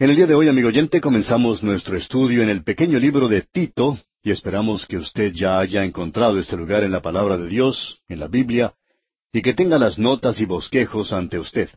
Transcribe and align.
En 0.00 0.08
el 0.08 0.16
día 0.16 0.26
de 0.26 0.34
hoy, 0.34 0.48
amigo 0.48 0.68
oyente, 0.68 0.98
comenzamos 0.98 1.62
nuestro 1.62 1.94
estudio 1.94 2.42
en 2.42 2.48
el 2.48 2.64
pequeño 2.64 2.98
libro 2.98 3.28
de 3.28 3.42
Tito, 3.42 3.98
y 4.22 4.30
esperamos 4.30 4.86
que 4.86 4.96
usted 4.96 5.30
ya 5.34 5.58
haya 5.58 5.84
encontrado 5.84 6.38
este 6.38 6.56
lugar 6.56 6.84
en 6.84 6.90
la 6.90 7.02
palabra 7.02 7.36
de 7.36 7.46
Dios, 7.48 8.00
en 8.08 8.18
la 8.18 8.26
Biblia, 8.26 8.72
y 9.30 9.42
que 9.42 9.52
tenga 9.52 9.78
las 9.78 9.98
notas 9.98 10.40
y 10.40 10.46
bosquejos 10.46 11.12
ante 11.12 11.38
usted. 11.38 11.68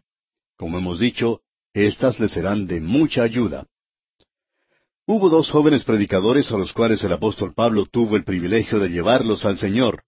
Como 0.57 0.77
hemos 0.77 0.99
dicho, 0.99 1.41
éstas 1.73 2.21
le 2.21 2.29
serán 2.29 2.65
de 2.65 2.79
mucha 2.79 3.23
ayuda. 3.23 3.67
Hubo 5.05 5.27
dos 5.27 5.51
jóvenes 5.51 5.83
predicadores 5.83 6.49
a 6.53 6.57
los 6.57 6.71
cuales 6.71 7.03
el 7.03 7.11
apóstol 7.11 7.53
Pablo 7.53 7.87
tuvo 7.87 8.15
el 8.15 8.23
privilegio 8.23 8.79
de 8.79 8.87
llevarlos 8.87 9.43
al 9.43 9.57
Señor. 9.57 10.03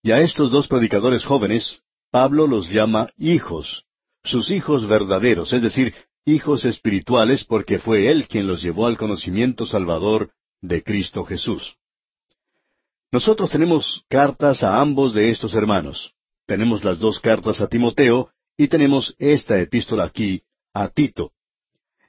Y 0.00 0.12
a 0.12 0.20
estos 0.20 0.52
dos 0.52 0.68
predicadores 0.68 1.24
jóvenes, 1.24 1.82
Pablo 2.12 2.46
los 2.46 2.70
llama 2.70 3.08
hijos, 3.18 3.84
sus 4.22 4.52
hijos 4.52 4.86
verdaderos, 4.86 5.52
es 5.52 5.62
decir, 5.62 5.92
hijos 6.24 6.64
espirituales 6.64 7.44
porque 7.44 7.78
fue 7.78 8.10
Él 8.10 8.28
quien 8.28 8.46
los 8.46 8.62
llevó 8.62 8.86
al 8.86 8.96
conocimiento 8.96 9.66
salvador 9.66 10.32
de 10.60 10.82
Cristo 10.82 11.24
Jesús. 11.24 11.76
Nosotros 13.10 13.50
tenemos 13.50 14.04
cartas 14.08 14.62
a 14.62 14.80
ambos 14.80 15.14
de 15.14 15.30
estos 15.30 15.54
hermanos. 15.54 16.12
Tenemos 16.46 16.84
las 16.84 16.98
dos 16.98 17.20
cartas 17.20 17.60
a 17.60 17.68
Timoteo 17.68 18.30
y 18.56 18.68
tenemos 18.68 19.14
esta 19.18 19.58
epístola 19.58 20.04
aquí, 20.04 20.42
a 20.74 20.88
Tito. 20.88 21.32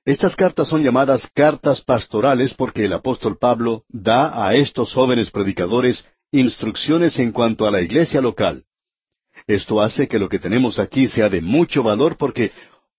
Estas 0.03 0.35
cartas 0.35 0.67
son 0.67 0.83
llamadas 0.83 1.29
cartas 1.33 1.81
pastorales 1.81 2.53
porque 2.53 2.85
el 2.85 2.93
apóstol 2.93 3.37
Pablo 3.37 3.83
da 3.89 4.45
a 4.45 4.55
estos 4.55 4.93
jóvenes 4.93 5.29
predicadores 5.29 6.05
instrucciones 6.31 7.19
en 7.19 7.31
cuanto 7.31 7.65
a 7.65 7.71
la 7.71 7.81
iglesia 7.81 8.21
local. 8.21 8.65
Esto 9.47 9.81
hace 9.81 10.07
que 10.07 10.19
lo 10.19 10.29
que 10.29 10.39
tenemos 10.39 10.79
aquí 10.79 11.07
sea 11.07 11.29
de 11.29 11.41
mucho 11.41 11.83
valor 11.83 12.17
porque 12.17 12.51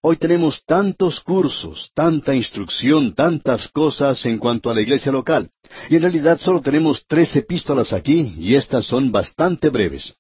Hoy 0.03 0.17
tenemos 0.17 0.65
tantos 0.65 1.21
cursos, 1.21 1.91
tanta 1.95 2.35
instrucción, 2.35 3.15
tantas 3.15 3.69
cosas 3.69 4.25
en 4.25 4.39
cuanto 4.39 4.71
a 4.71 4.75
la 4.75 4.81
iglesia 4.81 5.13
local. 5.13 5.51
Y 5.91 5.97
en 5.97 6.03
realidad 6.03 6.41
solo 6.41 6.63
tenemos 6.63 7.05
tres 7.07 7.37
epístolas 7.37 7.93
aquí 7.93 8.35
y 8.39 8.55
estas 8.55 8.87
son 8.87 9.13
bastante 9.13 9.69
breves. 9.69 10.15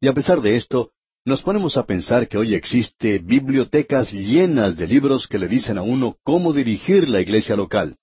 Y 0.00 0.06
a 0.06 0.12
pesar 0.12 0.40
de 0.40 0.54
esto, 0.54 0.92
nos 1.24 1.42
ponemos 1.42 1.76
a 1.76 1.84
pensar 1.84 2.28
que 2.28 2.38
hoy 2.38 2.54
existe 2.54 3.18
bibliotecas 3.18 4.12
llenas 4.12 4.76
de 4.76 4.86
libros 4.86 5.26
que 5.26 5.40
le 5.40 5.48
dicen 5.48 5.78
a 5.78 5.82
uno 5.82 6.16
cómo 6.22 6.52
dirigir 6.52 7.08
la 7.08 7.20
iglesia 7.20 7.56
local. 7.56 7.96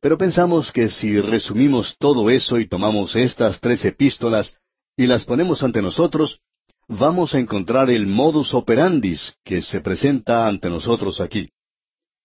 Pero 0.00 0.16
pensamos 0.16 0.72
que 0.72 0.88
si 0.88 1.20
resumimos 1.20 1.96
todo 1.98 2.30
eso 2.30 2.58
y 2.58 2.66
tomamos 2.66 3.14
estas 3.14 3.60
tres 3.60 3.84
epístolas 3.84 4.56
y 4.96 5.06
las 5.06 5.26
ponemos 5.26 5.62
ante 5.62 5.82
nosotros, 5.82 6.40
vamos 6.88 7.34
a 7.34 7.38
encontrar 7.38 7.90
el 7.90 8.06
modus 8.06 8.54
operandis 8.54 9.34
que 9.44 9.60
se 9.60 9.80
presenta 9.80 10.46
ante 10.46 10.70
nosotros 10.70 11.20
aquí. 11.20 11.50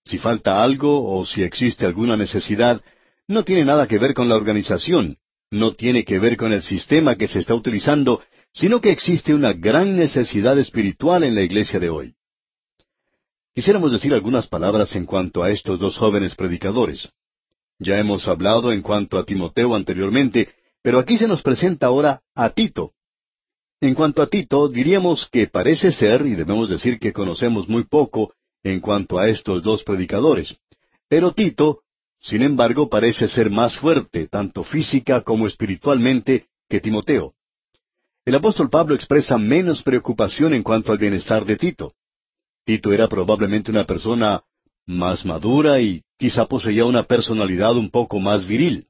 Si 0.05 0.17
falta 0.17 0.63
algo 0.63 1.15
o 1.15 1.25
si 1.25 1.43
existe 1.43 1.85
alguna 1.85 2.17
necesidad, 2.17 2.81
no 3.27 3.43
tiene 3.43 3.65
nada 3.65 3.87
que 3.87 3.97
ver 3.97 4.13
con 4.13 4.29
la 4.29 4.35
organización, 4.35 5.17
no 5.51 5.73
tiene 5.73 6.03
que 6.03 6.19
ver 6.19 6.37
con 6.37 6.53
el 6.53 6.61
sistema 6.61 7.15
que 7.15 7.27
se 7.27 7.39
está 7.39 7.53
utilizando, 7.53 8.21
sino 8.53 8.81
que 8.81 8.91
existe 8.91 9.33
una 9.33 9.53
gran 9.53 9.95
necesidad 9.95 10.57
espiritual 10.59 11.23
en 11.23 11.35
la 11.35 11.41
iglesia 11.41 11.79
de 11.79 11.89
hoy. 11.89 12.15
Quisiéramos 13.53 13.91
decir 13.91 14.13
algunas 14.13 14.47
palabras 14.47 14.95
en 14.95 15.05
cuanto 15.05 15.43
a 15.43 15.49
estos 15.49 15.79
dos 15.79 15.97
jóvenes 15.97 16.35
predicadores. 16.35 17.09
Ya 17.79 17.99
hemos 17.99 18.27
hablado 18.27 18.71
en 18.71 18.81
cuanto 18.81 19.17
a 19.17 19.25
Timoteo 19.25 19.75
anteriormente, 19.75 20.49
pero 20.81 20.99
aquí 20.99 21.17
se 21.17 21.27
nos 21.27 21.41
presenta 21.41 21.87
ahora 21.87 22.21
a 22.33 22.51
Tito, 22.51 22.93
en 23.81 23.95
cuanto 23.95 24.21
a 24.21 24.27
Tito, 24.27 24.69
diríamos 24.69 25.27
que 25.31 25.47
parece 25.47 25.91
ser, 25.91 26.25
y 26.27 26.35
debemos 26.35 26.69
decir 26.69 26.99
que 26.99 27.11
conocemos 27.11 27.67
muy 27.67 27.83
poco 27.83 28.33
en 28.63 28.79
cuanto 28.79 29.17
a 29.17 29.27
estos 29.27 29.63
dos 29.63 29.83
predicadores. 29.83 30.55
Pero 31.09 31.33
Tito, 31.33 31.81
sin 32.19 32.43
embargo, 32.43 32.89
parece 32.89 33.27
ser 33.27 33.49
más 33.49 33.75
fuerte, 33.75 34.27
tanto 34.27 34.63
física 34.63 35.21
como 35.21 35.47
espiritualmente, 35.47 36.45
que 36.69 36.79
Timoteo. 36.79 37.33
El 38.23 38.35
apóstol 38.35 38.69
Pablo 38.69 38.93
expresa 38.93 39.39
menos 39.39 39.81
preocupación 39.81 40.53
en 40.53 40.61
cuanto 40.61 40.91
al 40.91 40.99
bienestar 40.99 41.43
de 41.43 41.57
Tito. 41.57 41.95
Tito 42.63 42.93
era 42.93 43.07
probablemente 43.07 43.71
una 43.71 43.85
persona 43.85 44.43
más 44.85 45.25
madura 45.25 45.81
y 45.81 46.03
quizá 46.19 46.45
poseía 46.45 46.85
una 46.85 47.03
personalidad 47.03 47.75
un 47.75 47.89
poco 47.89 48.19
más 48.19 48.45
viril. 48.45 48.87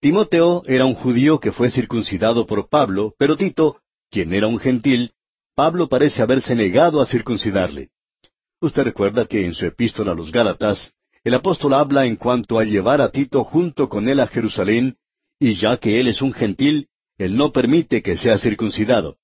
Timoteo 0.00 0.64
era 0.66 0.84
un 0.84 0.94
judío 0.94 1.38
que 1.38 1.52
fue 1.52 1.70
circuncidado 1.70 2.44
por 2.44 2.68
Pablo, 2.68 3.14
pero 3.16 3.36
Tito 3.36 3.78
quien 4.10 4.32
era 4.32 4.46
un 4.46 4.58
gentil, 4.58 5.12
Pablo 5.54 5.88
parece 5.88 6.22
haberse 6.22 6.54
negado 6.54 7.00
a 7.00 7.06
circuncidarle. 7.06 7.90
Usted 8.60 8.82
recuerda 8.84 9.26
que 9.26 9.44
en 9.44 9.54
su 9.54 9.66
epístola 9.66 10.12
a 10.12 10.14
los 10.14 10.32
Gálatas, 10.32 10.94
el 11.22 11.34
apóstol 11.34 11.74
habla 11.74 12.06
en 12.06 12.16
cuanto 12.16 12.58
a 12.58 12.64
llevar 12.64 13.00
a 13.00 13.10
Tito 13.10 13.44
junto 13.44 13.88
con 13.88 14.08
él 14.08 14.20
a 14.20 14.26
Jerusalén, 14.26 14.96
y 15.38 15.54
ya 15.54 15.76
que 15.76 16.00
él 16.00 16.08
es 16.08 16.22
un 16.22 16.32
gentil, 16.32 16.88
él 17.18 17.36
no 17.36 17.52
permite 17.52 18.02
que 18.02 18.16
sea 18.16 18.38
circuncidado. 18.38 19.16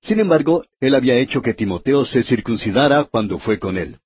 Sin 0.00 0.20
embargo, 0.20 0.64
él 0.80 0.94
había 0.94 1.16
hecho 1.16 1.42
que 1.42 1.54
Timoteo 1.54 2.04
se 2.04 2.22
circuncidara 2.22 3.04
cuando 3.04 3.38
fue 3.38 3.58
con 3.58 3.76
él. 3.76 3.98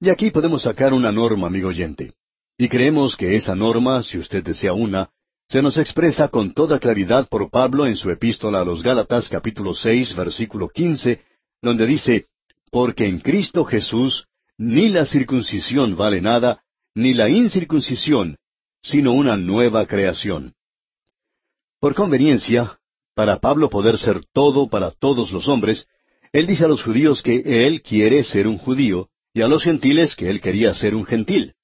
Y 0.00 0.10
aquí 0.10 0.30
podemos 0.30 0.62
sacar 0.62 0.92
una 0.92 1.10
norma, 1.10 1.46
amigo 1.46 1.68
oyente. 1.68 2.12
Y 2.56 2.68
creemos 2.68 3.16
que 3.16 3.34
esa 3.34 3.54
norma, 3.54 4.02
si 4.02 4.18
usted 4.18 4.44
desea 4.44 4.72
una, 4.72 5.10
se 5.48 5.62
nos 5.62 5.78
expresa 5.78 6.28
con 6.28 6.52
toda 6.52 6.78
claridad 6.78 7.26
por 7.26 7.50
Pablo 7.50 7.86
en 7.86 7.96
su 7.96 8.10
epístola 8.10 8.60
a 8.60 8.64
los 8.64 8.82
Gálatas 8.82 9.30
capítulo 9.30 9.72
seis 9.72 10.14
versículo 10.14 10.68
quince, 10.68 11.22
donde 11.62 11.86
dice, 11.86 12.26
Porque 12.70 13.06
en 13.06 13.20
Cristo 13.20 13.64
Jesús 13.64 14.26
ni 14.58 14.90
la 14.90 15.06
circuncisión 15.06 15.96
vale 15.96 16.20
nada, 16.20 16.62
ni 16.94 17.14
la 17.14 17.30
incircuncisión, 17.30 18.36
sino 18.82 19.12
una 19.12 19.38
nueva 19.38 19.86
creación. 19.86 20.52
Por 21.80 21.94
conveniencia, 21.94 22.78
para 23.14 23.38
Pablo 23.38 23.70
poder 23.70 23.96
ser 23.96 24.20
todo 24.34 24.68
para 24.68 24.90
todos 24.90 25.32
los 25.32 25.48
hombres, 25.48 25.86
él 26.32 26.46
dice 26.46 26.66
a 26.66 26.68
los 26.68 26.82
judíos 26.82 27.22
que 27.22 27.66
él 27.66 27.80
quiere 27.80 28.22
ser 28.22 28.46
un 28.46 28.58
judío, 28.58 29.08
y 29.32 29.40
a 29.40 29.48
los 29.48 29.62
gentiles 29.62 30.14
que 30.14 30.28
él 30.28 30.42
quería 30.42 30.74
ser 30.74 30.94
un 30.94 31.06
gentil. 31.06 31.54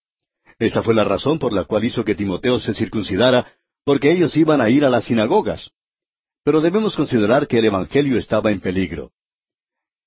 Esa 0.58 0.82
fue 0.82 0.94
la 0.94 1.04
razón 1.04 1.38
por 1.38 1.52
la 1.52 1.64
cual 1.64 1.84
hizo 1.84 2.04
que 2.04 2.14
Timoteo 2.14 2.58
se 2.60 2.72
circuncidara 2.72 3.46
porque 3.84 4.10
ellos 4.10 4.36
iban 4.36 4.60
a 4.60 4.70
ir 4.70 4.84
a 4.84 4.90
las 4.90 5.04
sinagogas. 5.04 5.70
Pero 6.42 6.60
debemos 6.60 6.96
considerar 6.96 7.46
que 7.46 7.58
el 7.58 7.66
Evangelio 7.66 8.18
estaba 8.18 8.50
en 8.50 8.60
peligro. 8.60 9.12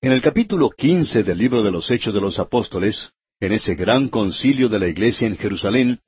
En 0.00 0.12
el 0.12 0.20
capítulo 0.20 0.70
quince 0.70 1.22
del 1.22 1.38
libro 1.38 1.62
de 1.62 1.70
los 1.70 1.90
Hechos 1.90 2.14
de 2.14 2.20
los 2.20 2.38
Apóstoles, 2.38 3.12
en 3.40 3.52
ese 3.52 3.74
gran 3.74 4.08
concilio 4.08 4.68
de 4.68 4.78
la 4.78 4.88
iglesia 4.88 5.26
en 5.26 5.36
Jerusalén, 5.36 6.00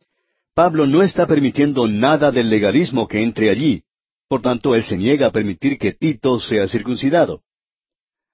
Pablo 0.55 0.87
no 0.87 1.03
está 1.03 1.27
permitiendo 1.27 1.87
nada 1.89 2.31
del 2.31 2.51
legalismo 2.51 3.09
que 3.09 3.23
entre 3.23 3.51
allí, 3.51 3.83
por 4.29 4.43
tanto 4.43 4.75
él 4.75 4.85
se 4.85 4.97
niega 4.97 5.29
a 5.29 5.33
permitir 5.33 5.79
que 5.79 5.93
Tito 5.93 6.39
sea 6.39 6.69
circuncidado. 6.69 7.43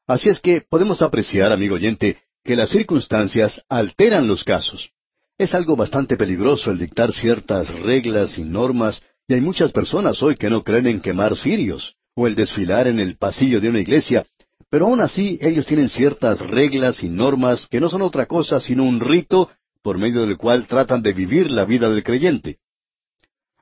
Así 0.07 0.29
es 0.29 0.41
que 0.41 0.61
podemos 0.61 1.03
apreciar, 1.03 1.53
amigo 1.53 1.75
oyente, 1.75 2.19
que 2.45 2.57
las 2.57 2.71
circunstancias 2.71 3.63
alteran 3.69 4.27
los 4.27 4.45
casos. 4.45 4.91
Es 5.39 5.55
algo 5.55 5.77
bastante 5.77 6.17
peligroso 6.17 6.71
el 6.71 6.79
dictar 6.79 7.13
ciertas 7.13 7.73
reglas 7.81 8.39
y 8.39 8.43
normas 8.43 9.03
y 9.29 9.35
hay 9.35 9.41
muchas 9.41 9.73
personas 9.73 10.23
hoy 10.23 10.37
que 10.37 10.51
no 10.51 10.63
creen 10.63 10.87
en 10.87 11.01
quemar 11.01 11.37
cirios 11.37 11.97
o 12.15 12.27
el 12.27 12.35
desfilar 12.35 12.87
en 12.87 13.01
el 13.01 13.17
pasillo 13.17 13.61
de 13.61 13.69
una 13.69 13.81
iglesia, 13.81 14.25
pero 14.71 14.87
aún 14.87 15.01
así 15.01 15.39
ellos 15.41 15.67
tienen 15.67 15.89
ciertas 15.89 16.41
reglas 16.41 17.03
y 17.03 17.09
normas 17.09 17.67
que 17.67 17.81
no 17.81 17.89
son 17.89 18.03
otra 18.03 18.27
cosa 18.27 18.61
sino 18.61 18.85
un 18.85 19.01
rito 19.01 19.51
por 19.83 19.99
medio 19.99 20.23
del 20.23 20.37
cual 20.37 20.67
tratan 20.67 21.03
de 21.03 21.13
vivir 21.13 21.51
la 21.51 21.65
vida 21.65 21.89
del 21.91 22.03
creyente. 22.03 22.59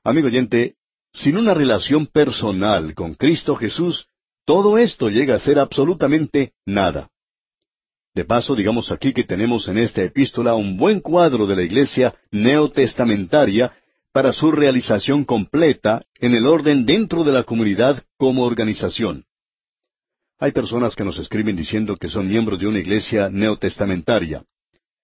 Amigo 0.02 0.28
oyente, 0.28 0.76
sin 1.12 1.36
una 1.36 1.54
relación 1.54 2.06
personal 2.06 2.94
con 2.94 3.14
Cristo 3.14 3.56
Jesús, 3.56 4.06
todo 4.44 4.76
esto 4.76 5.08
llega 5.08 5.36
a 5.36 5.38
ser 5.38 5.58
absolutamente 5.58 6.52
nada. 6.66 7.08
De 8.14 8.24
paso, 8.24 8.54
digamos 8.54 8.92
aquí 8.92 9.12
que 9.12 9.24
tenemos 9.24 9.66
en 9.68 9.78
esta 9.78 10.02
epístola 10.02 10.54
un 10.54 10.76
buen 10.76 11.00
cuadro 11.00 11.46
de 11.46 11.56
la 11.56 11.62
iglesia 11.62 12.14
neotestamentaria 12.30 13.72
para 14.14 14.32
su 14.32 14.52
realización 14.52 15.24
completa 15.24 16.06
en 16.20 16.36
el 16.36 16.46
orden 16.46 16.86
dentro 16.86 17.24
de 17.24 17.32
la 17.32 17.42
comunidad 17.42 18.04
como 18.16 18.44
organización. 18.44 19.24
Hay 20.38 20.52
personas 20.52 20.94
que 20.94 21.02
nos 21.02 21.18
escriben 21.18 21.56
diciendo 21.56 21.96
que 21.96 22.08
son 22.08 22.28
miembros 22.28 22.60
de 22.60 22.68
una 22.68 22.78
iglesia 22.78 23.28
neotestamentaria. 23.28 24.44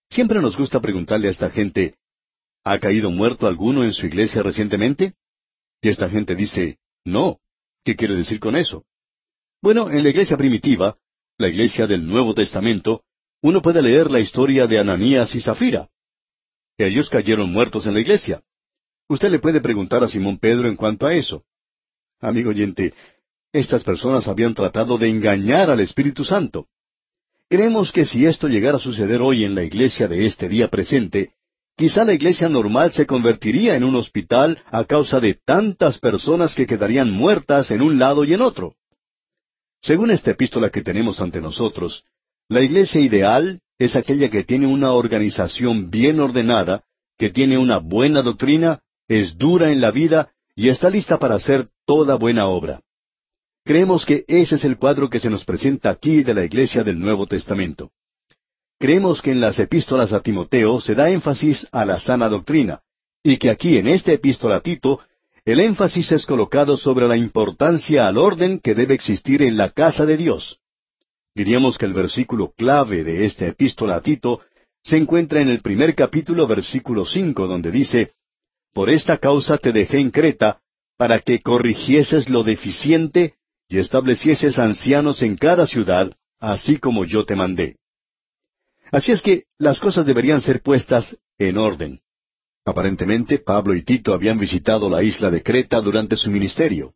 Siempre 0.09 0.41
nos 0.41 0.57
gusta 0.57 0.81
preguntarle 0.81 1.27
a 1.27 1.33
esta 1.33 1.51
gente, 1.51 1.97
¿ha 2.63 2.79
caído 2.79 3.11
muerto 3.11 3.49
alguno 3.49 3.83
en 3.83 3.93
su 3.93 4.07
iglesia 4.07 4.45
recientemente? 4.45 5.15
Y 5.83 5.89
esta 5.89 6.09
gente 6.09 6.37
dice, 6.37 6.79
no. 7.05 7.41
¿Qué 7.85 7.97
quiere 7.97 8.15
decir 8.15 8.39
con 8.39 8.55
eso? 8.55 8.85
Bueno, 9.61 9.91
en 9.91 10.05
la 10.05 10.11
iglesia 10.11 10.37
primitiva, 10.37 10.99
la 11.37 11.49
iglesia 11.49 11.89
del 11.89 12.07
Nuevo 12.07 12.33
Testamento, 12.33 13.03
uno 13.43 13.61
puede 13.61 13.83
leer 13.83 14.09
la 14.09 14.21
historia 14.21 14.69
de 14.69 14.79
Ananías 14.79 15.35
y 15.35 15.41
Zafira. 15.41 15.89
Ellos 16.79 17.11
cayeron 17.11 17.51
muertos 17.51 17.89
en 17.89 17.95
la 17.95 18.01
iglesia. 18.01 18.45
Usted 19.11 19.29
le 19.29 19.41
puede 19.41 19.61
preguntar 19.61 20.05
a 20.05 20.09
Simón 20.09 20.39
Pedro 20.39 20.69
en 20.69 20.77
cuanto 20.77 21.05
a 21.05 21.13
eso. 21.13 21.43
Amigo 22.21 22.51
oyente, 22.51 22.95
estas 23.53 23.83
personas 23.83 24.29
habían 24.29 24.55
tratado 24.55 24.99
de 24.99 25.09
engañar 25.09 25.69
al 25.69 25.81
Espíritu 25.81 26.25
Santo. 26.25 26.69
Creemos 27.49 27.91
que 27.91 28.05
si 28.05 28.25
esto 28.25 28.47
llegara 28.47 28.77
a 28.77 28.81
suceder 28.81 29.21
hoy 29.21 29.45
en 29.45 29.57
la 29.57 29.65
iglesia 29.65 30.07
de 30.07 30.27
este 30.27 30.49
día 30.49 30.69
presente, 30.69 31.33
quizá 31.77 32.05
la 32.05 32.13
iglesia 32.13 32.49
normal 32.49 32.93
se 32.93 33.05
convertiría 33.05 33.75
en 33.75 33.83
un 33.83 33.97
hospital 33.97 34.63
a 34.67 34.85
causa 34.85 35.19
de 35.19 35.35
tantas 35.35 35.99
personas 35.99 36.55
que 36.55 36.69
quedarían 36.69 37.11
muertas 37.11 37.73
en 37.73 37.83
un 37.83 37.99
lado 37.99 38.23
y 38.23 38.33
en 38.35 38.43
otro. 38.43 38.77
Según 39.83 40.13
esta 40.13 40.31
epístola 40.31 40.71
que 40.71 40.83
tenemos 40.83 41.21
ante 41.21 41.41
nosotros, 41.41 42.05
la 42.49 42.61
iglesia 42.61 43.01
ideal 43.01 43.59
es 43.77 43.97
aquella 43.97 44.31
que 44.31 44.45
tiene 44.45 44.69
una 44.69 44.93
organización 44.93 45.91
bien 45.91 46.21
ordenada, 46.21 46.85
que 47.19 47.31
tiene 47.31 47.59
una 47.59 47.79
buena 47.79 48.23
doctrina, 48.23 48.83
es 49.11 49.37
dura 49.37 49.73
en 49.73 49.81
la 49.81 49.91
vida 49.91 50.31
y 50.55 50.69
está 50.69 50.89
lista 50.89 51.19
para 51.19 51.35
hacer 51.35 51.69
toda 51.85 52.15
buena 52.15 52.47
obra. 52.47 52.81
Creemos 53.65 54.07
que 54.07 54.25
ese 54.29 54.55
es 54.55 54.65
el 54.65 54.77
cuadro 54.77 55.11
que 55.11 55.19
se 55.19 55.29
nos 55.29 55.45
presenta 55.45 55.91
aquí 55.91 56.23
de 56.23 56.33
la 56.33 56.45
iglesia 56.45 56.85
del 56.85 57.01
Nuevo 57.01 57.27
Testamento. 57.27 57.91
Creemos 58.79 59.21
que 59.21 59.33
en 59.33 59.41
las 59.41 59.59
epístolas 59.59 60.13
a 60.13 60.21
Timoteo 60.21 60.81
se 60.81 60.95
da 60.95 61.11
énfasis 61.11 61.67
a 61.73 61.85
la 61.85 61.99
sana 61.99 62.29
doctrina, 62.29 62.83
y 63.21 63.37
que 63.39 63.51
aquí 63.51 63.79
en 63.79 63.89
esta 63.89 64.13
epístola 64.13 64.57
a 64.57 64.61
Tito, 64.61 65.01
el 65.45 65.59
énfasis 65.59 66.13
es 66.13 66.25
colocado 66.25 66.77
sobre 66.77 67.09
la 67.09 67.17
importancia 67.17 68.07
al 68.07 68.17
orden 68.17 68.61
que 68.61 68.77
debe 68.77 68.95
existir 68.95 69.43
en 69.43 69.57
la 69.57 69.71
casa 69.71 70.07
de 70.07 70.17
Dios. 70.17 70.61
Diríamos 71.35 71.79
que 71.79 71.87
el 71.87 71.95
versículo 71.95 72.53
clave 72.57 73.03
de 73.03 73.25
esta 73.25 73.45
epístola 73.49 73.97
a 73.97 74.03
Tito 74.03 74.41
se 74.85 74.99
encuentra 74.99 75.41
en 75.41 75.49
el 75.49 75.63
primer 75.63 75.97
capítulo, 75.97 76.47
versículo 76.47 77.05
cinco, 77.05 77.49
donde 77.49 77.73
dice, 77.73 78.13
Por 78.73 78.91
esta 78.91 79.19
causa 79.19 79.59
te 79.59 79.73
dejé 79.73 79.99
en 79.99 80.11
Creta, 80.11 80.61
para 80.97 81.21
que 81.21 81.41
corrigieses 81.41 82.29
lo 82.29 82.43
deficiente 82.43 83.35
y 83.69 83.79
establecieses 83.79 84.59
ancianos 84.59 85.23
en 85.23 85.37
cada 85.37 85.67
ciudad, 85.67 86.13
así 86.39 86.79
como 86.79 87.05
yo 87.05 87.25
te 87.25 87.37
mandé. 87.37 87.77
Así 88.93 89.13
es 89.13 89.23
que 89.23 89.45
las 89.59 89.81
cosas 89.81 90.07
deberían 90.07 90.41
ser 90.41 90.63
puestas 90.63 91.17
en 91.39 91.59
orden. 91.59 92.01
Aparentemente 92.65 93.39
Pablo 93.39 93.75
y 93.75 93.83
Tito 93.83 94.13
habían 94.13 94.39
visitado 94.39 94.91
la 94.91 95.03
isla 95.03 95.31
de 95.31 95.43
Creta 95.43 95.81
durante 95.81 96.17
su 96.17 96.31
ministerio. 96.31 96.95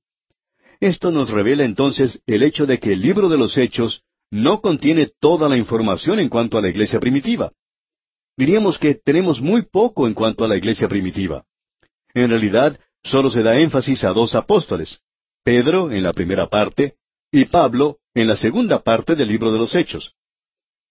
Esto 0.80 1.10
nos 1.10 1.30
revela 1.30 1.64
entonces 1.64 2.20
el 2.26 2.42
hecho 2.42 2.66
de 2.66 2.78
que 2.78 2.92
el 2.92 3.00
libro 3.00 3.28
de 3.28 3.38
los 3.38 3.56
Hechos 3.56 4.02
no 4.30 4.60
contiene 4.60 5.10
toda 5.20 5.48
la 5.48 5.56
información 5.56 6.18
en 6.18 6.28
cuanto 6.28 6.58
a 6.58 6.62
la 6.62 6.68
iglesia 6.68 7.00
primitiva. 7.00 7.50
Diríamos 8.36 8.78
que 8.78 8.94
tenemos 8.94 9.40
muy 9.40 9.62
poco 9.62 10.06
en 10.06 10.14
cuanto 10.14 10.44
a 10.44 10.48
la 10.48 10.56
iglesia 10.56 10.88
primitiva. 10.88 11.44
En 12.14 12.30
realidad, 12.30 12.78
solo 13.02 13.28
se 13.28 13.42
da 13.42 13.58
énfasis 13.58 14.04
a 14.04 14.12
dos 14.12 14.34
apóstoles, 14.34 15.00
Pedro 15.42 15.90
en 15.90 16.02
la 16.02 16.12
primera 16.12 16.48
parte 16.48 16.94
y 17.30 17.44
Pablo 17.46 17.98
en 18.14 18.28
la 18.28 18.36
segunda 18.36 18.82
parte 18.82 19.16
del 19.16 19.28
libro 19.28 19.52
de 19.52 19.58
los 19.58 19.74
Hechos. 19.74 20.14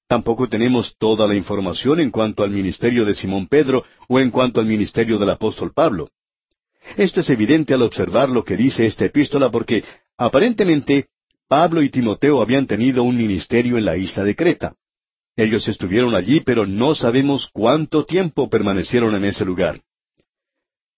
Tampoco 0.07 0.47
tenemos 0.49 0.95
toda 0.97 1.25
la 1.25 1.35
información 1.35 2.01
en 2.01 2.11
cuanto 2.11 2.43
al 2.43 2.51
ministerio 2.51 3.05
de 3.05 3.15
Simón 3.15 3.47
Pedro 3.47 3.85
o 4.09 4.19
en 4.19 4.29
cuanto 4.29 4.59
al 4.59 4.65
ministerio 4.65 5.17
del 5.17 5.29
apóstol 5.29 5.71
Pablo. 5.73 6.09
Esto 6.97 7.21
es 7.21 7.29
evidente 7.29 7.73
al 7.73 7.81
observar 7.81 8.29
lo 8.29 8.43
que 8.43 8.57
dice 8.57 8.85
esta 8.85 9.05
epístola 9.05 9.49
porque 9.49 9.83
aparentemente 10.17 11.07
Pablo 11.47 11.81
y 11.81 11.89
Timoteo 11.89 12.41
habían 12.41 12.67
tenido 12.67 13.03
un 13.03 13.17
ministerio 13.17 13.77
en 13.77 13.85
la 13.85 13.95
isla 13.95 14.23
de 14.23 14.35
Creta. 14.35 14.75
Ellos 15.35 15.67
estuvieron 15.67 16.13
allí, 16.13 16.41
pero 16.41 16.67
no 16.67 16.93
sabemos 16.93 17.49
cuánto 17.51 18.05
tiempo 18.05 18.49
permanecieron 18.49 19.15
en 19.15 19.25
ese 19.25 19.45
lugar. 19.45 19.81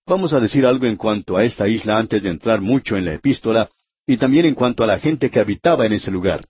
Vamos 0.08 0.34
a 0.34 0.40
decir 0.40 0.68
algo 0.68 0.86
en 0.86 0.98
cuanto 0.98 1.36
a 1.36 1.44
esta 1.44 1.68
isla 1.68 1.98
antes 1.98 2.22
de 2.22 2.30
entrar 2.30 2.62
mucho 2.62 2.96
en 2.96 3.06
la 3.06 3.16
epístola 3.16 3.72
y 4.06 4.18
también 4.18 4.46
en 4.46 4.54
cuanto 4.54 4.84
a 4.84 4.88
la 4.88 5.00
gente 5.00 5.32
que 5.32 5.40
habitaba 5.40 5.88
en 5.88 5.94
ese 5.94 6.12
lugar. 6.12 6.46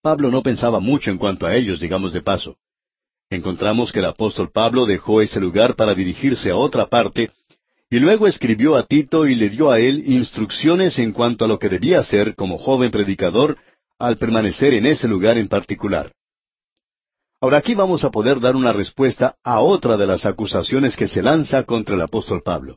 Pablo 0.00 0.30
no 0.30 0.42
pensaba 0.42 0.80
mucho 0.80 1.10
en 1.10 1.18
cuanto 1.18 1.46
a 1.46 1.54
ellos, 1.54 1.78
digamos 1.78 2.14
de 2.14 2.22
paso. 2.22 2.56
Encontramos 3.28 3.92
que 3.92 3.98
el 3.98 4.06
apóstol 4.06 4.50
Pablo 4.50 4.86
dejó 4.86 5.20
ese 5.20 5.40
lugar 5.40 5.76
para 5.76 5.94
dirigirse 5.94 6.50
a 6.50 6.56
otra 6.56 6.86
parte, 6.86 7.30
y 7.90 7.98
luego 7.98 8.26
escribió 8.26 8.76
a 8.76 8.86
Tito 8.86 9.26
y 9.26 9.34
le 9.34 9.50
dio 9.50 9.70
a 9.70 9.78
él 9.78 10.02
instrucciones 10.06 10.98
en 10.98 11.12
cuanto 11.12 11.44
a 11.44 11.48
lo 11.48 11.58
que 11.58 11.68
debía 11.68 12.00
hacer 12.00 12.34
como 12.34 12.56
joven 12.56 12.90
predicador 12.90 13.58
al 13.98 14.16
permanecer 14.16 14.72
en 14.72 14.86
ese 14.86 15.06
lugar 15.06 15.36
en 15.36 15.48
particular. 15.48 16.12
Ahora 17.42 17.58
aquí 17.58 17.74
vamos 17.74 18.04
a 18.04 18.10
poder 18.12 18.38
dar 18.38 18.54
una 18.54 18.72
respuesta 18.72 19.34
a 19.42 19.58
otra 19.58 19.96
de 19.96 20.06
las 20.06 20.26
acusaciones 20.26 20.96
que 20.96 21.08
se 21.08 21.20
lanza 21.20 21.64
contra 21.64 21.96
el 21.96 22.00
apóstol 22.00 22.40
Pablo. 22.40 22.76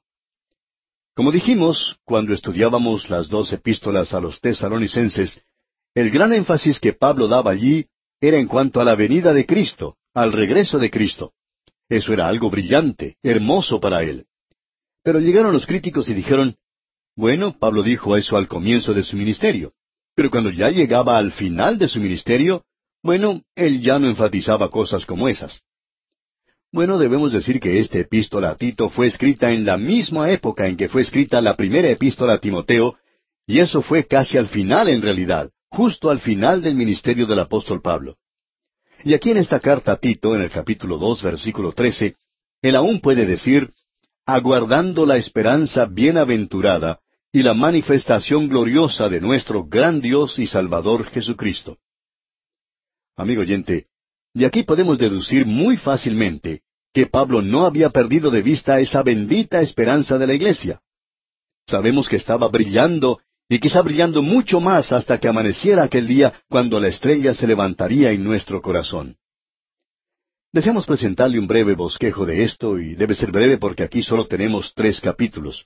Como 1.14 1.32
dijimos, 1.32 2.00
cuando 2.04 2.34
estudiábamos 2.34 3.12
las 3.12 3.30
dos 3.30 3.54
epístolas 3.54 4.16
a 4.16 4.20
los 4.20 4.42
tesalonicenses, 4.42 5.40
el 5.94 6.10
gran 6.10 6.34
énfasis 6.34 6.80
que 6.80 6.94
Pablo 6.94 7.28
daba 7.28 7.52
allí 7.52 7.86
era 8.20 8.40
en 8.40 8.48
cuanto 8.48 8.82
a 8.82 8.84
la 8.84 8.96
venida 8.96 9.36
de 9.36 9.46
Cristo, 9.46 9.98
al 10.16 10.34
regreso 10.34 10.80
de 10.80 10.90
Cristo. 10.90 11.34
Eso 11.88 12.12
era 12.12 12.28
algo 12.28 12.50
brillante, 12.50 13.18
hermoso 13.22 13.80
para 13.80 14.02
él. 14.02 14.26
Pero 15.04 15.20
llegaron 15.20 15.54
los 15.54 15.68
críticos 15.68 16.10
y 16.10 16.16
dijeron, 16.16 16.56
bueno, 17.16 17.56
Pablo 17.60 17.84
dijo 17.84 18.18
eso 18.18 18.36
al 18.36 18.48
comienzo 18.48 18.96
de 18.96 19.04
su 19.04 19.16
ministerio, 19.16 19.74
pero 20.16 20.32
cuando 20.32 20.50
ya 20.50 20.72
llegaba 20.72 21.18
al 21.18 21.32
final 21.34 21.78
de 21.78 21.88
su 21.88 22.00
ministerio, 22.00 22.66
bueno, 23.06 23.44
él 23.54 23.84
ya 23.84 24.00
no 24.00 24.07
enfatizaba 24.07 24.72
cosas 24.72 25.06
como 25.06 25.28
esas. 25.28 25.62
Bueno, 26.72 26.98
debemos 26.98 27.31
decir 27.31 27.60
que 27.60 27.78
esta 27.78 28.00
epístola 28.00 28.50
a 28.50 28.56
Tito 28.56 28.90
fue 28.90 29.06
escrita 29.06 29.52
en 29.52 29.63
la 29.63 29.78
misma 29.78 30.31
época 30.31 30.66
en 30.66 30.75
que 30.75 30.90
fue 30.90 31.04
escrita 31.04 31.40
la 31.40 31.56
primera 31.56 31.88
epístola 31.88 32.34
a 32.34 32.40
Timoteo, 32.40 32.96
y 33.46 33.60
eso 33.60 33.84
fue 33.84 34.07
casi 34.07 34.40
al 34.40 34.48
final 34.48 34.90
en 34.90 35.04
realidad, 35.04 35.52
justo 35.69 36.10
al 36.10 36.19
final 36.19 36.63
del 36.63 36.74
ministerio 36.74 37.28
del 37.28 37.42
apóstol 37.42 37.80
Pablo. 37.80 38.16
Y 39.04 39.13
aquí 39.13 39.30
en 39.30 39.38
esta 39.38 39.60
carta 39.60 39.92
a 39.92 39.98
Tito, 39.98 40.36
en 40.36 40.42
el 40.42 40.50
capítulo 40.50 40.98
dos, 40.98 41.22
versículo 41.22 41.74
trece, 41.74 42.16
él 42.63 42.75
aún 42.75 43.01
puede 43.01 43.28
decir, 43.28 43.69
aguardando 44.25 45.06
la 45.06 45.18
esperanza 45.18 45.86
bienaventurada 45.86 47.01
y 47.31 47.44
la 47.44 47.54
manifestación 47.54 48.50
gloriosa 48.50 49.10
de 49.10 49.22
nuestro 49.22 49.63
gran 49.63 50.01
Dios 50.01 50.40
y 50.40 50.48
Salvador 50.48 51.12
Jesucristo. 51.12 51.78
Amigo 53.18 53.42
oyente, 53.42 53.88
de 54.34 54.46
aquí 54.46 54.64
podemos 54.64 54.98
deducir 54.98 55.46
muy 55.46 55.78
fácilmente 55.78 56.62
que 56.94 57.08
Pablo 57.08 57.42
no 57.42 57.66
había 57.66 57.90
perdido 57.90 58.30
de 58.30 58.42
vista 58.42 58.80
esa 58.80 59.04
bendita 59.04 59.62
esperanza 59.62 60.18
de 60.18 60.28
la 60.28 60.34
iglesia. 60.34 60.82
Sabemos 61.68 62.10
que 62.10 62.18
estaba 62.18 62.48
brillando 62.50 63.20
y 63.48 63.60
quizá 63.60 63.82
brillando 63.82 64.22
mucho 64.22 64.60
más 64.60 64.92
hasta 64.92 65.20
que 65.20 65.28
amaneciera 65.28 65.84
aquel 65.84 66.08
día 66.08 66.34
cuando 66.50 66.80
la 66.80 66.90
estrella 66.90 67.34
se 67.34 67.48
levantaría 67.48 68.12
en 68.12 68.24
nuestro 68.24 68.62
corazón. 68.62 69.18
Deseamos 70.52 70.86
presentarle 70.86 71.40
un 71.40 71.48
breve 71.48 71.76
bosquejo 71.76 72.26
de 72.26 72.44
esto, 72.44 72.80
y 72.80 72.96
debe 72.96 73.14
ser 73.14 73.32
breve 73.32 73.58
porque 73.58 73.84
aquí 73.84 74.01
solo 74.01 74.25
tenemos 74.25 74.74
tres 74.74 75.01
capítulos. 75.01 75.66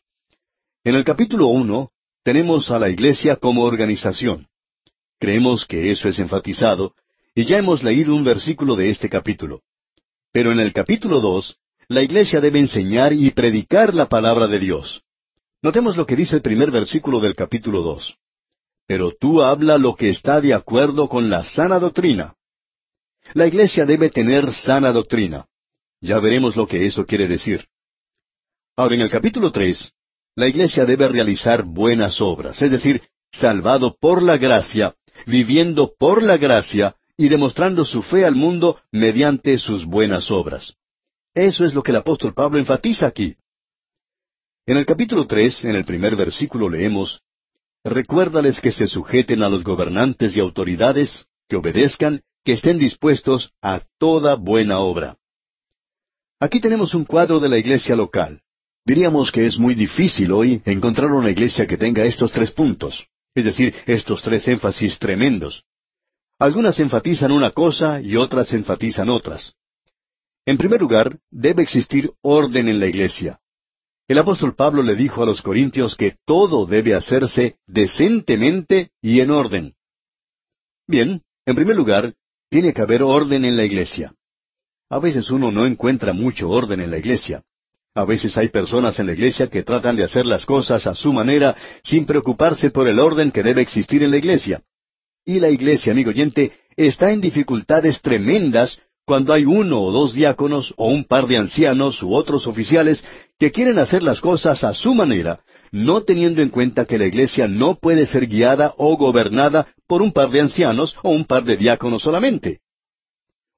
En 0.83 0.95
el 0.95 1.03
capítulo 1.03 1.47
uno 1.47 1.89
tenemos 2.23 2.71
a 2.71 2.79
la 2.79 2.89
iglesia 2.89 3.35
como 3.35 3.63
organización. 3.63 4.47
Creemos 5.19 5.65
que 5.65 5.91
eso 5.91 6.07
es 6.07 6.17
enfatizado, 6.17 6.95
y 7.39 7.46
ya 7.46 7.58
hemos 7.58 7.84
leído 7.84 8.13
un 8.13 8.25
versículo 8.25 8.75
de 8.75 8.89
este 8.89 9.08
capítulo. 9.08 9.62
Pero 10.34 10.51
en 10.51 10.60
el 10.60 10.74
capítulo 10.74 11.22
dos, 11.22 11.55
la 11.88 12.01
iglesia 12.01 12.41
debe 12.41 12.60
enseñar 12.60 13.13
y 13.13 13.31
predicar 13.31 13.93
la 13.93 14.10
palabra 14.10 14.46
de 14.48 14.60
Dios. 14.60 15.03
Notemos 15.62 15.96
lo 15.96 16.05
que 16.05 16.17
dice 16.17 16.36
el 16.36 16.41
primer 16.41 16.69
versículo 16.69 17.22
del 17.22 17.36
capítulo 17.36 17.81
dos. 17.81 18.17
Pero 18.86 19.13
tú 19.17 19.41
habla 19.41 19.77
lo 19.77 19.96
que 19.96 20.10
está 20.10 20.41
de 20.41 20.53
acuerdo 20.53 21.08
con 21.08 21.29
la 21.29 21.46
sana 21.46 21.79
doctrina. 21.79 22.34
La 23.34 23.48
iglesia 23.48 23.86
debe 23.86 24.10
tener 24.10 24.51
sana 24.51 24.91
doctrina. 24.91 25.46
Ya 26.01 26.19
veremos 26.19 26.58
lo 26.58 26.67
que 26.67 26.86
eso 26.86 27.05
quiere 27.05 27.29
decir. 27.29 27.65
Ahora, 28.75 28.96
en 28.96 29.01
el 29.01 29.10
capítulo 29.10 29.50
tres, 29.50 29.93
la 30.36 30.50
iglesia 30.50 30.84
debe 30.84 31.08
realizar 31.08 31.63
buenas 31.63 32.19
obras, 32.19 32.62
es 32.62 32.69
decir, 32.69 33.01
salvado 33.31 33.96
por 33.98 34.22
la 34.22 34.38
gracia, 34.38 34.93
viviendo 35.25 35.93
por 35.98 36.22
la 36.22 36.36
gracia 36.36 36.98
y 37.19 37.27
demostrando 37.27 37.83
su 37.83 38.01
fe 38.01 38.23
al 38.23 38.33
mundo 38.33 38.79
mediante 38.93 39.57
sus 39.57 39.83
buenas 39.83 40.31
obras. 40.31 40.75
Eso 41.33 41.65
es 41.65 41.73
lo 41.73 41.83
que 41.83 41.91
el 41.91 41.97
apóstol 41.97 42.33
Pablo 42.33 42.57
enfatiza 42.57 43.07
aquí. 43.07 43.35
En 44.65 44.77
el 44.77 44.85
capítulo 44.85 45.27
tres, 45.27 45.65
en 45.65 45.75
el 45.75 45.83
primer 45.83 46.15
versículo 46.15 46.69
leemos, 46.69 47.21
Recuérdales 47.83 48.61
que 48.61 48.71
se 48.71 48.88
sujeten 48.88 49.43
a 49.43 49.49
los 49.49 49.65
gobernantes 49.65 50.38
y 50.38 50.39
autoridades, 50.39 51.27
que 51.49 51.57
obedezcan, 51.57 52.21
que 52.45 52.53
estén 52.53 52.77
dispuestos 52.77 53.51
a 53.61 53.81
toda 53.97 54.35
buena 54.35 54.79
obra. 54.79 55.17
Aquí 56.39 56.61
tenemos 56.61 56.93
un 56.93 57.03
cuadro 57.03 57.41
de 57.41 57.49
la 57.49 57.57
iglesia 57.57 57.97
local. 57.97 58.43
Diríamos 58.85 59.29
que 59.29 59.45
es 59.45 59.59
muy 59.59 59.75
difícil 59.75 60.31
hoy 60.31 60.61
encontrar 60.63 61.11
una 61.11 61.31
iglesia 61.31 61.67
que 61.67 61.75
tenga 61.75 62.05
estos 62.05 62.31
tres 62.31 62.51
puntos, 62.51 63.07
es 63.35 63.43
decir, 63.43 63.75
estos 63.88 64.21
tres 64.21 64.47
énfasis 64.47 64.97
tremendos. 64.99 65.65
Algunas 66.39 66.79
enfatizan 66.79 67.31
una 67.31 67.51
cosa 67.51 68.00
y 68.01 68.15
otras 68.15 68.53
enfatizan 68.53 69.10
otras. 69.10 69.53
En 70.46 70.58
primer 70.58 70.79
lugar, 70.79 71.19
debe 71.29 71.63
existir 71.63 72.12
orden 72.22 72.69
en 72.69 72.79
la 72.79 72.88
iglesia. 72.88 73.39
El 74.08 74.17
apóstol 74.17 74.55
Pablo 74.55 74.81
le 74.81 74.96
dijo 74.96 75.22
a 75.22 75.25
los 75.25 75.41
corintios 75.41 75.96
que 75.96 76.15
todo 76.25 76.65
debe 76.65 76.96
hacerse 76.96 77.58
decentemente 77.67 78.89
y 79.01 79.19
en 79.19 79.31
orden. 79.31 79.75
Bien, 80.88 81.22
en 81.46 81.55
primer 81.55 81.75
lugar, 81.75 82.15
Tiene 82.51 82.74
que 82.74 82.81
haber 82.81 83.03
orden 83.03 83.46
en 83.46 83.55
la 83.55 83.63
iglesia. 83.63 84.12
A 84.89 84.98
veces 84.98 85.29
uno 85.29 85.51
no 85.51 85.67
encuentra 85.67 86.13
mucho 86.13 86.50
orden 86.50 86.79
en 86.79 86.89
la 86.89 86.98
iglesia. 86.98 87.43
A 87.93 88.05
veces 88.05 88.36
hay 88.38 88.50
personas 88.50 89.00
en 89.00 89.05
la 89.05 89.13
iglesia 89.13 89.51
que 89.51 89.62
tratan 89.62 89.96
de 89.96 90.03
hacer 90.03 90.25
las 90.25 90.48
cosas 90.48 90.88
a 90.88 90.96
su 90.96 91.13
manera 91.13 91.55
sin 91.84 92.08
preocuparse 92.08 92.72
por 92.72 92.88
el 92.88 92.98
orden 92.98 93.29
que 93.31 93.43
debe 93.43 93.62
existir 93.62 94.01
en 94.01 94.10
la 94.10 94.17
iglesia. 94.17 94.63
Y 95.25 95.39
la 95.39 95.49
iglesia, 95.49 95.91
amigo 95.91 96.09
oyente, 96.09 96.51
está 96.75 97.11
en 97.11 97.21
dificultades 97.21 98.01
tremendas 98.01 98.79
cuando 99.05 99.33
hay 99.33 99.45
uno 99.45 99.81
o 99.81 99.91
dos 99.91 100.13
diáconos 100.13 100.73
o 100.77 100.88
un 100.88 101.03
par 101.03 101.27
de 101.27 101.38
ancianos 101.38 102.03
u 102.03 102.13
otros 102.13 102.45
oficiales 102.45 103.03
que 103.39 103.51
quieren 103.51 103.79
hacer 103.79 104.03
las 104.03 104.21
cosas 104.21 104.63
a 104.63 104.73
su 104.73 104.93
manera, 104.93 105.39
no 105.71 106.01
teniendo 106.01 106.41
en 106.41 106.49
cuenta 106.49 106.85
que 106.85 106.97
la 106.97 107.07
iglesia 107.07 107.47
no 107.47 107.75
puede 107.75 108.05
ser 108.05 108.27
guiada 108.27 108.73
o 108.77 108.97
gobernada 108.97 109.67
por 109.88 110.01
un 110.01 110.11
par 110.11 110.29
de 110.29 110.41
ancianos 110.41 110.95
o 111.01 111.09
un 111.09 111.25
par 111.25 111.43
de 111.43 111.57
diáconos 111.57 112.03
solamente. 112.03 112.59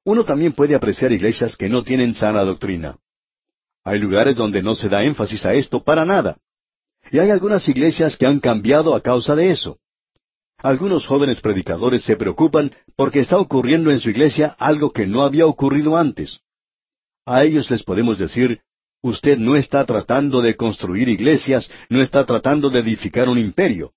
Uno 0.04 0.24
también 0.24 0.52
puede 0.52 0.74
apreciar 0.74 1.12
iglesias 1.12 1.56
que 1.56 1.68
no 1.68 1.84
tienen 1.84 2.14
sana 2.14 2.42
doctrina. 2.42 2.96
Hay 3.84 3.98
lugares 3.98 4.36
donde 4.36 4.62
no 4.62 4.74
se 4.74 4.88
da 4.88 5.04
énfasis 5.04 5.44
a 5.44 5.54
esto 5.54 5.82
para 5.82 6.04
nada. 6.04 6.38
Y 7.10 7.18
hay 7.18 7.30
algunas 7.30 7.68
iglesias 7.68 8.16
que 8.16 8.26
han 8.26 8.40
cambiado 8.40 8.94
a 8.94 9.00
causa 9.00 9.36
de 9.36 9.50
eso. 9.50 9.78
Algunos 10.62 11.06
jóvenes 11.06 11.40
predicadores 11.40 12.04
se 12.04 12.16
preocupan 12.16 12.72
porque 12.96 13.20
está 13.20 13.38
ocurriendo 13.38 13.90
en 13.90 14.00
su 14.00 14.10
iglesia 14.10 14.54
algo 14.58 14.92
que 14.92 15.06
no 15.06 15.22
había 15.22 15.46
ocurrido 15.46 15.96
antes. 15.96 16.40
A 17.26 17.44
ellos 17.44 17.70
les 17.70 17.82
podemos 17.82 18.18
decir, 18.18 18.60
usted 19.02 19.38
no 19.38 19.56
está 19.56 19.84
tratando 19.84 20.40
de 20.40 20.56
construir 20.56 21.08
iglesias, 21.08 21.70
no 21.88 22.00
está 22.00 22.24
tratando 22.24 22.70
de 22.70 22.80
edificar 22.80 23.28
un 23.28 23.38
imperio. 23.38 23.92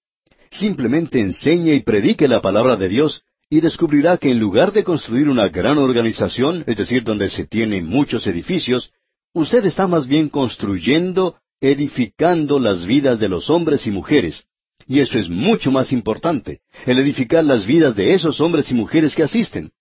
Simplemente 0.49 1.19
enseñe 1.19 1.73
y 1.75 1.81
predique 1.81 2.27
la 2.27 2.41
palabra 2.41 2.75
de 2.75 2.89
Dios 2.89 3.23
y 3.49 3.61
descubrirá 3.61 4.17
que 4.17 4.31
en 4.31 4.39
lugar 4.39 4.71
de 4.71 4.83
construir 4.83 5.29
una 5.29 5.49
gran 5.49 5.77
organización, 5.77 6.63
es 6.65 6.77
decir, 6.77 7.03
donde 7.03 7.29
se 7.29 7.45
tienen 7.45 7.85
muchos 7.85 8.25
edificios, 8.25 8.91
Usted 9.35 9.65
está 9.65 9.85
más 9.85 10.07
bien 10.07 10.29
construyendo, 10.29 11.35
edificando 11.59 12.57
las 12.57 12.85
vidas 12.85 13.19
de 13.19 13.27
los 13.27 13.49
hombres 13.49 13.85
y 13.85 13.91
mujeres. 13.91 14.45
Y 14.87 14.99
eso 14.99 15.17
es 15.17 15.29
mucho 15.29 15.71
más 15.71 15.91
importante, 15.91 16.61
el 16.85 16.99
edificar 16.99 17.43
las 17.43 17.65
vidas 17.65 17.95
de 17.95 18.13
esos 18.13 18.39
hombres 18.39 18.69
y 18.69 18.75
mujeres 18.75 19.15
que 19.15 19.23
asisten. 19.23 19.71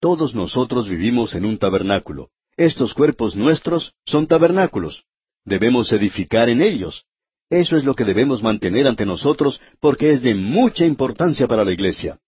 Todos 0.00 0.34
nosotros 0.34 0.88
vivimos 0.88 1.34
en 1.34 1.44
un 1.44 1.58
tabernáculo. 1.58 2.30
Estos 2.56 2.94
cuerpos 2.94 3.34
nuestros 3.34 3.94
son 4.04 4.26
tabernáculos. 4.26 5.04
Debemos 5.44 5.90
edificar 5.92 6.48
en 6.48 6.62
ellos. 6.62 7.04
Eso 7.50 7.76
es 7.76 7.84
lo 7.84 7.94
que 7.94 8.04
debemos 8.04 8.42
mantener 8.42 8.86
ante 8.86 9.04
nosotros 9.04 9.60
porque 9.80 10.12
es 10.12 10.22
de 10.22 10.34
mucha 10.34 10.86
importancia 10.86 11.46
para 11.48 11.64
la 11.64 11.72
iglesia. 11.72 12.18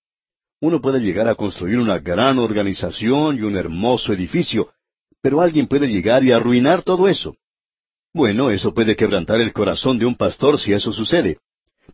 Uno 0.60 0.80
puede 0.80 1.00
llegar 1.00 1.28
a 1.28 1.34
construir 1.34 1.78
una 1.78 1.98
gran 1.98 2.38
organización 2.38 3.38
y 3.38 3.42
un 3.42 3.56
hermoso 3.56 4.12
edificio, 4.12 4.72
pero 5.20 5.40
alguien 5.40 5.66
puede 5.66 5.88
llegar 5.88 6.24
y 6.24 6.32
arruinar 6.32 6.82
todo 6.82 7.08
eso. 7.08 7.36
Bueno, 8.12 8.50
eso 8.50 8.72
puede 8.74 8.96
quebrantar 8.96 9.40
el 9.40 9.52
corazón 9.52 9.98
de 9.98 10.06
un 10.06 10.16
pastor 10.16 10.58
si 10.58 10.72
eso 10.72 10.92
sucede. 10.92 11.38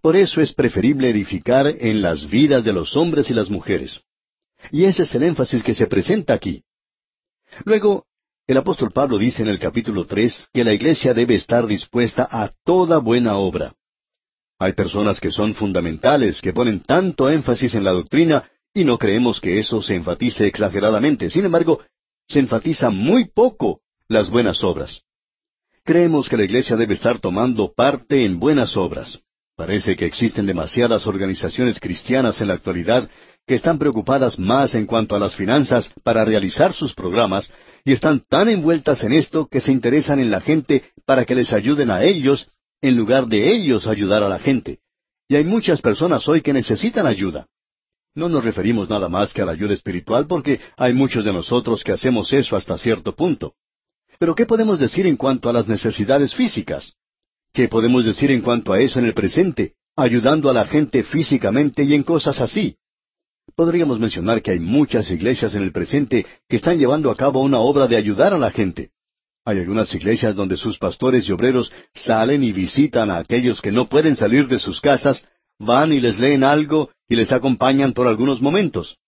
Por 0.02 0.16
eso 0.16 0.40
es 0.40 0.52
preferible 0.52 1.11
edificar 1.11 1.66
en 1.66 2.00
las 2.00 2.28
vidas 2.28 2.64
de 2.64 2.73
los 2.73 2.97
hombres 2.97 3.30
y 3.30 3.35
las 3.35 3.50
mujeres. 3.50 4.00
Y 4.71 4.85
ese 4.85 5.02
es 5.02 5.14
el 5.14 5.25
énfasis 5.25 5.62
que 5.62 5.75
se 5.75 5.87
presenta 5.87 6.33
aquí. 6.35 6.62
Luego, 7.64 8.07
el 8.47 8.57
apóstol 8.57 8.90
Pablo 8.92 9.19
dice 9.19 9.42
en 9.42 9.49
el 9.49 9.59
capítulo 9.59 10.07
tres 10.07 10.49
que 10.52 10.64
la 10.64 10.73
iglesia 10.73 11.14
debe 11.14 11.35
estar 11.35 11.66
dispuesta 11.66 12.26
a 12.30 12.52
toda 12.64 12.99
buena 12.99 13.37
obra. 13.37 13.75
Hay 14.59 14.73
personas 14.73 15.21
que 15.21 15.30
son 15.30 15.54
fundamentales, 15.54 16.40
que 16.40 16.52
ponen 16.52 16.80
tanto 16.80 17.30
énfasis 17.30 17.75
en 17.75 17.85
la 17.85 17.92
doctrina, 17.92 18.50
y 18.75 18.85
no 18.85 18.99
creemos 18.99 19.40
que 19.40 19.59
eso 19.59 19.83
se 19.83 19.95
enfatice 19.95 20.47
exageradamente. 20.47 21.30
Sin 21.30 21.45
embargo, 21.45 21.80
se 22.28 22.40
enfatiza 22.40 22.90
muy 22.90 23.26
poco 23.26 23.80
las 24.09 24.30
buenas 24.30 24.62
obras. 24.62 25.02
Creemos 25.85 26.28
que 26.28 26.37
la 26.37 26.45
Iglesia 26.45 26.76
debe 26.76 26.95
estar 26.95 27.19
tomando 27.19 27.73
parte 27.73 28.25
en 28.25 28.38
buenas 28.38 28.76
obras. 28.76 29.21
Parece 29.60 29.94
que 29.94 30.06
existen 30.06 30.46
demasiadas 30.46 31.06
organizaciones 31.06 31.78
cristianas 31.78 32.40
en 32.40 32.48
la 32.48 32.54
actualidad 32.54 33.10
que 33.46 33.56
están 33.56 33.78
preocupadas 33.78 34.38
más 34.38 34.74
en 34.74 34.86
cuanto 34.86 35.14
a 35.14 35.18
las 35.18 35.34
finanzas 35.34 35.92
para 36.02 36.24
realizar 36.24 36.72
sus 36.72 36.94
programas 36.94 37.52
y 37.84 37.92
están 37.92 38.24
tan 38.26 38.48
envueltas 38.48 39.04
en 39.04 39.12
esto 39.12 39.48
que 39.48 39.60
se 39.60 39.70
interesan 39.70 40.18
en 40.18 40.30
la 40.30 40.40
gente 40.40 40.84
para 41.04 41.26
que 41.26 41.34
les 41.34 41.52
ayuden 41.52 41.90
a 41.90 42.02
ellos 42.04 42.48
en 42.80 42.96
lugar 42.96 43.26
de 43.26 43.52
ellos 43.54 43.86
ayudar 43.86 44.22
a 44.22 44.30
la 44.30 44.38
gente. 44.38 44.78
Y 45.28 45.36
hay 45.36 45.44
muchas 45.44 45.82
personas 45.82 46.26
hoy 46.26 46.40
que 46.40 46.54
necesitan 46.54 47.06
ayuda. 47.06 47.46
No 48.14 48.30
nos 48.30 48.42
referimos 48.42 48.88
nada 48.88 49.10
más 49.10 49.34
que 49.34 49.42
a 49.42 49.44
la 49.44 49.52
ayuda 49.52 49.74
espiritual 49.74 50.26
porque 50.26 50.58
hay 50.78 50.94
muchos 50.94 51.22
de 51.22 51.34
nosotros 51.34 51.84
que 51.84 51.92
hacemos 51.92 52.32
eso 52.32 52.56
hasta 52.56 52.78
cierto 52.78 53.14
punto. 53.14 53.52
Pero 54.18 54.34
¿qué 54.34 54.46
podemos 54.46 54.80
decir 54.80 55.06
en 55.06 55.18
cuanto 55.18 55.50
a 55.50 55.52
las 55.52 55.68
necesidades 55.68 56.34
físicas? 56.34 56.94
¿Qué 57.52 57.69
podemos 57.69 58.04
decir 58.04 58.30
en 58.30 58.42
cuanto 58.42 58.73
a 58.73 58.80
eso 58.80 58.99
en 58.99 59.07
el 59.07 59.14
presente, 59.14 59.75
ayudando 59.97 60.49
a 60.50 60.54
la 60.54 60.66
gente 60.66 61.02
físicamente 61.02 61.83
y 61.83 61.95
en 61.95 62.04
cosas 62.04 62.40
así? 62.40 62.76
Podríamos 63.57 63.99
mencionar 63.99 64.42
que 64.42 64.52
hay 64.52 64.61
muchas 64.61 65.11
iglesias 65.11 65.54
en 65.54 65.62
el 65.62 65.73
presente 65.73 66.25
que 66.49 66.57
están 66.57 66.78
llevando 66.78 67.11
a 67.11 67.16
cabo 67.16 67.40
una 67.40 67.59
obra 67.59 67.88
de 67.88 67.97
ayudar 67.97 68.33
a 68.33 68.38
la 68.38 68.50
gente. 68.52 68.90
Hay 69.45 69.59
algunas 69.59 69.92
iglesias 69.95 70.37
donde 70.37 70.57
sus 70.57 70.78
pastores 70.78 71.28
y 71.28 71.33
obreros 71.33 71.73
salen 71.92 72.45
y 72.45 72.52
visitan 72.52 73.11
a 73.11 73.19
aquellos 73.19 73.61
que 73.61 73.73
no 73.73 73.88
pueden 73.88 74.14
salir 74.14 74.47
de 74.47 74.59
sus 74.59 74.80
casas 74.80 75.26
van 75.59 75.92
y 75.92 76.00
les 76.00 76.19
leen 76.19 76.45
algo 76.45 76.90
y 77.09 77.16
les 77.16 77.33
acompañan 77.33 77.92
por 77.92 78.07
algunos 78.07 78.40
momentos. 78.40 78.99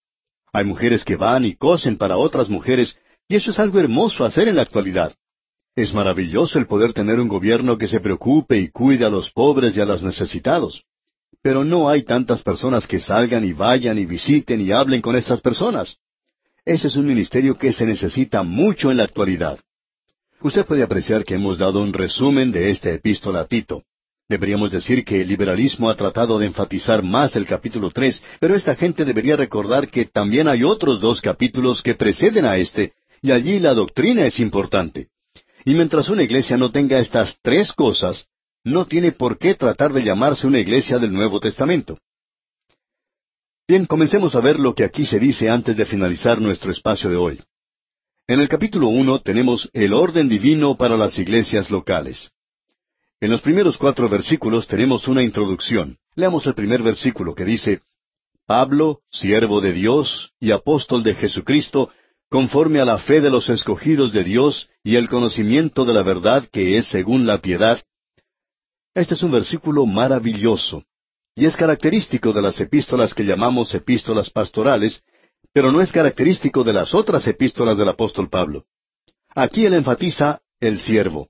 Hay 0.52 0.64
mujeres 0.64 1.04
que 1.04 1.16
van 1.16 1.44
y 1.44 1.56
cosen 1.56 1.96
para 1.96 2.18
otras 2.18 2.50
mujeres, 2.50 2.96
y 3.26 3.36
eso 3.36 3.52
es 3.52 3.58
algo 3.58 3.78
hermoso 3.78 4.24
hacer 4.24 4.48
en 4.48 4.56
la 4.56 4.62
actualidad. 4.62 5.14
Es 5.74 5.94
maravilloso 5.94 6.58
el 6.58 6.66
poder 6.66 6.92
tener 6.92 7.18
un 7.18 7.28
gobierno 7.28 7.78
que 7.78 7.88
se 7.88 8.00
preocupe 8.00 8.58
y 8.58 8.68
cuide 8.68 9.06
a 9.06 9.08
los 9.08 9.30
pobres 9.30 9.74
y 9.74 9.80
a 9.80 9.86
los 9.86 10.02
necesitados. 10.02 10.84
Pero 11.40 11.64
no 11.64 11.88
hay 11.88 12.02
tantas 12.02 12.42
personas 12.42 12.86
que 12.86 12.98
salgan 12.98 13.42
y 13.46 13.54
vayan 13.54 13.98
y 13.98 14.04
visiten 14.04 14.60
y 14.60 14.70
hablen 14.70 15.00
con 15.00 15.16
estas 15.16 15.40
personas. 15.40 15.96
Ese 16.66 16.88
es 16.88 16.96
un 16.96 17.06
ministerio 17.06 17.56
que 17.56 17.72
se 17.72 17.86
necesita 17.86 18.42
mucho 18.42 18.90
en 18.90 18.98
la 18.98 19.04
actualidad. 19.04 19.58
Usted 20.42 20.66
puede 20.66 20.82
apreciar 20.82 21.24
que 21.24 21.34
hemos 21.34 21.56
dado 21.56 21.80
un 21.80 21.94
resumen 21.94 22.52
de 22.52 22.70
esta 22.70 22.90
epístola 22.90 23.40
a 23.40 23.46
Tito. 23.46 23.82
Deberíamos 24.28 24.70
decir 24.72 25.04
que 25.06 25.22
el 25.22 25.28
liberalismo 25.28 25.88
ha 25.88 25.96
tratado 25.96 26.38
de 26.38 26.46
enfatizar 26.46 27.02
más 27.02 27.34
el 27.34 27.46
capítulo 27.46 27.90
tres, 27.90 28.22
pero 28.40 28.54
esta 28.54 28.76
gente 28.76 29.06
debería 29.06 29.36
recordar 29.36 29.88
que 29.88 30.04
también 30.04 30.48
hay 30.48 30.64
otros 30.64 31.00
dos 31.00 31.22
capítulos 31.22 31.82
que 31.82 31.94
preceden 31.94 32.44
a 32.44 32.58
este, 32.58 32.92
y 33.22 33.30
allí 33.30 33.58
la 33.58 33.72
doctrina 33.72 34.26
es 34.26 34.38
importante. 34.38 35.08
Y 35.64 35.74
mientras 35.74 36.08
una 36.08 36.22
iglesia 36.22 36.56
no 36.56 36.70
tenga 36.70 36.98
estas 36.98 37.38
tres 37.42 37.72
cosas, 37.72 38.26
no 38.64 38.86
tiene 38.86 39.12
por 39.12 39.38
qué 39.38 39.54
tratar 39.54 39.92
de 39.92 40.02
llamarse 40.02 40.46
una 40.46 40.58
iglesia 40.58 40.98
del 40.98 41.12
Nuevo 41.12 41.40
Testamento. 41.40 41.98
Bien, 43.66 43.86
comencemos 43.86 44.34
a 44.34 44.40
ver 44.40 44.58
lo 44.58 44.74
que 44.74 44.84
aquí 44.84 45.06
se 45.06 45.18
dice 45.18 45.48
antes 45.48 45.76
de 45.76 45.84
finalizar 45.84 46.40
nuestro 46.40 46.72
espacio 46.72 47.08
de 47.10 47.16
hoy. 47.16 47.40
En 48.26 48.40
el 48.40 48.48
capítulo 48.48 48.88
uno 48.88 49.20
tenemos 49.20 49.68
el 49.72 49.92
orden 49.92 50.28
divino 50.28 50.76
para 50.76 50.96
las 50.96 51.18
iglesias 51.18 51.70
locales. 51.70 52.30
En 53.20 53.30
los 53.30 53.40
primeros 53.40 53.78
cuatro 53.78 54.08
versículos 54.08 54.66
tenemos 54.66 55.06
una 55.06 55.22
introducción. 55.22 55.98
Leamos 56.16 56.46
el 56.46 56.54
primer 56.54 56.82
versículo 56.82 57.34
que 57.34 57.44
dice, 57.44 57.82
Pablo, 58.46 59.00
siervo 59.10 59.60
de 59.60 59.72
Dios 59.72 60.32
y 60.40 60.50
apóstol 60.50 61.02
de 61.02 61.14
Jesucristo, 61.14 61.90
conforme 62.32 62.80
a 62.80 62.86
la 62.86 62.96
fe 62.96 63.20
de 63.20 63.28
los 63.28 63.50
escogidos 63.50 64.10
de 64.14 64.24
Dios 64.24 64.70
y 64.82 64.96
el 64.96 65.10
conocimiento 65.10 65.84
de 65.84 65.92
la 65.92 66.02
verdad 66.02 66.48
que 66.50 66.78
es 66.78 66.86
según 66.86 67.26
la 67.26 67.42
piedad. 67.42 67.78
Este 68.94 69.12
es 69.12 69.22
un 69.22 69.32
versículo 69.32 69.84
maravilloso, 69.84 70.82
y 71.36 71.44
es 71.44 71.58
característico 71.58 72.32
de 72.32 72.40
las 72.40 72.58
epístolas 72.58 73.12
que 73.12 73.26
llamamos 73.26 73.74
epístolas 73.74 74.30
pastorales, 74.30 75.04
pero 75.52 75.70
no 75.70 75.82
es 75.82 75.92
característico 75.92 76.64
de 76.64 76.72
las 76.72 76.94
otras 76.94 77.26
epístolas 77.26 77.76
del 77.76 77.90
apóstol 77.90 78.30
Pablo. 78.30 78.64
Aquí 79.34 79.66
él 79.66 79.74
enfatiza 79.74 80.40
el 80.58 80.78
siervo. 80.78 81.28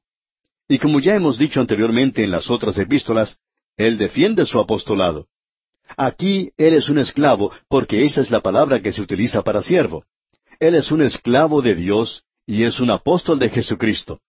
Y 0.69 0.79
como 0.79 1.01
ya 1.01 1.17
hemos 1.17 1.37
dicho 1.37 1.61
anteriormente 1.61 2.23
en 2.23 2.31
las 2.31 2.49
otras 2.49 2.79
epístolas, 2.79 3.39
Él 3.77 3.99
defiende 3.99 4.47
su 4.47 4.61
apostolado. 4.61 5.27
Aquí 5.97 6.53
Él 6.57 6.75
es 6.75 6.89
un 6.89 6.99
esclavo, 6.99 7.51
porque 7.69 8.05
esa 8.05 8.21
es 8.21 8.31
la 8.31 8.41
palabra 8.41 8.81
que 8.81 8.93
se 8.93 9.03
utiliza 9.03 9.43
para 9.43 9.63
siervo. 9.63 10.05
Él 10.61 10.75
es 10.75 10.91
un 10.91 11.03
esclavo 11.03 11.63
de 11.63 11.75
Dios 11.75 12.25
y 12.47 12.65
es 12.65 12.81
un 12.81 12.91
apóstol 12.91 13.39
de 13.39 13.49
Jesucristo. 13.49 14.21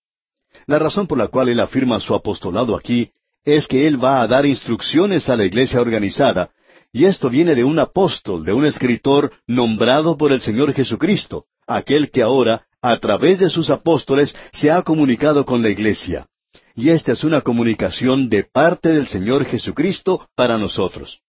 La 0.68 0.80
razón 0.80 1.08
por 1.08 1.18
la 1.18 1.27
cual 1.27 1.50
Él 1.50 1.60
afirma 1.60 2.00
su 2.00 2.13
apostolado 2.13 2.75
aquí 2.75 3.12
es 3.44 3.68
que 3.68 3.88
Él 3.88 4.03
va 4.03 4.22
a 4.22 4.27
dar 4.27 4.46
instrucciones 4.46 5.30
a 5.30 5.36
la 5.36 5.46
iglesia 5.46 5.82
organizada, 5.82 6.51
y 6.92 7.06
esto 7.06 7.30
viene 7.30 7.56
de 7.56 7.63
un 7.63 7.80
apóstol, 7.80 8.46
de 8.46 8.53
un 8.53 8.65
escritor 8.65 9.32
nombrado 9.48 10.15
por 10.15 10.32
el 10.32 10.42
Señor 10.42 10.74
Jesucristo, 10.74 11.46
aquel 11.68 12.12
que 12.12 12.22
ahora, 12.22 12.65
a 12.82 12.98
través 12.98 13.39
de 13.39 13.50
sus 13.50 13.70
apóstoles, 13.70 14.36
se 14.51 14.72
ha 14.72 14.84
comunicado 14.84 15.44
con 15.46 15.62
la 15.62 15.70
iglesia 15.70 16.27
y 16.75 16.89
esta 16.89 17.12
es 17.12 17.24
una 17.24 17.42
comunicación 17.42 18.30
de 18.30 18.44
parte 18.44 18.89
del 18.89 19.08
Señor 19.08 19.46
Jesucristo 19.46 20.27
para 20.36 20.58
nosotros. 20.58 21.22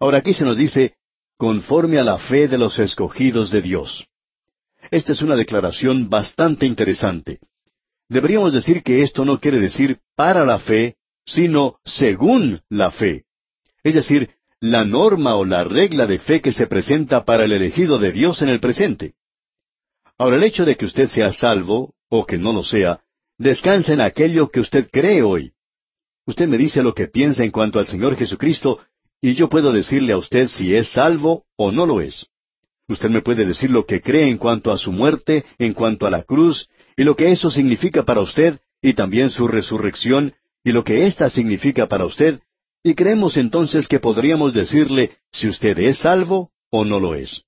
Ahora 0.00 0.18
aquí 0.18 0.34
se 0.34 0.44
nos 0.44 0.56
dice, 0.56 0.94
conforme 1.36 1.98
a 1.98 2.04
la 2.04 2.18
fe 2.18 2.48
de 2.48 2.58
los 2.58 2.78
escogidos 2.78 3.50
de 3.50 3.62
Dios. 3.62 4.06
Esta 4.90 5.12
es 5.12 5.22
una 5.22 5.36
declaración 5.36 6.08
bastante 6.08 6.66
interesante. 6.66 7.40
Deberíamos 8.08 8.52
decir 8.52 8.82
que 8.82 9.02
esto 9.02 9.24
no 9.24 9.40
quiere 9.40 9.60
decir 9.60 9.98
para 10.14 10.44
la 10.44 10.58
fe, 10.58 10.96
sino 11.24 11.78
según 11.84 12.62
la 12.68 12.90
fe. 12.90 13.24
Es 13.82 13.94
decir, 13.94 14.30
la 14.60 14.84
norma 14.84 15.34
o 15.34 15.44
la 15.44 15.64
regla 15.64 16.06
de 16.06 16.18
fe 16.18 16.40
que 16.40 16.52
se 16.52 16.66
presenta 16.66 17.24
para 17.24 17.44
el 17.44 17.52
elegido 17.52 17.98
de 17.98 18.12
Dios 18.12 18.42
en 18.42 18.48
el 18.48 18.60
presente. 18.60 19.14
Ahora, 20.18 20.36
el 20.36 20.44
hecho 20.44 20.64
de 20.64 20.76
que 20.76 20.86
usted 20.86 21.08
sea 21.08 21.32
salvo, 21.32 21.94
o 22.08 22.24
que 22.24 22.38
no 22.38 22.52
lo 22.52 22.62
sea, 22.62 23.00
descansa 23.38 23.92
en 23.92 24.00
aquello 24.00 24.48
que 24.50 24.60
usted 24.60 24.88
cree 24.90 25.22
hoy. 25.22 25.52
Usted 26.26 26.48
me 26.48 26.56
dice 26.56 26.82
lo 26.82 26.94
que 26.94 27.08
piensa 27.08 27.44
en 27.44 27.50
cuanto 27.50 27.78
al 27.78 27.86
Señor 27.86 28.16
Jesucristo, 28.16 28.80
y 29.26 29.34
yo 29.34 29.48
puedo 29.48 29.72
decirle 29.72 30.12
a 30.12 30.18
usted 30.18 30.46
si 30.46 30.72
es 30.72 30.92
salvo 30.92 31.46
o 31.56 31.72
no 31.72 31.84
lo 31.84 32.00
es. 32.00 32.26
Usted 32.86 33.10
me 33.10 33.22
puede 33.22 33.44
decir 33.44 33.72
lo 33.72 33.84
que 33.84 34.00
cree 34.00 34.28
en 34.28 34.38
cuanto 34.38 34.70
a 34.70 34.78
su 34.78 34.92
muerte, 34.92 35.44
en 35.58 35.74
cuanto 35.74 36.06
a 36.06 36.10
la 36.10 36.22
cruz, 36.22 36.68
y 36.96 37.02
lo 37.02 37.16
que 37.16 37.32
eso 37.32 37.50
significa 37.50 38.04
para 38.04 38.20
usted, 38.20 38.60
y 38.80 38.92
también 38.92 39.30
su 39.30 39.48
resurrección, 39.48 40.34
y 40.62 40.70
lo 40.70 40.84
que 40.84 41.06
ésta 41.06 41.28
significa 41.28 41.88
para 41.88 42.04
usted, 42.04 42.38
y 42.84 42.94
creemos 42.94 43.36
entonces 43.36 43.88
que 43.88 43.98
podríamos 43.98 44.54
decirle 44.54 45.16
si 45.32 45.48
usted 45.48 45.76
es 45.80 45.98
salvo 45.98 46.52
o 46.70 46.84
no 46.84 47.00
lo 47.00 47.16
es. 47.16 47.42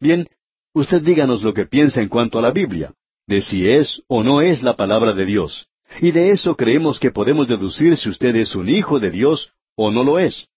Bien, 0.00 0.28
usted 0.72 1.00
díganos 1.00 1.44
lo 1.44 1.54
que 1.54 1.66
piensa 1.66 2.02
en 2.02 2.08
cuanto 2.08 2.40
a 2.40 2.42
la 2.42 2.50
Biblia, 2.50 2.92
de 3.28 3.40
si 3.40 3.68
es 3.68 4.02
o 4.08 4.24
no 4.24 4.40
es 4.40 4.64
la 4.64 4.74
palabra 4.74 5.12
de 5.12 5.26
Dios, 5.26 5.68
y 6.00 6.10
de 6.10 6.32
eso 6.32 6.56
creemos 6.56 6.98
que 6.98 7.12
podemos 7.12 7.46
deducir 7.46 7.96
si 7.96 8.08
usted 8.08 8.34
es 8.34 8.56
un 8.56 8.68
hijo 8.68 8.98
de 8.98 9.12
Dios 9.12 9.52
o 9.76 9.92
no 9.92 10.02
lo 10.02 10.18
es. 10.18 10.48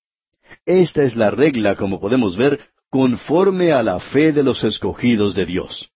Esta 0.65 1.03
es 1.03 1.15
la 1.15 1.31
regla, 1.31 1.75
como 1.75 1.99
podemos 1.99 2.37
ver, 2.37 2.59
conforme 2.89 3.71
a 3.71 3.81
la 3.83 3.99
fe 3.99 4.31
de 4.33 4.43
los 4.43 4.63
escogidos 4.63 5.33
de 5.33 5.45
Dios. 5.45 5.89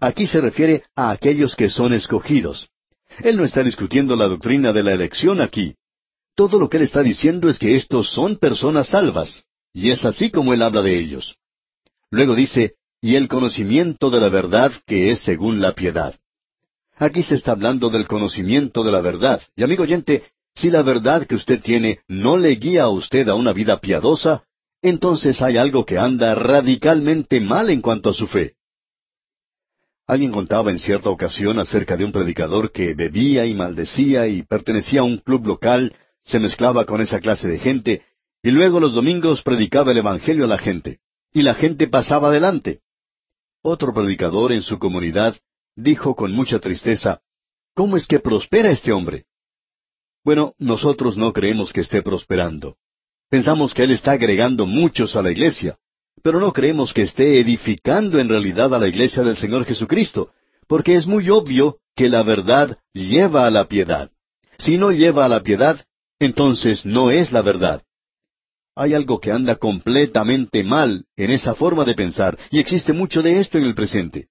Aquí 0.00 0.26
se 0.26 0.40
refiere 0.40 0.84
a 0.94 1.10
aquellos 1.10 1.56
que 1.56 1.68
son 1.68 1.92
escogidos. 1.92 2.68
Él 3.22 3.36
no 3.36 3.44
está 3.44 3.62
discutiendo 3.64 4.14
la 4.14 4.28
doctrina 4.28 4.72
de 4.72 4.82
la 4.82 4.92
elección 4.92 5.40
aquí. 5.40 5.74
Todo 6.36 6.58
lo 6.58 6.68
que 6.70 6.76
él 6.76 6.84
está 6.84 7.02
diciendo 7.02 7.48
es 7.48 7.58
que 7.58 7.74
estos 7.74 8.10
son 8.10 8.36
personas 8.36 8.88
salvas, 8.88 9.44
y 9.72 9.90
es 9.90 10.04
así 10.04 10.30
como 10.30 10.54
él 10.54 10.62
habla 10.62 10.82
de 10.82 10.98
ellos. 10.98 11.36
Luego 12.10 12.34
dice, 12.34 12.74
y 13.00 13.16
el 13.16 13.28
conocimiento 13.28 14.10
de 14.10 14.20
la 14.20 14.28
verdad 14.28 14.72
que 14.86 15.10
es 15.10 15.20
según 15.20 15.60
la 15.60 15.74
piedad. 15.74 16.14
Aquí 16.96 17.22
se 17.22 17.34
está 17.34 17.52
hablando 17.52 17.88
del 17.88 18.06
conocimiento 18.06 18.84
de 18.84 18.92
la 18.92 19.00
verdad. 19.00 19.40
Y 19.56 19.62
amigo 19.62 19.84
oyente, 19.84 20.24
si 20.60 20.70
la 20.70 20.82
verdad 20.82 21.26
que 21.26 21.34
usted 21.34 21.62
tiene 21.62 22.00
no 22.06 22.36
le 22.36 22.50
guía 22.56 22.84
a 22.84 22.90
usted 22.90 23.28
a 23.28 23.34
una 23.34 23.54
vida 23.54 23.80
piadosa, 23.80 24.44
entonces 24.82 25.40
hay 25.40 25.56
algo 25.56 25.86
que 25.86 25.98
anda 25.98 26.34
radicalmente 26.34 27.40
mal 27.40 27.70
en 27.70 27.80
cuanto 27.80 28.10
a 28.10 28.14
su 28.14 28.26
fe. 28.26 28.56
Alguien 30.06 30.32
contaba 30.32 30.70
en 30.70 30.78
cierta 30.78 31.08
ocasión 31.08 31.58
acerca 31.58 31.96
de 31.96 32.04
un 32.04 32.12
predicador 32.12 32.72
que 32.72 32.94
bebía 32.94 33.46
y 33.46 33.54
maldecía 33.54 34.26
y 34.26 34.42
pertenecía 34.42 35.00
a 35.00 35.04
un 35.04 35.18
club 35.18 35.46
local, 35.46 35.94
se 36.24 36.38
mezclaba 36.38 36.84
con 36.84 37.00
esa 37.00 37.20
clase 37.20 37.48
de 37.48 37.58
gente, 37.58 38.02
y 38.42 38.50
luego 38.50 38.80
los 38.80 38.92
domingos 38.92 39.42
predicaba 39.42 39.92
el 39.92 39.98
Evangelio 39.98 40.44
a 40.44 40.48
la 40.48 40.58
gente, 40.58 40.98
y 41.32 41.42
la 41.42 41.54
gente 41.54 41.88
pasaba 41.88 42.28
adelante. 42.28 42.80
Otro 43.62 43.94
predicador 43.94 44.52
en 44.52 44.62
su 44.62 44.78
comunidad 44.78 45.36
dijo 45.74 46.14
con 46.14 46.32
mucha 46.32 46.58
tristeza, 46.58 47.20
¿Cómo 47.74 47.96
es 47.96 48.06
que 48.06 48.18
prospera 48.18 48.70
este 48.70 48.92
hombre? 48.92 49.26
Bueno, 50.24 50.54
nosotros 50.58 51.16
no 51.16 51.32
creemos 51.32 51.72
que 51.72 51.80
esté 51.80 52.02
prosperando. 52.02 52.76
Pensamos 53.30 53.72
que 53.72 53.84
Él 53.84 53.92
está 53.92 54.12
agregando 54.12 54.66
muchos 54.66 55.16
a 55.16 55.22
la 55.22 55.30
iglesia, 55.30 55.78
pero 56.22 56.40
no 56.40 56.52
creemos 56.52 56.92
que 56.92 57.02
esté 57.02 57.40
edificando 57.40 58.18
en 58.18 58.28
realidad 58.28 58.74
a 58.74 58.78
la 58.78 58.88
iglesia 58.88 59.22
del 59.22 59.36
Señor 59.36 59.64
Jesucristo, 59.64 60.30
porque 60.66 60.96
es 60.96 61.06
muy 61.06 61.30
obvio 61.30 61.78
que 61.96 62.08
la 62.08 62.22
verdad 62.22 62.78
lleva 62.92 63.46
a 63.46 63.50
la 63.50 63.66
piedad. 63.66 64.10
Si 64.58 64.76
no 64.76 64.92
lleva 64.92 65.24
a 65.24 65.28
la 65.28 65.42
piedad, 65.42 65.84
entonces 66.18 66.84
no 66.84 67.10
es 67.10 67.32
la 67.32 67.40
verdad. 67.40 67.82
Hay 68.76 68.94
algo 68.94 69.20
que 69.20 69.32
anda 69.32 69.56
completamente 69.56 70.62
mal 70.62 71.04
en 71.16 71.30
esa 71.30 71.54
forma 71.54 71.84
de 71.84 71.94
pensar, 71.94 72.38
y 72.50 72.60
existe 72.60 72.92
mucho 72.92 73.22
de 73.22 73.40
esto 73.40 73.58
en 73.58 73.64
el 73.64 73.74
presente. 73.74 74.28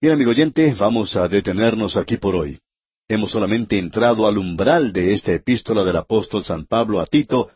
Bien, 0.00 0.12
amigo 0.12 0.30
oyente, 0.30 0.74
vamos 0.78 1.16
a 1.16 1.28
detenernos 1.28 1.96
aquí 1.96 2.18
por 2.18 2.34
hoy. 2.34 2.60
Hemos 3.06 3.32
solamente 3.32 3.78
entrado 3.78 4.26
al 4.26 4.38
umbral 4.38 4.92
de 4.92 5.12
esta 5.12 5.32
epístola 5.32 5.84
del 5.84 5.96
apóstol 5.96 6.42
San 6.42 6.64
Pablo 6.64 7.00
a 7.00 7.06
Tito, 7.06 7.50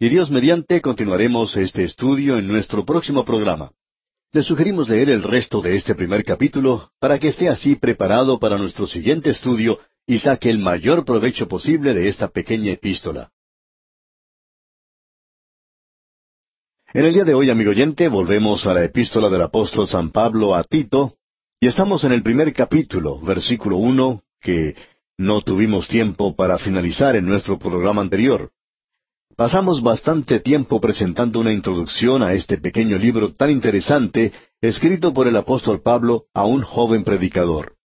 y 0.00 0.08
Dios 0.08 0.30
mediante 0.32 0.80
continuaremos 0.80 1.56
este 1.56 1.84
estudio 1.84 2.36
en 2.36 2.48
nuestro 2.48 2.84
próximo 2.84 3.24
programa. 3.24 3.70
Le 4.32 4.42
sugerimos 4.42 4.88
leer 4.88 5.10
el 5.10 5.22
resto 5.22 5.62
de 5.62 5.76
este 5.76 5.94
primer 5.94 6.24
capítulo 6.24 6.90
para 6.98 7.18
que 7.18 7.28
esté 7.28 7.48
así 7.48 7.76
preparado 7.76 8.40
para 8.40 8.58
nuestro 8.58 8.88
siguiente 8.88 9.30
estudio 9.30 9.78
y 10.04 10.18
saque 10.18 10.50
el 10.50 10.58
mayor 10.58 11.04
provecho 11.04 11.46
posible 11.46 11.94
de 11.94 12.08
esta 12.08 12.28
pequeña 12.28 12.72
epístola. 12.72 13.30
En 16.92 17.04
el 17.04 17.14
día 17.14 17.24
de 17.24 17.34
hoy, 17.34 17.50
amigo 17.50 17.70
oyente, 17.70 18.08
volvemos 18.08 18.66
a 18.66 18.74
la 18.74 18.84
epístola 18.84 19.28
del 19.28 19.42
apóstol 19.42 19.86
San 19.86 20.10
Pablo 20.10 20.56
a 20.56 20.64
Tito, 20.64 21.16
y 21.60 21.68
estamos 21.68 22.02
en 22.04 22.12
el 22.12 22.22
primer 22.22 22.52
capítulo, 22.52 23.20
versículo 23.20 23.76
uno, 23.76 24.22
que 24.40 24.76
no 25.16 25.42
tuvimos 25.42 25.88
tiempo 25.88 26.36
para 26.36 26.58
finalizar 26.58 27.16
en 27.16 27.26
nuestro 27.26 27.58
programa 27.58 28.02
anterior. 28.02 28.52
Pasamos 29.36 29.82
bastante 29.82 30.40
tiempo 30.40 30.80
presentando 30.80 31.40
una 31.40 31.52
introducción 31.52 32.22
a 32.22 32.32
este 32.32 32.58
pequeño 32.58 32.98
libro 32.98 33.34
tan 33.34 33.50
interesante, 33.50 34.32
escrito 34.60 35.14
por 35.14 35.28
el 35.28 35.36
apóstol 35.36 35.80
Pablo 35.82 36.26
a 36.34 36.44
un 36.44 36.62
joven 36.62 37.04
predicador. 37.04 37.76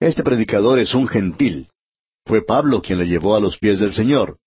Este 0.00 0.22
predicador 0.22 0.78
es 0.78 0.94
un 0.94 1.08
gentil. 1.08 1.68
Fue 2.24 2.44
Pablo 2.44 2.82
quien 2.82 2.98
le 2.98 3.06
llevó 3.06 3.36
a 3.36 3.40
los 3.40 3.58
pies 3.58 3.78
del 3.80 3.92
Señor. 3.92 4.38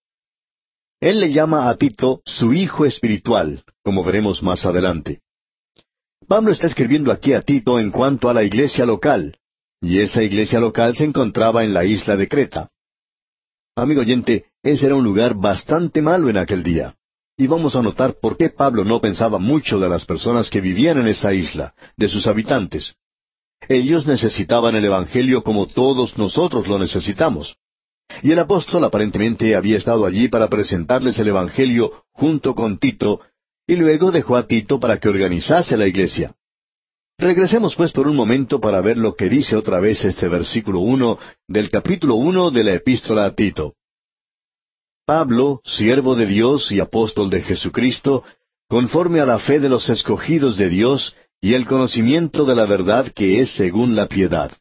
Él 0.99 1.21
le 1.21 1.32
llama 1.32 1.69
a 1.69 1.77
Tito 1.77 2.21
su 2.25 2.53
hijo 2.53 2.86
espiritual, 2.86 3.63
como 3.84 4.03
veremos 4.03 4.43
más 4.43 4.65
adelante. 4.65 5.21
Pablo 6.27 6.51
está 6.51 6.67
escribiendo 6.67 7.12
aquí 7.12 7.34
a 7.34 7.41
Tito 7.41 7.79
en 7.79 7.91
cuanto 7.91 8.29
a 8.29 8.34
la 8.34 8.43
iglesia 8.43 8.86
local, 8.86 9.38
y 9.81 9.99
esa 9.99 10.23
iglesia 10.23 10.59
local 10.59 10.95
se 10.95 11.05
encontraba 11.05 11.63
en 11.63 11.73
la 11.73 11.85
isla 11.85 12.17
de 12.17 12.27
Creta. 12.27 12.69
Amigo 13.75 14.01
oyente, 14.01 14.45
ese 14.61 14.87
era 14.87 14.95
un 14.95 15.03
lugar 15.03 15.35
bastante 15.35 16.01
malo 16.01 16.29
en 16.29 16.37
aquel 16.37 16.63
día. 16.63 16.95
Y 17.37 17.47
vamos 17.47 17.77
a 17.77 17.81
notar 17.81 18.15
por 18.19 18.35
qué 18.35 18.49
Pablo 18.49 18.83
no 18.83 18.99
pensaba 18.99 19.39
mucho 19.39 19.79
de 19.79 19.87
las 19.87 20.05
personas 20.05 20.49
que 20.49 20.59
vivían 20.59 20.97
en 20.97 21.07
esa 21.07 21.33
isla, 21.33 21.73
de 21.95 22.09
sus 22.09 22.27
habitantes. 22.27 22.95
Ellos 23.69 24.05
necesitaban 24.05 24.75
el 24.75 24.83
Evangelio 24.83 25.43
como 25.43 25.67
todos 25.67 26.17
nosotros 26.17 26.67
lo 26.67 26.77
necesitamos. 26.77 27.55
Y 28.21 28.31
el 28.31 28.39
apóstol 28.39 28.83
aparentemente 28.83 29.55
había 29.55 29.77
estado 29.77 30.05
allí 30.05 30.27
para 30.27 30.49
presentarles 30.49 31.17
el 31.19 31.29
Evangelio 31.29 32.03
junto 32.11 32.55
con 32.55 32.77
Tito, 32.77 33.21
y 33.65 33.75
luego 33.75 34.11
dejó 34.11 34.35
a 34.35 34.47
Tito 34.47 34.79
para 34.79 34.97
que 34.97 35.07
organizase 35.07 35.77
la 35.77 35.87
iglesia. 35.87 36.35
Regresemos 37.19 37.75
pues 37.75 37.91
por 37.91 38.08
un 38.08 38.15
momento 38.15 38.62
para 38.62 38.79
ver 38.79 38.97
lo 38.97 39.13
que 39.13 39.27
dice 39.27 39.58
otra 39.58 39.82
vez 39.82 40.05
este 40.05 40.29
versículo 40.29 40.79
uno 40.79 41.19
del 41.49 41.69
capítulo 41.69 42.15
uno 42.15 42.49
de 42.49 42.63
la 42.63 42.73
epístola 42.75 43.25
a 43.25 43.36
Tito. 43.36 43.73
Pablo, 45.05 45.60
siervo 45.65 46.15
de 46.15 46.25
Dios 46.25 46.71
y 46.71 46.79
apóstol 46.79 47.29
de 47.29 47.41
Jesucristo, 47.41 48.23
conforme 48.69 49.19
a 49.19 49.25
la 49.25 49.38
fe 49.38 49.60
de 49.60 49.67
los 49.67 49.89
escogidos 49.89 50.55
de 50.55 50.69
Dios 50.69 51.13
y 51.41 51.55
el 51.55 51.65
conocimiento 51.65 52.45
de 52.45 52.55
la 52.55 52.65
verdad 52.65 53.12
que 53.12 53.41
es 53.41 53.51
según 53.53 53.97
la 53.97 54.08
piedad. 54.08 54.53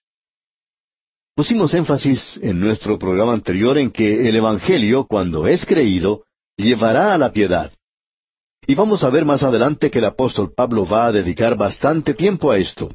Pusimos 1.37 1.73
énfasis 1.75 2.40
en 2.42 2.59
nuestro 2.59 2.99
programa 2.99 3.35
anterior 3.35 3.79
en 3.79 3.92
que 3.92 4.29
el 4.29 4.35
Evangelio, 4.35 5.07
cuando 5.07 5.47
es 5.47 5.64
creído, 5.64 6.25
llevará 6.57 7.14
a 7.14 7.18
la 7.18 7.31
piedad. 7.31 7.71
Y 8.70 8.74
vamos 8.74 9.02
a 9.02 9.09
ver 9.09 9.24
más 9.24 9.42
adelante 9.42 9.90
que 9.90 9.98
el 9.98 10.04
apóstol 10.04 10.52
Pablo 10.54 10.85
va 10.87 11.07
a 11.07 11.12
dedicar 11.12 11.57
bastante 11.57 12.12
tiempo 12.12 12.50
a 12.50 12.59
esto. 12.59 12.94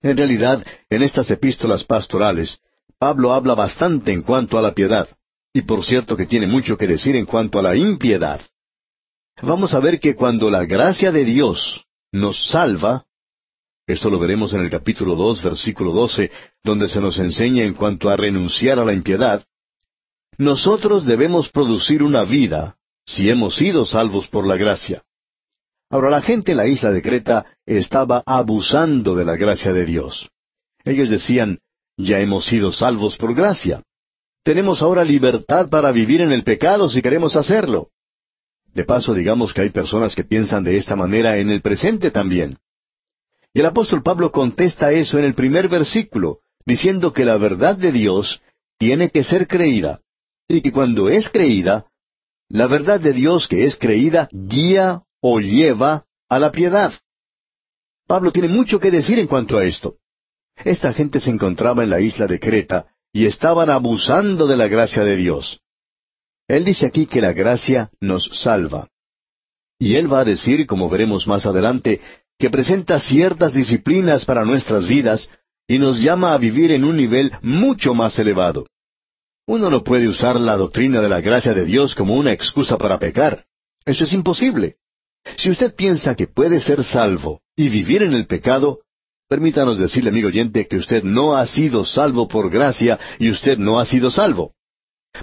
En 0.00 0.16
realidad, 0.16 0.64
en 0.88 1.02
estas 1.02 1.30
epístolas 1.30 1.84
pastorales, 1.84 2.60
Pablo 2.98 3.34
habla 3.34 3.54
bastante 3.54 4.10
en 4.10 4.22
cuanto 4.22 4.56
a 4.56 4.62
la 4.62 4.72
piedad, 4.72 5.06
y 5.52 5.60
por 5.60 5.84
cierto 5.84 6.16
que 6.16 6.24
tiene 6.24 6.46
mucho 6.46 6.78
que 6.78 6.86
decir 6.86 7.14
en 7.14 7.26
cuanto 7.26 7.58
a 7.58 7.62
la 7.62 7.76
impiedad. 7.76 8.40
Vamos 9.42 9.74
a 9.74 9.80
ver 9.80 10.00
que 10.00 10.14
cuando 10.14 10.50
la 10.50 10.64
gracia 10.64 11.12
de 11.12 11.26
Dios 11.26 11.84
nos 12.10 12.48
salva, 12.48 13.04
esto 13.86 14.08
lo 14.08 14.18
veremos 14.18 14.54
en 14.54 14.62
el 14.62 14.70
capítulo 14.70 15.14
dos, 15.14 15.42
versículo 15.42 15.92
doce, 15.92 16.30
donde 16.62 16.88
se 16.88 17.02
nos 17.02 17.18
enseña 17.18 17.64
en 17.64 17.74
cuanto 17.74 18.08
a 18.08 18.16
renunciar 18.16 18.78
a 18.78 18.84
la 18.86 18.94
impiedad, 18.94 19.44
nosotros 20.38 21.04
debemos 21.04 21.50
producir 21.50 22.02
una 22.02 22.24
vida 22.24 22.78
si 23.06 23.28
hemos 23.30 23.56
sido 23.56 23.84
salvos 23.84 24.28
por 24.28 24.46
la 24.46 24.56
gracia. 24.56 25.02
Ahora 25.90 26.10
la 26.10 26.22
gente 26.22 26.52
en 26.52 26.58
la 26.58 26.66
isla 26.66 26.90
de 26.90 27.02
Creta 27.02 27.46
estaba 27.66 28.22
abusando 28.26 29.14
de 29.14 29.24
la 29.24 29.36
gracia 29.36 29.72
de 29.72 29.84
Dios. 29.84 30.28
Ellos 30.84 31.08
decían, 31.08 31.58
ya 31.96 32.20
hemos 32.20 32.46
sido 32.46 32.72
salvos 32.72 33.16
por 33.16 33.34
gracia. 33.34 33.82
Tenemos 34.42 34.82
ahora 34.82 35.04
libertad 35.04 35.68
para 35.68 35.92
vivir 35.92 36.20
en 36.20 36.32
el 36.32 36.42
pecado 36.42 36.88
si 36.88 37.00
queremos 37.00 37.36
hacerlo. 37.36 37.90
De 38.74 38.84
paso, 38.84 39.14
digamos 39.14 39.54
que 39.54 39.62
hay 39.62 39.70
personas 39.70 40.14
que 40.14 40.24
piensan 40.24 40.64
de 40.64 40.76
esta 40.76 40.96
manera 40.96 41.38
en 41.38 41.50
el 41.50 41.62
presente 41.62 42.10
también. 42.10 42.58
Y 43.52 43.60
el 43.60 43.66
apóstol 43.66 44.02
Pablo 44.02 44.32
contesta 44.32 44.90
eso 44.90 45.18
en 45.18 45.24
el 45.24 45.34
primer 45.34 45.68
versículo, 45.68 46.40
diciendo 46.66 47.12
que 47.12 47.24
la 47.24 47.36
verdad 47.36 47.76
de 47.76 47.92
Dios 47.92 48.42
tiene 48.78 49.10
que 49.10 49.22
ser 49.22 49.46
creída, 49.46 50.00
y 50.48 50.60
que 50.60 50.72
cuando 50.72 51.08
es 51.08 51.28
creída, 51.28 51.86
la 52.48 52.66
verdad 52.66 53.00
de 53.00 53.12
Dios 53.12 53.48
que 53.48 53.64
es 53.64 53.76
creída 53.76 54.28
guía 54.32 55.02
o 55.20 55.40
lleva 55.40 56.04
a 56.28 56.38
la 56.38 56.52
piedad. 56.52 56.92
Pablo 58.06 58.32
tiene 58.32 58.48
mucho 58.48 58.78
que 58.78 58.90
decir 58.90 59.18
en 59.18 59.26
cuanto 59.26 59.56
a 59.56 59.64
esto. 59.64 59.96
Esta 60.56 60.92
gente 60.92 61.20
se 61.20 61.30
encontraba 61.30 61.82
en 61.82 61.90
la 61.90 62.00
isla 62.00 62.26
de 62.26 62.38
Creta 62.38 62.86
y 63.12 63.26
estaban 63.26 63.70
abusando 63.70 64.46
de 64.46 64.56
la 64.56 64.68
gracia 64.68 65.04
de 65.04 65.16
Dios. 65.16 65.60
Él 66.46 66.64
dice 66.64 66.86
aquí 66.86 67.06
que 67.06 67.20
la 67.20 67.32
gracia 67.32 67.90
nos 68.00 68.24
salva. 68.42 68.88
Y 69.78 69.94
él 69.94 70.12
va 70.12 70.20
a 70.20 70.24
decir, 70.24 70.66
como 70.66 70.88
veremos 70.88 71.26
más 71.26 71.46
adelante, 71.46 72.00
que 72.38 72.50
presenta 72.50 73.00
ciertas 73.00 73.54
disciplinas 73.54 74.24
para 74.24 74.44
nuestras 74.44 74.86
vidas 74.86 75.30
y 75.66 75.78
nos 75.78 76.00
llama 76.00 76.34
a 76.34 76.38
vivir 76.38 76.72
en 76.72 76.84
un 76.84 76.96
nivel 76.96 77.32
mucho 77.42 77.94
más 77.94 78.18
elevado. 78.18 78.66
Uno 79.46 79.68
no 79.68 79.84
puede 79.84 80.08
usar 80.08 80.40
la 80.40 80.56
doctrina 80.56 81.00
de 81.00 81.08
la 81.08 81.20
gracia 81.20 81.52
de 81.52 81.66
Dios 81.66 81.94
como 81.94 82.14
una 82.14 82.32
excusa 82.32 82.78
para 82.78 82.98
pecar. 82.98 83.44
Eso 83.84 84.04
es 84.04 84.12
imposible. 84.14 84.76
Si 85.36 85.50
usted 85.50 85.74
piensa 85.74 86.14
que 86.14 86.26
puede 86.26 86.60
ser 86.60 86.82
salvo 86.82 87.42
y 87.54 87.68
vivir 87.68 88.02
en 88.02 88.14
el 88.14 88.26
pecado, 88.26 88.80
permítanos 89.28 89.78
decirle, 89.78 90.10
amigo 90.10 90.28
oyente, 90.28 90.66
que 90.66 90.76
usted 90.76 91.02
no 91.02 91.36
ha 91.36 91.46
sido 91.46 91.84
salvo 91.84 92.26
por 92.26 92.50
gracia 92.50 92.98
y 93.18 93.30
usted 93.30 93.58
no 93.58 93.78
ha 93.78 93.84
sido 93.84 94.10
salvo. 94.10 94.54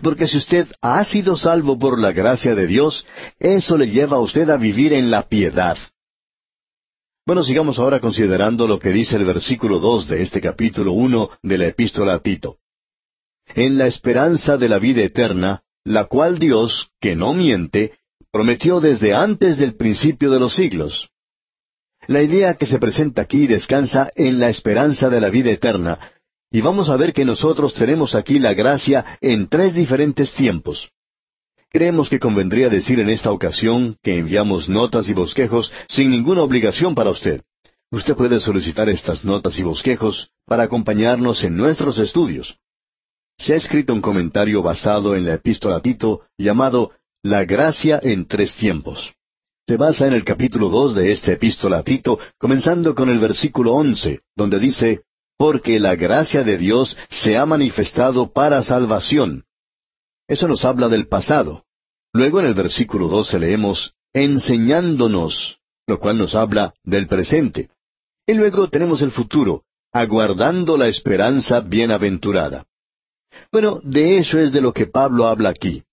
Porque 0.03 0.27
si 0.27 0.37
usted 0.37 0.67
ha 0.81 1.03
sido 1.03 1.35
salvo 1.35 1.77
por 1.77 1.99
la 1.99 2.11
gracia 2.11 2.55
de 2.55 2.67
Dios, 2.67 3.05
eso 3.39 3.77
le 3.77 3.89
lleva 3.89 4.17
a 4.17 4.21
usted 4.21 4.49
a 4.49 4.57
vivir 4.57 4.93
en 4.93 5.11
la 5.11 5.27
piedad. 5.27 5.77
Bueno, 7.25 7.43
sigamos 7.43 7.77
ahora 7.77 7.99
considerando 7.99 8.67
lo 8.67 8.79
que 8.79 8.89
dice 8.89 9.15
el 9.15 9.25
versículo 9.25 9.79
dos 9.79 10.07
de 10.07 10.21
este 10.21 10.41
capítulo 10.41 10.93
uno 10.93 11.29
de 11.41 11.57
la 11.57 11.67
epístola 11.67 12.13
a 12.15 12.19
Tito. 12.19 12.57
En 13.55 13.77
la 13.77 13.87
esperanza 13.87 14.57
de 14.57 14.69
la 14.69 14.79
vida 14.79 15.01
eterna, 15.01 15.61
la 15.83 16.05
cual 16.05 16.39
Dios, 16.39 16.89
que 16.99 17.15
no 17.15 17.33
miente, 17.33 17.93
prometió 18.31 18.79
desde 18.79 19.13
antes 19.13 19.57
del 19.57 19.75
principio 19.75 20.31
de 20.31 20.39
los 20.39 20.55
siglos. 20.55 21.09
La 22.07 22.23
idea 22.23 22.55
que 22.55 22.65
se 22.65 22.79
presenta 22.79 23.21
aquí 23.21 23.47
descansa 23.47 24.09
en 24.15 24.39
la 24.39 24.49
esperanza 24.49 25.09
de 25.09 25.21
la 25.21 25.29
vida 25.29 25.51
eterna, 25.51 25.99
y 26.51 26.61
vamos 26.61 26.89
a 26.89 26.97
ver 26.97 27.13
que 27.13 27.25
nosotros 27.25 27.73
tenemos 27.73 28.15
aquí 28.15 28.39
la 28.39 28.53
gracia 28.53 29.17
en 29.21 29.47
tres 29.47 29.73
diferentes 29.73 30.33
tiempos. 30.33 30.91
Creemos 31.69 32.09
que 32.09 32.19
convendría 32.19 32.67
decir 32.67 32.99
en 32.99 33.09
esta 33.09 33.31
ocasión 33.31 33.95
que 34.03 34.17
enviamos 34.17 34.67
notas 34.67 35.07
y 35.07 35.13
bosquejos 35.13 35.71
sin 35.87 36.11
ninguna 36.11 36.41
obligación 36.41 36.95
para 36.95 37.11
usted. 37.11 37.41
Usted 37.91 38.15
puede 38.15 38.39
solicitar 38.41 38.89
estas 38.89 39.23
notas 39.23 39.57
y 39.59 39.63
bosquejos 39.63 40.31
para 40.45 40.63
acompañarnos 40.63 41.43
en 41.43 41.55
nuestros 41.55 41.97
estudios. 41.97 42.57
Se 43.37 43.53
ha 43.53 43.57
escrito 43.57 43.93
un 43.93 44.01
comentario 44.01 44.61
basado 44.61 45.15
en 45.15 45.25
la 45.25 45.35
epístola 45.35 45.79
Tito 45.81 46.21
llamado 46.37 46.91
La 47.23 47.45
gracia 47.45 47.99
en 48.01 48.27
tres 48.27 48.55
tiempos. 48.55 49.13
Se 49.67 49.77
basa 49.77 50.07
en 50.07 50.13
el 50.13 50.23
capítulo 50.23 50.69
dos 50.69 50.95
de 50.95 51.11
esta 51.11 51.31
epístola 51.31 51.83
Tito, 51.83 52.19
comenzando 52.37 52.93
con 52.93 53.09
el 53.09 53.19
versículo 53.19 53.73
once, 53.73 54.21
donde 54.35 54.59
dice 54.59 55.03
porque 55.37 55.79
la 55.79 55.95
gracia 55.95 56.43
de 56.43 56.55
Dios 56.59 56.95
se 57.09 57.35
ha 57.35 57.47
manifestado 57.47 58.31
para 58.31 58.61
salvación. 58.61 59.45
Eso 60.27 60.47
nos 60.47 60.63
habla 60.65 60.87
del 60.87 61.07
pasado. 61.07 61.63
Luego 62.13 62.39
en 62.41 62.45
el 62.45 62.53
versículo 62.53 63.07
12 63.07 63.39
leemos, 63.39 63.95
enseñándonos, 64.13 65.57
lo 65.87 65.99
cual 65.99 66.19
nos 66.19 66.35
habla 66.35 66.75
del 66.83 67.07
presente. 67.07 67.69
Y 68.27 68.35
luego 68.35 68.69
tenemos 68.69 69.01
el 69.01 69.09
futuro, 69.09 69.63
aguardando 69.91 70.77
la 70.77 70.87
esperanza 70.87 71.59
bienaventurada. 71.59 72.65
Bueno, 73.51 73.79
de 73.83 74.17
eso 74.17 74.39
es 74.39 74.51
de 74.51 74.61
lo 74.61 74.73
que 74.73 74.87
Pablo 74.87 75.27
habla 75.27 75.49
aquí, 75.49 75.83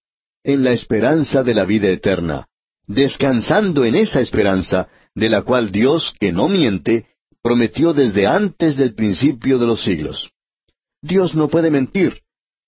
en 0.44 0.64
la 0.64 0.72
esperanza 0.72 1.42
de 1.42 1.54
la 1.54 1.64
vida 1.64 1.88
eterna, 1.88 2.46
descansando 2.86 3.84
en 3.84 3.94
esa 3.94 4.20
esperanza, 4.20 4.88
de 5.14 5.28
la 5.28 5.42
cual 5.42 5.70
Dios, 5.70 6.14
que 6.20 6.32
no 6.32 6.48
miente, 6.48 7.06
prometió 7.42 7.92
desde 7.92 8.26
antes 8.26 8.76
del 8.76 8.94
principio 8.94 9.58
de 9.58 9.66
los 9.66 9.82
siglos. 9.82 10.30
Dios 11.02 11.34
no 11.34 11.48
puede 11.48 11.70
mentir. 11.70 12.22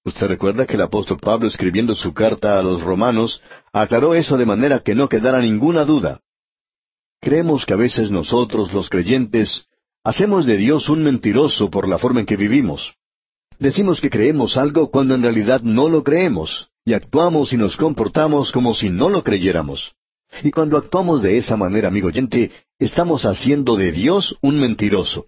Usted 0.05 0.29
recuerda 0.29 0.67
que 0.67 0.75
el 0.75 0.81
apóstol 0.81 1.19
Pablo 1.21 1.47
escribiendo 1.47 1.95
su 1.95 2.15
carta 2.15 2.59
a 2.59 2.63
los 2.63 2.83
romanos 2.83 3.43
aclaró 3.73 4.15
eso 4.15 4.39
de 4.39 4.47
manera 4.47 4.81
que 4.81 4.95
no 4.95 5.09
quedara 5.09 5.41
ninguna 5.41 5.85
duda. 5.85 6.21
Creemos 7.21 7.67
que 7.67 7.75
a 7.75 7.77
veces 7.77 8.11
nosotros, 8.11 8.73
los 8.73 8.89
creyentes, 8.89 9.67
hacemos 10.03 10.47
de 10.47 10.57
Dios 10.57 10.89
un 10.89 11.03
mentiroso 11.03 11.71
por 11.71 11.87
la 11.87 11.99
forma 11.99 12.21
en 12.21 12.27
que 12.27 12.37
vivimos. 12.37 12.95
Decimos 13.61 14.01
que 14.01 14.09
creemos 14.09 14.57
algo 14.57 14.91
cuando 14.91 15.15
en 15.15 15.23
realidad 15.23 15.61
no 15.61 15.91
lo 15.91 16.03
creemos, 16.03 16.71
y 16.83 16.95
actuamos 16.95 17.53
y 17.53 17.59
nos 17.59 17.77
comportamos 17.77 18.53
como 18.53 18.73
si 18.73 18.89
no 18.89 19.11
lo 19.11 19.23
creyéramos. 19.23 19.95
Y 20.43 20.51
cuando 20.51 20.79
actuamos 20.79 21.21
de 21.21 21.37
esa 21.37 21.59
manera, 21.59 21.89
amigo 21.89 22.09
oyente, 22.09 22.51
estamos 22.79 23.27
haciendo 23.27 23.77
de 23.77 23.93
Dios 23.93 24.39
un 24.41 24.59
mentiroso. 24.59 25.27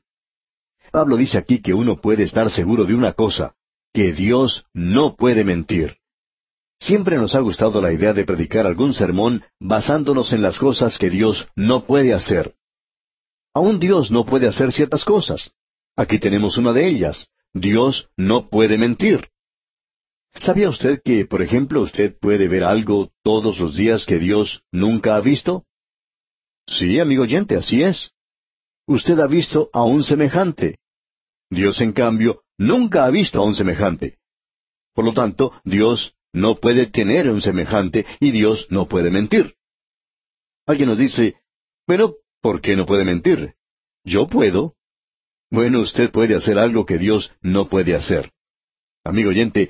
Pablo 0.90 1.18
dice 1.18 1.36
aquí 1.36 1.60
que 1.60 1.74
uno 1.74 2.00
puede 2.00 2.22
estar 2.22 2.50
seguro 2.50 2.86
de 2.86 2.94
una 2.94 3.12
cosa, 3.12 3.54
que 3.92 4.14
Dios 4.14 4.64
no 4.72 5.14
puede 5.14 5.44
mentir. 5.44 5.98
Siempre 6.80 7.18
nos 7.18 7.34
ha 7.34 7.40
gustado 7.40 7.82
la 7.82 7.92
idea 7.92 8.14
de 8.14 8.24
predicar 8.24 8.66
algún 8.66 8.94
sermón 8.94 9.42
basándonos 9.60 10.32
en 10.32 10.40
las 10.40 10.58
cosas 10.58 10.96
que 10.96 11.10
Dios 11.10 11.48
no 11.54 11.84
puede 11.84 12.14
hacer. 12.14 12.54
Aún 13.52 13.78
Dios 13.78 14.10
no 14.10 14.24
puede 14.24 14.48
hacer 14.48 14.72
ciertas 14.72 15.04
cosas. 15.04 15.52
Aquí 15.96 16.18
tenemos 16.18 16.56
una 16.56 16.72
de 16.72 16.88
ellas. 16.88 17.28
Dios 17.52 18.08
no 18.16 18.48
puede 18.48 18.78
mentir. 18.78 19.28
¿Sabía 20.38 20.70
usted 20.70 21.02
que, 21.04 21.26
por 21.26 21.42
ejemplo, 21.42 21.82
usted 21.82 22.16
puede 22.18 22.48
ver 22.48 22.64
algo 22.64 23.12
todos 23.22 23.58
los 23.58 23.76
días 23.76 24.06
que 24.06 24.18
Dios 24.18 24.64
nunca 24.72 25.16
ha 25.16 25.20
visto? 25.20 25.66
Sí, 26.66 26.98
amigo 26.98 27.24
oyente, 27.24 27.56
así 27.56 27.82
es. 27.82 28.12
Usted 28.86 29.18
ha 29.20 29.26
visto 29.26 29.68
a 29.72 29.84
un 29.84 30.02
semejante. 30.02 30.78
Dios, 31.50 31.80
en 31.80 31.92
cambio, 31.92 32.42
nunca 32.56 33.04
ha 33.04 33.10
visto 33.10 33.40
a 33.40 33.44
un 33.44 33.54
semejante. 33.54 34.18
Por 34.94 35.04
lo 35.04 35.12
tanto, 35.12 35.52
Dios 35.64 36.14
no 36.32 36.60
puede 36.60 36.86
tener 36.86 37.28
un 37.30 37.42
semejante 37.42 38.06
y 38.20 38.30
Dios 38.30 38.66
no 38.70 38.88
puede 38.88 39.10
mentir. 39.10 39.54
Alguien 40.66 40.88
nos 40.88 40.98
dice, 40.98 41.36
pero, 41.86 42.16
¿por 42.40 42.60
qué 42.60 42.76
no 42.76 42.86
puede 42.86 43.04
mentir? 43.04 43.54
Yo 44.04 44.28
puedo. 44.28 44.74
Bueno, 45.52 45.80
usted 45.80 46.10
puede 46.10 46.34
hacer 46.34 46.58
algo 46.58 46.86
que 46.86 46.96
Dios 46.96 47.30
no 47.42 47.68
puede 47.68 47.94
hacer. 47.94 48.30
Amigo 49.04 49.28
oyente, 49.28 49.68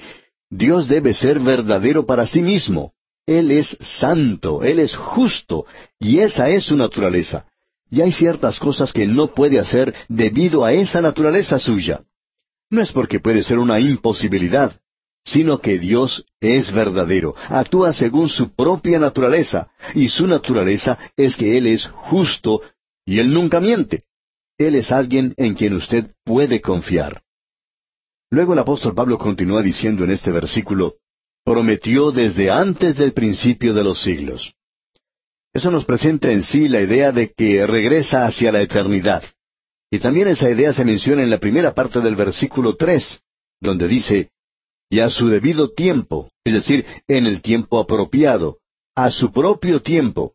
Dios 0.48 0.86
debe 0.86 1.12
ser 1.12 1.40
verdadero 1.40 2.06
para 2.06 2.24
sí 2.24 2.40
mismo. 2.40 2.92
Él 3.26 3.50
es 3.50 3.76
santo, 3.80 4.62
Él 4.62 4.78
es 4.78 4.94
justo, 4.94 5.66
y 5.98 6.20
esa 6.20 6.48
es 6.50 6.66
su 6.66 6.76
naturaleza. 6.76 7.46
Y 7.90 8.00
hay 8.00 8.12
ciertas 8.12 8.60
cosas 8.60 8.92
que 8.92 9.08
no 9.08 9.34
puede 9.34 9.58
hacer 9.58 9.92
debido 10.08 10.64
a 10.64 10.72
esa 10.72 11.02
naturaleza 11.02 11.58
suya. 11.58 12.04
No 12.70 12.80
es 12.80 12.92
porque 12.92 13.18
puede 13.18 13.42
ser 13.42 13.58
una 13.58 13.80
imposibilidad, 13.80 14.80
sino 15.24 15.58
que 15.58 15.80
Dios 15.80 16.24
es 16.40 16.72
verdadero, 16.72 17.34
actúa 17.48 17.92
según 17.92 18.28
su 18.28 18.54
propia 18.54 19.00
naturaleza, 19.00 19.72
y 19.96 20.08
su 20.08 20.28
naturaleza 20.28 20.96
es 21.16 21.36
que 21.36 21.58
Él 21.58 21.66
es 21.66 21.88
justo, 21.88 22.62
y 23.04 23.18
Él 23.18 23.34
nunca 23.34 23.58
miente. 23.58 24.04
Él 24.58 24.74
es 24.74 24.92
alguien 24.92 25.34
en 25.36 25.54
quien 25.54 25.74
usted 25.74 26.12
puede 26.24 26.60
confiar. 26.60 27.22
Luego 28.30 28.52
el 28.52 28.58
apóstol 28.60 28.94
Pablo 28.94 29.18
continúa 29.18 29.62
diciendo 29.62 30.04
en 30.04 30.10
este 30.10 30.30
versículo, 30.30 30.96
prometió 31.44 32.12
desde 32.12 32.50
antes 32.50 32.96
del 32.96 33.12
principio 33.12 33.74
de 33.74 33.84
los 33.84 34.02
siglos. 34.02 34.54
Eso 35.52 35.70
nos 35.70 35.84
presenta 35.84 36.30
en 36.30 36.42
sí 36.42 36.68
la 36.68 36.80
idea 36.80 37.12
de 37.12 37.32
que 37.32 37.66
regresa 37.66 38.26
hacia 38.26 38.52
la 38.52 38.62
eternidad. 38.62 39.22
Y 39.90 39.98
también 39.98 40.28
esa 40.28 40.48
idea 40.48 40.72
se 40.72 40.84
menciona 40.84 41.22
en 41.22 41.28
la 41.28 41.38
primera 41.38 41.74
parte 41.74 42.00
del 42.00 42.16
versículo 42.16 42.76
tres, 42.76 43.20
donde 43.60 43.86
dice, 43.86 44.30
y 44.88 45.00
a 45.00 45.10
su 45.10 45.28
debido 45.28 45.72
tiempo, 45.72 46.30
es 46.44 46.54
decir, 46.54 46.86
en 47.08 47.26
el 47.26 47.42
tiempo 47.42 47.78
apropiado, 47.78 48.58
a 48.94 49.10
su 49.10 49.32
propio 49.32 49.82
tiempo. 49.82 50.34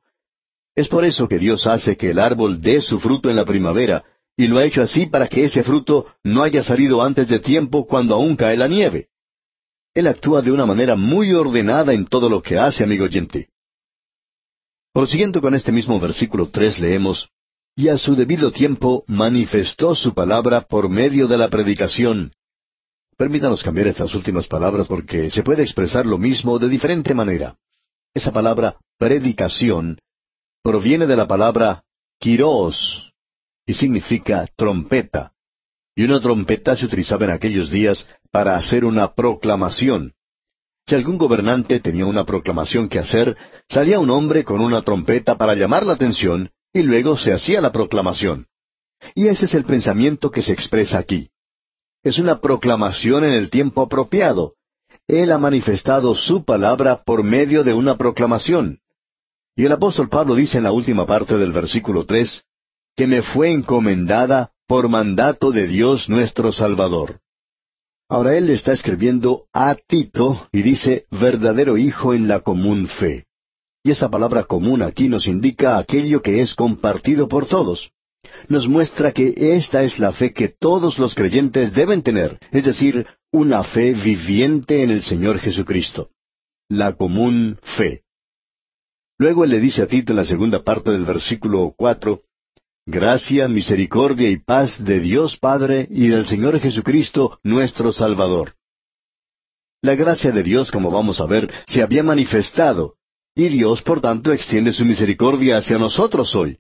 Es 0.78 0.88
por 0.90 1.06
eso 1.06 1.28
que 1.28 1.40
Dios 1.40 1.66
hace 1.66 1.98
que 1.98 2.12
el 2.12 2.20
árbol 2.20 2.62
dé 2.62 2.82
su 2.82 3.00
fruto 3.00 3.32
en 3.32 3.36
la 3.36 3.46
primavera, 3.46 4.06
y 4.38 4.46
lo 4.46 4.60
ha 4.60 4.64
hecho 4.64 4.84
así 4.84 5.08
para 5.08 5.28
que 5.28 5.46
ese 5.46 5.64
fruto 5.64 6.06
no 6.24 6.44
haya 6.44 6.62
salido 6.62 7.02
antes 7.02 7.28
de 7.30 7.40
tiempo 7.40 7.88
cuando 7.88 8.14
aún 8.14 8.36
cae 8.36 8.56
la 8.56 8.68
nieve. 8.68 9.08
Él 9.96 10.06
actúa 10.06 10.44
de 10.44 10.52
una 10.52 10.68
manera 10.68 10.96
muy 10.96 11.34
ordenada 11.34 11.94
en 11.94 12.06
todo 12.06 12.30
lo 12.30 12.44
que 12.44 12.60
hace, 12.60 12.84
amigo 12.84 13.06
oyente. 13.06 13.50
Prosiguiendo 14.94 15.42
con 15.42 15.56
este 15.56 15.72
mismo 15.72 16.00
versículo 16.00 16.50
tres 16.50 16.78
leemos, 16.78 17.28
Y 17.76 17.88
a 17.88 17.98
su 17.98 18.16
debido 18.16 18.52
tiempo 18.52 19.04
manifestó 19.08 19.96
su 19.96 20.14
palabra 20.14 20.62
por 20.62 20.90
medio 20.90 21.28
de 21.28 21.40
la 21.40 21.50
predicación. 21.50 22.34
Permítanos 23.18 23.64
cambiar 23.64 23.88
estas 23.88 24.14
últimas 24.14 24.46
palabras 24.46 24.86
porque 24.88 25.32
se 25.32 25.42
puede 25.42 25.64
expresar 25.64 26.06
lo 26.06 26.20
mismo 26.20 26.60
de 26.60 26.70
diferente 26.70 27.16
manera. 27.16 27.56
Esa 28.14 28.32
palabra 28.32 28.78
predicación 29.00 29.98
proviene 30.68 31.08
de 31.08 31.16
la 31.16 31.30
palabra 31.30 31.86
kiros 32.20 33.14
y 33.66 33.74
significa 33.74 34.46
trompeta. 34.58 35.32
Y 35.96 36.04
una 36.04 36.20
trompeta 36.20 36.76
se 36.76 36.84
utilizaba 36.84 37.24
en 37.24 37.32
aquellos 37.32 37.72
días 37.72 38.06
para 38.32 38.58
hacer 38.58 38.84
una 38.84 39.14
proclamación. 39.14 40.12
Si 40.86 40.94
algún 40.94 41.18
gobernante 41.18 41.80
tenía 41.80 42.06
una 42.06 42.26
proclamación 42.26 42.90
que 42.90 43.00
hacer, 43.00 43.38
salía 43.70 43.98
un 44.02 44.10
hombre 44.10 44.44
con 44.44 44.60
una 44.60 44.82
trompeta 44.82 45.38
para 45.38 45.56
llamar 45.56 45.86
la 45.86 45.94
atención 45.94 46.52
y 46.74 46.82
luego 46.82 47.16
se 47.16 47.32
hacía 47.32 47.62
la 47.62 47.72
proclamación. 47.72 48.48
Y 49.16 49.30
ese 49.30 49.46
es 49.46 49.54
el 49.54 49.64
pensamiento 49.64 50.32
que 50.32 50.42
se 50.42 50.52
expresa 50.52 50.98
aquí. 50.98 51.30
Es 52.04 52.20
una 52.20 52.42
proclamación 52.42 53.24
en 53.24 53.32
el 53.32 53.50
tiempo 53.50 53.84
apropiado. 53.84 54.56
Él 55.08 55.32
ha 55.32 55.38
manifestado 55.38 56.14
su 56.14 56.44
palabra 56.44 57.04
por 57.06 57.24
medio 57.24 57.64
de 57.64 57.74
una 57.74 57.96
proclamación. 57.96 58.82
Y 59.58 59.66
el 59.66 59.72
apóstol 59.72 60.08
Pablo 60.08 60.36
dice 60.36 60.60
en 60.60 60.66
la 60.66 60.72
última 60.72 61.08
parte 61.08 61.36
del 61.36 61.52
versículo 61.52 62.06
tres, 62.06 62.44
que 62.96 63.08
me 63.08 63.24
fue 63.24 63.52
encomendada 63.52 64.52
por 64.68 64.88
mandato 64.88 65.52
de 65.52 65.66
Dios 65.68 66.10
nuestro 66.10 66.52
Salvador. 66.52 67.20
Ahora 68.08 68.38
él 68.38 68.52
está 68.52 68.72
escribiendo 68.72 69.46
a 69.52 69.76
Tito 69.76 70.48
y 70.52 70.62
dice 70.62 71.06
verdadero 71.10 71.76
hijo 71.76 72.14
en 72.14 72.28
la 72.28 72.42
común 72.42 72.88
fe. 72.88 73.26
Y 73.84 73.92
esa 73.92 74.10
palabra 74.10 74.44
común 74.44 74.84
aquí 74.84 75.10
nos 75.10 75.26
indica 75.26 75.80
aquello 75.80 76.22
que 76.22 76.42
es 76.42 76.54
compartido 76.54 77.28
por 77.28 77.48
todos. 77.48 77.90
Nos 78.50 78.68
muestra 78.68 79.12
que 79.12 79.34
esta 79.56 79.82
es 79.82 79.98
la 79.98 80.12
fe 80.12 80.34
que 80.34 80.50
todos 80.50 81.00
los 81.00 81.16
creyentes 81.16 81.74
deben 81.74 82.04
tener, 82.04 82.38
es 82.52 82.64
decir, 82.64 83.08
una 83.32 83.64
fe 83.64 83.94
viviente 83.94 84.84
en 84.84 84.92
el 84.92 85.02
Señor 85.02 85.40
Jesucristo. 85.40 86.12
La 86.70 86.94
común 86.94 87.58
fe. 87.64 88.04
Luego 89.20 89.44
él 89.44 89.50
le 89.50 89.60
dice 89.60 89.82
a 89.82 89.88
Tito 89.88 90.14
en 90.14 90.18
la 90.18 90.26
segunda 90.26 90.64
parte 90.64 90.92
del 90.92 91.06
versículo 91.06 91.74
cuatro, 91.76 92.22
Gracia, 92.90 93.50
misericordia 93.50 94.30
y 94.30 94.38
paz 94.38 94.82
de 94.82 95.02
Dios 95.02 95.38
Padre 95.38 95.88
y 95.90 96.08
del 96.08 96.26
Señor 96.26 96.58
Jesucristo, 96.58 97.38
nuestro 97.44 97.92
Salvador. 97.92 98.54
La 99.82 99.96
gracia 99.96 100.32
de 100.32 100.42
Dios, 100.42 100.72
como 100.72 100.90
vamos 100.90 101.20
a 101.20 101.26
ver, 101.26 101.52
se 101.66 101.84
había 101.84 102.02
manifestado, 102.02 102.96
y 103.36 103.50
Dios, 103.50 103.82
por 103.82 104.00
tanto, 104.00 104.32
extiende 104.32 104.72
su 104.72 104.86
misericordia 104.86 105.58
hacia 105.58 105.78
nosotros 105.78 106.34
hoy. 106.34 106.60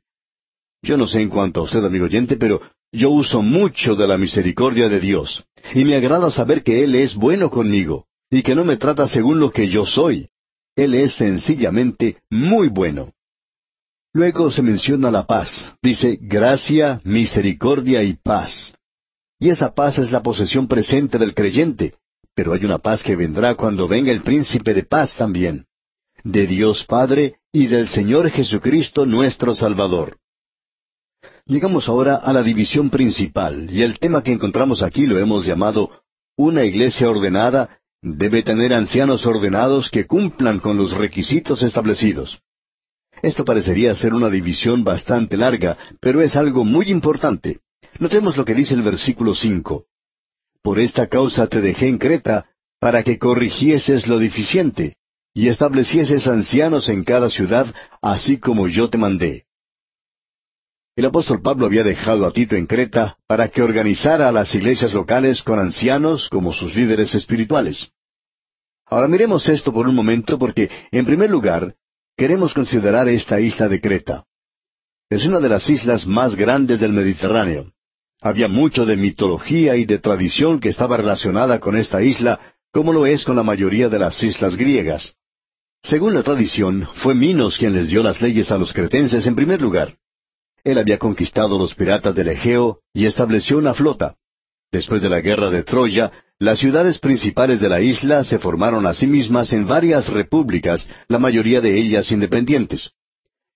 Yo 0.82 0.98
no 0.98 1.08
sé 1.08 1.22
en 1.22 1.30
cuanto 1.30 1.62
a 1.62 1.64
usted, 1.64 1.84
amigo 1.86 2.06
oyente, 2.06 2.36
pero 2.36 2.62
yo 2.92 3.10
uso 3.10 3.42
mucho 3.42 3.96
de 3.96 4.08
la 4.08 4.18
misericordia 4.18 4.90
de 4.90 5.00
Dios, 5.00 5.46
y 5.74 5.86
me 5.86 5.96
agrada 5.96 6.30
saber 6.30 6.62
que 6.62 6.84
Él 6.84 6.94
es 6.96 7.16
bueno 7.16 7.50
conmigo, 7.50 8.06
y 8.30 8.44
que 8.44 8.54
no 8.54 8.66
me 8.66 8.76
trata 8.76 9.08
según 9.08 9.40
lo 9.40 9.52
que 9.52 9.70
yo 9.70 9.86
soy. 9.86 10.30
Él 10.78 10.94
es 10.94 11.16
sencillamente 11.16 12.18
muy 12.30 12.68
bueno. 12.68 13.12
Luego 14.14 14.52
se 14.52 14.62
menciona 14.62 15.10
la 15.10 15.26
paz. 15.26 15.76
Dice 15.82 16.20
gracia, 16.22 17.02
misericordia 17.04 18.04
y 18.04 18.14
paz. 18.14 18.76
Y 19.40 19.50
esa 19.50 19.74
paz 19.74 19.98
es 19.98 20.12
la 20.12 20.22
posesión 20.22 20.68
presente 20.68 21.18
del 21.18 21.34
creyente, 21.34 21.96
pero 22.36 22.54
hay 22.54 22.64
una 22.64 22.78
paz 22.78 23.02
que 23.02 23.16
vendrá 23.16 23.56
cuando 23.56 23.88
venga 23.88 24.12
el 24.12 24.22
príncipe 24.22 24.76
de 24.76 24.84
paz 24.84 25.16
también, 25.16 25.66
de 26.24 26.46
Dios 26.46 26.86
Padre 26.86 27.38
y 27.52 27.66
del 27.66 27.88
Señor 27.88 28.30
Jesucristo 28.30 29.08
nuestro 29.08 29.56
Salvador. 29.56 30.20
Llegamos 31.46 31.90
ahora 31.90 32.18
a 32.18 32.34
la 32.34 32.44
división 32.44 32.92
principal, 32.92 33.70
y 33.72 33.82
el 33.82 33.98
tema 33.98 34.22
que 34.22 34.34
encontramos 34.34 34.84
aquí 34.84 35.08
lo 35.08 35.18
hemos 35.18 35.46
llamado 35.46 36.04
una 36.36 36.64
iglesia 36.66 37.10
ordenada 37.10 37.80
debe 38.16 38.44
tener 38.44 38.74
ancianos 38.74 39.26
ordenados 39.26 39.90
que 39.90 40.06
cumplan 40.06 40.60
con 40.60 40.78
los 40.78 40.94
requisitos 40.94 41.64
establecidos. 41.64 42.40
Esto 43.22 43.44
parecería 43.44 43.94
ser 43.96 44.14
una 44.14 44.30
división 44.30 44.84
bastante 44.84 45.38
larga, 45.38 45.78
pero 46.00 46.22
es 46.22 46.36
algo 46.36 46.64
muy 46.64 46.90
importante. 46.90 47.60
Notemos 48.00 48.38
lo 48.38 48.46
que 48.46 48.54
dice 48.54 48.76
el 48.76 48.84
versículo 48.84 49.34
cinco. 49.34 49.86
Por 50.62 50.80
esta 50.80 51.08
causa 51.08 51.48
te 51.48 51.62
dejé 51.62 51.88
en 51.88 51.98
Creta, 51.98 52.46
para 52.80 53.04
que 53.04 53.18
corrigieses 53.18 54.08
lo 54.08 54.20
deficiente, 54.20 54.98
y 55.34 55.48
establecieses 55.48 56.28
ancianos 56.28 56.90
en 56.90 57.04
cada 57.04 57.30
ciudad, 57.30 57.74
así 58.02 58.38
como 58.38 58.68
yo 58.68 58.90
te 58.90 58.98
mandé. 58.98 59.46
El 60.96 61.06
apóstol 61.06 61.42
Pablo 61.44 61.68
había 61.68 61.84
dejado 61.84 62.26
a 62.26 62.32
Tito 62.32 62.56
en 62.56 62.66
Creta 62.66 63.18
para 63.28 63.50
que 63.50 63.62
organizara 63.62 64.30
a 64.30 64.32
las 64.32 64.54
iglesias 64.56 64.96
locales 64.96 65.44
con 65.44 65.60
ancianos 65.60 66.28
como 66.30 66.54
sus 66.54 66.76
líderes 66.76 67.14
espirituales. 67.14 67.92
Ahora 68.90 69.08
miremos 69.08 69.48
esto 69.50 69.74
por 69.74 69.88
un 69.88 69.96
momento 69.96 70.38
porque, 70.38 70.70
en 70.92 71.06
primer 71.06 71.30
lugar, 71.30 71.76
queremos 72.16 72.54
considerar 72.54 73.10
esta 73.10 73.40
isla 73.40 73.68
de 73.68 73.82
Creta. 73.82 74.24
Es 75.10 75.26
una 75.26 75.40
de 75.40 75.50
las 75.50 75.70
islas 75.70 76.08
más 76.08 76.36
grandes 76.36 76.80
del 76.80 76.94
Mediterráneo. 76.94 77.72
Había 78.22 78.48
mucho 78.48 78.86
de 78.86 78.98
mitología 78.98 79.76
y 79.76 79.86
de 79.86 80.00
tradición 80.00 80.60
que 80.60 80.70
estaba 80.70 80.98
relacionada 80.98 81.60
con 81.60 81.78
esta 81.78 82.02
isla, 82.02 82.40
como 82.72 82.94
lo 82.94 83.06
es 83.06 83.24
con 83.24 83.36
la 83.36 83.44
mayoría 83.44 83.90
de 83.90 84.00
las 84.00 84.22
islas 84.24 84.56
griegas. 84.56 85.16
Según 85.84 86.14
la 86.14 86.24
tradición, 86.24 86.88
fue 86.96 87.14
Minos 87.14 87.58
quien 87.58 87.74
les 87.74 87.90
dio 87.90 88.04
las 88.04 88.22
leyes 88.22 88.52
a 88.52 88.58
los 88.58 88.74
cretenses 88.74 89.28
en 89.28 89.36
primer 89.36 89.62
lugar. 89.62 89.96
Él 90.64 90.78
había 90.78 90.98
conquistado 90.98 91.58
los 91.58 91.76
piratas 91.76 92.16
del 92.16 92.30
Egeo 92.30 92.80
y 92.94 93.06
estableció 93.06 93.58
una 93.58 93.74
flota. 93.74 94.16
Después 94.72 95.02
de 95.02 95.10
la 95.10 95.22
guerra 95.22 95.50
de 95.50 95.64
Troya, 95.64 96.12
las 96.40 96.60
ciudades 96.60 97.00
principales 97.00 97.60
de 97.62 97.70
la 97.70 97.82
isla 97.82 98.24
se 98.24 98.38
formaron 98.38 98.86
a 98.86 98.94
sí 98.94 99.08
mismas 99.08 99.54
en 99.54 99.66
varias 99.66 100.08
repúblicas, 100.10 100.88
la 101.08 101.18
mayoría 101.18 101.62
de 101.62 101.80
ellas 101.80 102.12
independientes. 102.12 102.92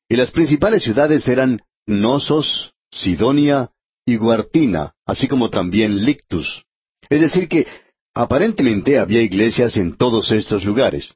Y 0.09 0.15
las 0.15 0.31
principales 0.31 0.83
ciudades 0.83 1.27
eran 1.27 1.61
Nosos, 1.85 2.73
Sidonia 2.91 3.69
y 4.05 4.15
Guartina, 4.15 4.93
así 5.05 5.27
como 5.27 5.49
también 5.49 6.03
Lictus. 6.03 6.63
Es 7.07 7.21
decir 7.21 7.47
que 7.47 7.67
aparentemente 8.15 8.97
había 8.97 9.21
iglesias 9.21 9.77
en 9.77 9.95
todos 9.95 10.31
estos 10.31 10.65
lugares. 10.65 11.13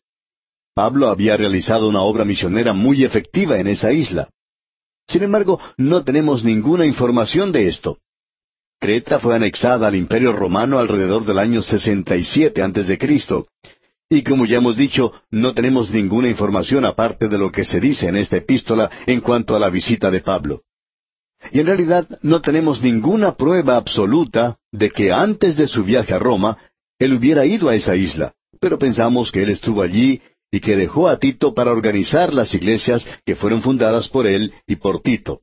Pablo 0.75 1.09
había 1.09 1.35
realizado 1.35 1.89
una 1.89 2.01
obra 2.01 2.25
misionera 2.25 2.73
muy 2.73 3.03
efectiva 3.03 3.57
en 3.57 3.67
esa 3.67 3.91
isla. 3.91 4.29
Sin 5.07 5.23
embargo, 5.23 5.59
no 5.77 6.03
tenemos 6.03 6.43
ninguna 6.43 6.85
información 6.85 7.51
de 7.51 7.67
esto. 7.67 7.99
Creta 8.85 9.19
fue 9.19 9.33
anexada 9.33 9.87
al 9.87 9.95
Imperio 9.95 10.31
Romano 10.31 10.77
alrededor 10.77 11.25
del 11.25 11.39
año 11.39 11.63
67 11.63 12.61
a.C. 12.61 12.99
Y 14.11 14.21
como 14.21 14.45
ya 14.45 14.57
hemos 14.57 14.77
dicho, 14.77 15.11
no 15.31 15.55
tenemos 15.55 15.89
ninguna 15.89 16.29
información 16.29 16.85
aparte 16.85 17.27
de 17.27 17.39
lo 17.39 17.51
que 17.51 17.65
se 17.65 17.79
dice 17.79 18.07
en 18.07 18.15
esta 18.15 18.37
epístola 18.37 18.91
en 19.07 19.21
cuanto 19.21 19.55
a 19.55 19.59
la 19.59 19.71
visita 19.71 20.11
de 20.11 20.19
Pablo. 20.19 20.61
Y 21.51 21.61
en 21.61 21.65
realidad 21.65 22.07
no 22.21 22.41
tenemos 22.41 22.83
ninguna 22.83 23.35
prueba 23.35 23.75
absoluta 23.75 24.59
de 24.71 24.91
que 24.91 25.11
antes 25.11 25.57
de 25.57 25.67
su 25.67 25.83
viaje 25.83 26.13
a 26.13 26.19
Roma, 26.19 26.55
él 26.99 27.13
hubiera 27.13 27.43
ido 27.43 27.69
a 27.69 27.73
esa 27.73 27.95
isla, 27.95 28.35
pero 28.59 28.77
pensamos 28.77 29.31
que 29.31 29.41
él 29.41 29.49
estuvo 29.49 29.81
allí 29.81 30.21
y 30.51 30.59
que 30.59 30.75
dejó 30.75 31.07
a 31.07 31.17
Tito 31.17 31.55
para 31.55 31.71
organizar 31.71 32.35
las 32.35 32.53
iglesias 32.53 33.03
que 33.25 33.33
fueron 33.33 33.63
fundadas 33.63 34.09
por 34.09 34.27
él 34.27 34.53
y 34.67 34.75
por 34.75 35.01
Tito. 35.01 35.41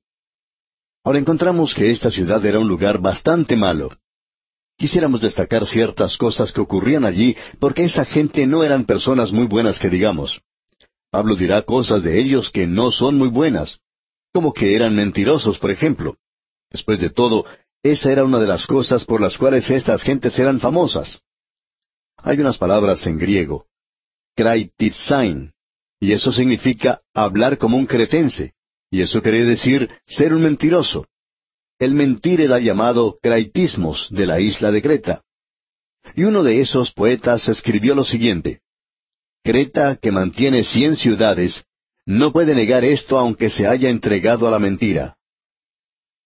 Ahora 1.04 1.18
encontramos 1.18 1.74
que 1.74 1.90
esta 1.90 2.10
ciudad 2.10 2.44
era 2.46 2.60
un 2.60 2.68
lugar 2.68 2.98
bastante 2.98 3.56
malo. 3.56 3.90
Quisiéramos 4.78 5.20
destacar 5.20 5.66
ciertas 5.66 6.16
cosas 6.16 6.52
que 6.52 6.60
ocurrían 6.60 7.04
allí, 7.04 7.36
porque 7.58 7.84
esa 7.84 8.04
gente 8.04 8.46
no 8.46 8.62
eran 8.62 8.84
personas 8.84 9.32
muy 9.32 9.46
buenas 9.46 9.78
que 9.78 9.88
digamos. 9.88 10.40
Pablo 11.10 11.36
dirá 11.36 11.62
cosas 11.62 12.02
de 12.02 12.20
ellos 12.20 12.50
que 12.50 12.66
no 12.66 12.90
son 12.90 13.18
muy 13.18 13.28
buenas, 13.28 13.80
como 14.32 14.52
que 14.52 14.74
eran 14.74 14.94
mentirosos, 14.94 15.58
por 15.58 15.70
ejemplo. 15.70 16.16
Después 16.70 17.00
de 17.00 17.10
todo, 17.10 17.44
esa 17.82 18.10
era 18.10 18.24
una 18.24 18.38
de 18.38 18.46
las 18.46 18.66
cosas 18.66 19.04
por 19.04 19.20
las 19.20 19.36
cuales 19.36 19.68
estas 19.70 20.02
gentes 20.02 20.38
eran 20.38 20.60
famosas. 20.60 21.20
Hay 22.18 22.38
unas 22.40 22.56
palabras 22.56 23.06
en 23.06 23.18
griego, 23.18 23.66
kraititsain, 24.36 25.52
y 26.00 26.12
eso 26.12 26.32
significa 26.32 27.02
hablar 27.12 27.58
como 27.58 27.76
un 27.76 27.86
cretense. 27.86 28.54
Y 28.92 29.00
eso 29.00 29.22
quiere 29.22 29.46
decir 29.46 29.88
ser 30.06 30.34
un 30.34 30.42
mentiroso. 30.42 31.06
El 31.78 31.94
mentir 31.94 32.42
era 32.42 32.60
llamado 32.60 33.18
craitismos 33.22 34.08
de 34.10 34.26
la 34.26 34.38
isla 34.38 34.70
de 34.70 34.82
Creta. 34.82 35.22
Y 36.14 36.24
uno 36.24 36.42
de 36.42 36.60
esos 36.60 36.92
poetas 36.92 37.48
escribió 37.48 37.94
lo 37.94 38.04
siguiente. 38.04 38.60
Creta, 39.42 39.96
que 39.96 40.12
mantiene 40.12 40.62
cien 40.62 40.96
ciudades, 40.96 41.64
no 42.04 42.32
puede 42.32 42.54
negar 42.54 42.84
esto 42.84 43.18
aunque 43.18 43.48
se 43.48 43.66
haya 43.66 43.88
entregado 43.88 44.46
a 44.46 44.50
la 44.50 44.58
mentira. 44.58 45.16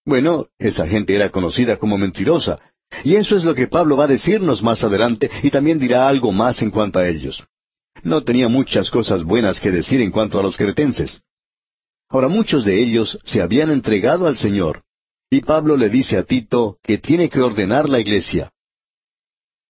Bueno, 0.05 0.49
esa 0.59 0.89
gente 0.89 1.15
era 1.15 1.31
conocida 1.31 1.77
como 1.77 1.97
mentirosa, 1.97 2.59
y 3.05 3.15
eso 3.15 3.37
es 3.37 3.45
lo 3.45 3.55
que 3.55 3.69
Pablo 3.69 3.97
va 3.97 4.05
a 4.05 4.09
decirnos 4.09 4.61
más 4.61 4.83
adelante, 4.83 5.31
y 5.45 5.51
también 5.51 5.79
dirá 5.79 6.09
algo 6.09 6.33
más 6.33 6.61
en 6.63 6.73
cuanto 6.73 6.99
a 6.99 7.07
ellos. 7.07 7.45
No 8.03 8.25
tenía 8.25 8.49
muchas 8.49 8.91
cosas 8.91 9.23
buenas 9.23 9.61
que 9.61 9.71
decir 9.71 10.01
en 10.01 10.11
cuanto 10.11 10.41
a 10.41 10.43
los 10.43 10.57
cretenses. 10.57 11.23
Ahora 12.09 12.29
muchos 12.29 12.65
de 12.65 12.83
ellos 12.83 13.19
se 13.25 13.43
habían 13.43 13.71
entregado 13.71 14.27
al 14.27 14.37
Señor, 14.37 14.83
y 15.31 15.41
Pablo 15.41 15.77
le 15.77 15.89
dice 15.89 16.17
a 16.17 16.23
Tito 16.23 16.79
que 16.83 16.99
tiene 16.99 17.29
que 17.29 17.41
ordenar 17.41 17.89
la 17.89 17.99
iglesia. 17.99 18.53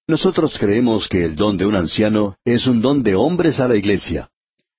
Nosotros 0.07 0.57
creemos 0.59 1.09
que 1.09 1.25
el 1.25 1.35
don 1.35 1.57
de 1.57 1.67
un 1.67 1.75
anciano 1.75 2.37
es 2.45 2.67
un 2.67 2.81
don 2.81 3.03
de 3.03 3.15
hombres 3.15 3.59
a 3.59 3.67
la 3.67 3.77
iglesia. 3.77 4.31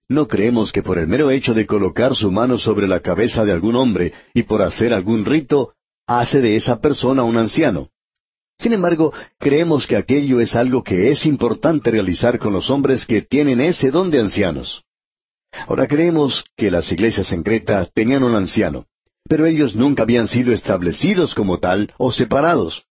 No 0.08 0.28
creemos 0.28 0.72
que 0.72 0.84
por 0.84 0.98
el 0.98 1.08
mero 1.08 1.32
hecho 1.32 1.54
de 1.54 1.66
colocar 1.66 2.16
su 2.16 2.32
mano 2.32 2.58
sobre 2.58 2.88
la 2.88 3.02
cabeza 3.02 3.44
de 3.44 3.52
algún 3.52 3.76
hombre 3.76 4.14
y 4.34 4.44
por 4.44 4.62
hacer 4.62 4.94
algún 4.94 5.26
rito, 5.26 5.74
hace 6.06 6.40
de 6.40 6.56
esa 6.56 6.80
persona 6.80 7.24
un 7.24 7.38
anciano. 7.38 7.90
Sin 8.58 8.72
embargo, 8.72 9.14
creemos 9.38 9.86
que 9.86 9.98
aquello 9.98 10.40
es 10.40 10.56
algo 10.56 10.82
que 10.82 11.10
es 11.10 11.26
importante 11.26 11.92
realizar 11.92 12.40
con 12.40 12.54
los 12.54 12.70
hombres 12.70 13.06
que 13.06 13.22
tienen 13.22 13.60
ese 13.60 13.92
don 13.92 14.10
de 14.10 14.22
ancianos. 14.22 14.84
Ahora 15.52 15.88
creemos 15.88 16.46
que 16.56 16.72
las 16.72 16.92
iglesias 16.92 17.32
en 17.32 17.44
Creta 17.44 17.88
tenían 17.94 18.24
un 18.24 18.36
anciano, 18.36 18.86
pero 19.28 19.46
ellos 19.46 19.76
nunca 19.76 20.04
habían 20.04 20.28
sido 20.28 20.54
establecidos 20.54 21.34
como 21.36 21.60
tal 21.60 21.94
o 21.98 22.12
separados. 22.12 22.86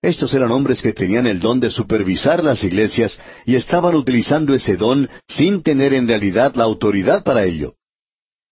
Estos 0.00 0.32
eran 0.32 0.52
hombres 0.52 0.80
que 0.80 0.92
tenían 0.92 1.26
el 1.26 1.40
don 1.40 1.58
de 1.58 1.70
supervisar 1.70 2.44
las 2.44 2.62
iglesias 2.62 3.20
y 3.44 3.56
estaban 3.56 3.96
utilizando 3.96 4.54
ese 4.54 4.76
don 4.76 5.08
sin 5.26 5.62
tener 5.62 5.92
en 5.92 6.06
realidad 6.06 6.54
la 6.54 6.64
autoridad 6.64 7.24
para 7.24 7.44
ello. 7.44 7.74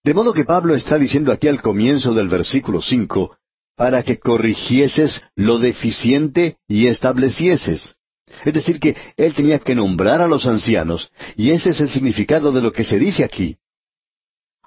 De 0.02 0.12
modo 0.12 0.32
que 0.32 0.44
Pablo 0.44 0.74
está 0.74 0.98
diciendo 0.98 1.32
aquí 1.32 1.46
al 1.46 1.62
comienzo 1.62 2.14
del 2.14 2.28
versículo 2.28 2.82
cinco, 2.82 3.36
para 3.76 4.02
que 4.02 4.18
corrigieses 4.18 5.22
lo 5.36 5.58
deficiente 5.58 6.56
y 6.66 6.86
establecieses. 6.86 7.96
Es 8.44 8.54
decir, 8.54 8.78
que 8.78 8.96
él 9.16 9.34
tenía 9.34 9.58
que 9.58 9.74
nombrar 9.74 10.20
a 10.20 10.28
los 10.28 10.46
ancianos, 10.46 11.10
y 11.36 11.50
ese 11.50 11.70
es 11.70 11.80
el 11.80 11.90
significado 11.90 12.52
de 12.52 12.60
lo 12.60 12.72
que 12.72 12.84
se 12.84 12.98
dice 12.98 13.24
aquí. 13.24 13.56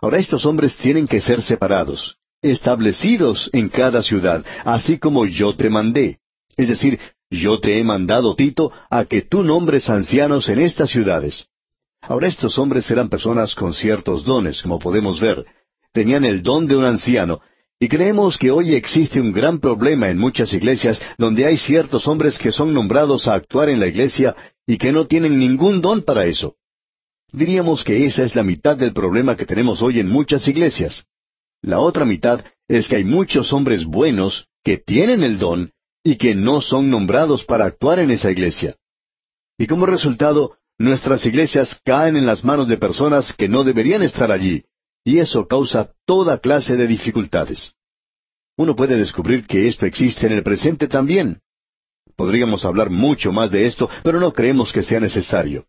Ahora 0.01 0.17
estos 0.17 0.45
hombres 0.45 0.77
tienen 0.77 1.07
que 1.07 1.21
ser 1.21 1.41
separados, 1.41 2.17
establecidos 2.41 3.49
en 3.53 3.69
cada 3.69 4.01
ciudad, 4.01 4.45
así 4.63 4.97
como 4.97 5.25
yo 5.25 5.55
te 5.55 5.69
mandé. 5.69 6.19
Es 6.55 6.69
decir, 6.69 6.99
yo 7.29 7.59
te 7.59 7.79
he 7.79 7.83
mandado, 7.83 8.35
Tito, 8.35 8.71
a 8.89 9.05
que 9.05 9.21
tú 9.21 9.43
nombres 9.43 9.89
ancianos 9.89 10.49
en 10.49 10.59
estas 10.59 10.89
ciudades. 10.89 11.47
Ahora 12.01 12.27
estos 12.27 12.57
hombres 12.57 12.89
eran 12.89 13.09
personas 13.09 13.55
con 13.55 13.73
ciertos 13.73 14.23
dones, 14.23 14.61
como 14.61 14.79
podemos 14.79 15.19
ver. 15.19 15.45
Tenían 15.91 16.23
el 16.23 16.43
don 16.43 16.65
de 16.65 16.75
un 16.75 16.85
anciano, 16.85 17.41
y 17.79 17.87
creemos 17.87 18.37
que 18.37 18.51
hoy 18.51 18.75
existe 18.75 19.21
un 19.21 19.31
gran 19.31 19.59
problema 19.59 20.09
en 20.09 20.17
muchas 20.17 20.53
iglesias 20.53 21.01
donde 21.17 21.45
hay 21.45 21.57
ciertos 21.57 22.07
hombres 22.07 22.37
que 22.37 22.51
son 22.51 22.73
nombrados 22.73 23.27
a 23.27 23.35
actuar 23.35 23.69
en 23.69 23.79
la 23.79 23.87
iglesia 23.87 24.35
y 24.67 24.77
que 24.77 24.91
no 24.91 25.07
tienen 25.07 25.39
ningún 25.39 25.81
don 25.81 26.01
para 26.01 26.25
eso. 26.25 26.55
Diríamos 27.31 27.85
que 27.85 28.05
esa 28.05 28.23
es 28.23 28.35
la 28.35 28.43
mitad 28.43 28.75
del 28.75 28.91
problema 28.91 29.37
que 29.37 29.45
tenemos 29.45 29.81
hoy 29.81 29.99
en 29.99 30.09
muchas 30.09 30.47
iglesias. 30.47 31.05
La 31.61 31.79
otra 31.79 32.03
mitad 32.03 32.43
es 32.67 32.89
que 32.89 32.97
hay 32.97 33.05
muchos 33.05 33.53
hombres 33.53 33.85
buenos 33.85 34.47
que 34.63 34.77
tienen 34.77 35.23
el 35.23 35.39
don 35.39 35.71
y 36.03 36.17
que 36.17 36.35
no 36.35 36.59
son 36.59 36.89
nombrados 36.89 37.45
para 37.45 37.65
actuar 37.65 37.99
en 37.99 38.11
esa 38.11 38.29
iglesia. 38.29 38.75
Y 39.57 39.67
como 39.67 39.85
resultado, 39.85 40.57
nuestras 40.77 41.25
iglesias 41.25 41.79
caen 41.85 42.17
en 42.17 42.25
las 42.25 42.43
manos 42.43 42.67
de 42.67 42.77
personas 42.77 43.33
que 43.33 43.47
no 43.47 43.63
deberían 43.63 44.01
estar 44.01 44.31
allí, 44.31 44.63
y 45.03 45.19
eso 45.19 45.47
causa 45.47 45.93
toda 46.05 46.39
clase 46.39 46.75
de 46.75 46.87
dificultades. 46.87 47.73
Uno 48.57 48.75
puede 48.75 48.97
descubrir 48.97 49.47
que 49.47 49.67
esto 49.67 49.85
existe 49.85 50.27
en 50.27 50.33
el 50.33 50.43
presente 50.43 50.87
también. 50.87 51.39
Podríamos 52.15 52.65
hablar 52.65 52.89
mucho 52.89 53.31
más 53.31 53.51
de 53.51 53.65
esto, 53.65 53.89
pero 54.03 54.19
no 54.19 54.33
creemos 54.33 54.73
que 54.73 54.83
sea 54.83 54.99
necesario. 54.99 55.65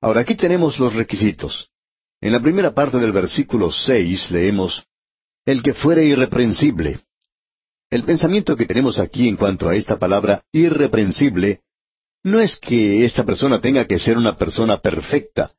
Ahora 0.00 0.20
aquí 0.20 0.36
tenemos 0.36 0.78
los 0.78 0.94
requisitos. 0.94 1.70
En 2.20 2.32
la 2.32 2.40
primera 2.40 2.72
parte 2.72 2.98
del 2.98 3.12
versículo 3.12 3.70
seis 3.70 4.30
leemos 4.30 4.86
El 5.44 5.62
que 5.62 5.74
fuere 5.74 6.04
irreprensible. 6.04 7.00
El 7.90 8.04
pensamiento 8.04 8.56
que 8.56 8.66
tenemos 8.66 8.98
aquí 8.98 9.28
en 9.28 9.36
cuanto 9.36 9.68
a 9.68 9.76
esta 9.76 9.98
palabra 9.98 10.42
irreprensible 10.52 11.60
no 12.22 12.40
es 12.40 12.56
que 12.58 13.04
esta 13.04 13.24
persona 13.24 13.60
tenga 13.60 13.86
que 13.86 13.98
ser 13.98 14.16
una 14.16 14.36
persona 14.36 14.78
perfecta, 14.78 15.52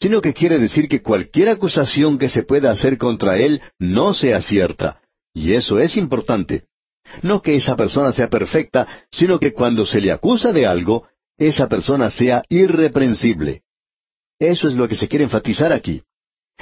sino 0.00 0.20
que 0.20 0.34
quiere 0.34 0.58
decir 0.58 0.88
que 0.88 1.02
cualquier 1.02 1.48
acusación 1.48 2.18
que 2.18 2.28
se 2.28 2.42
pueda 2.42 2.70
hacer 2.70 2.98
contra 2.98 3.38
él 3.38 3.62
no 3.78 4.14
sea 4.14 4.40
cierta, 4.42 5.00
y 5.32 5.52
eso 5.52 5.78
es 5.78 5.96
importante. 5.96 6.64
No 7.22 7.40
que 7.40 7.56
esa 7.56 7.76
persona 7.76 8.12
sea 8.12 8.28
perfecta, 8.28 8.86
sino 9.10 9.38
que 9.38 9.52
cuando 9.52 9.86
se 9.86 10.00
le 10.00 10.12
acusa 10.12 10.52
de 10.52 10.66
algo, 10.66 11.06
esa 11.38 11.68
persona 11.68 12.10
sea 12.10 12.42
irreprensible. 12.48 13.62
Eso 14.38 14.68
es 14.68 14.74
lo 14.74 14.88
que 14.88 14.94
se 14.94 15.08
quiere 15.08 15.24
enfatizar 15.24 15.72
aquí. 15.72 16.02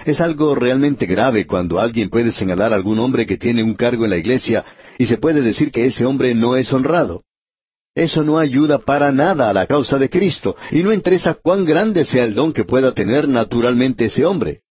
Es 0.05 0.20
algo 0.20 0.55
realmente 0.55 1.07
grave 1.07 1.47
cuando 1.47 1.79
alguien 1.79 2.11
puede 2.11 2.33
señalar 2.33 2.73
a 2.73 2.77
algún 2.77 2.99
hombre 2.99 3.27
que 3.27 3.38
tiene 3.38 3.62
un 3.62 3.75
cargo 3.75 4.05
en 4.05 4.11
la 4.11 4.16
iglesia 4.16 4.64
y 4.99 5.07
se 5.07 5.18
puede 5.18 5.40
decir 5.40 5.70
que 5.70 5.87
ese 5.87 6.05
hombre 6.05 6.35
no 6.35 6.57
es 6.57 6.73
honrado. 6.73 7.25
Eso 7.94 8.24
no 8.24 8.38
ayuda 8.38 8.78
para 8.78 9.12
nada 9.12 9.48
a 9.48 9.52
la 9.52 9.66
causa 9.66 9.98
de 9.98 10.11
Cristo, 10.11 10.57
y 10.72 10.83
no 10.83 10.92
interesa 10.92 11.35
cuán 11.35 11.64
grande 11.64 12.04
sea 12.04 12.24
el 12.24 12.35
don 12.35 12.52
que 12.52 12.64
pueda 12.64 12.92
tener 12.92 13.28
naturalmente 13.28 14.07
ese 14.07 14.24
hombre. 14.26 14.62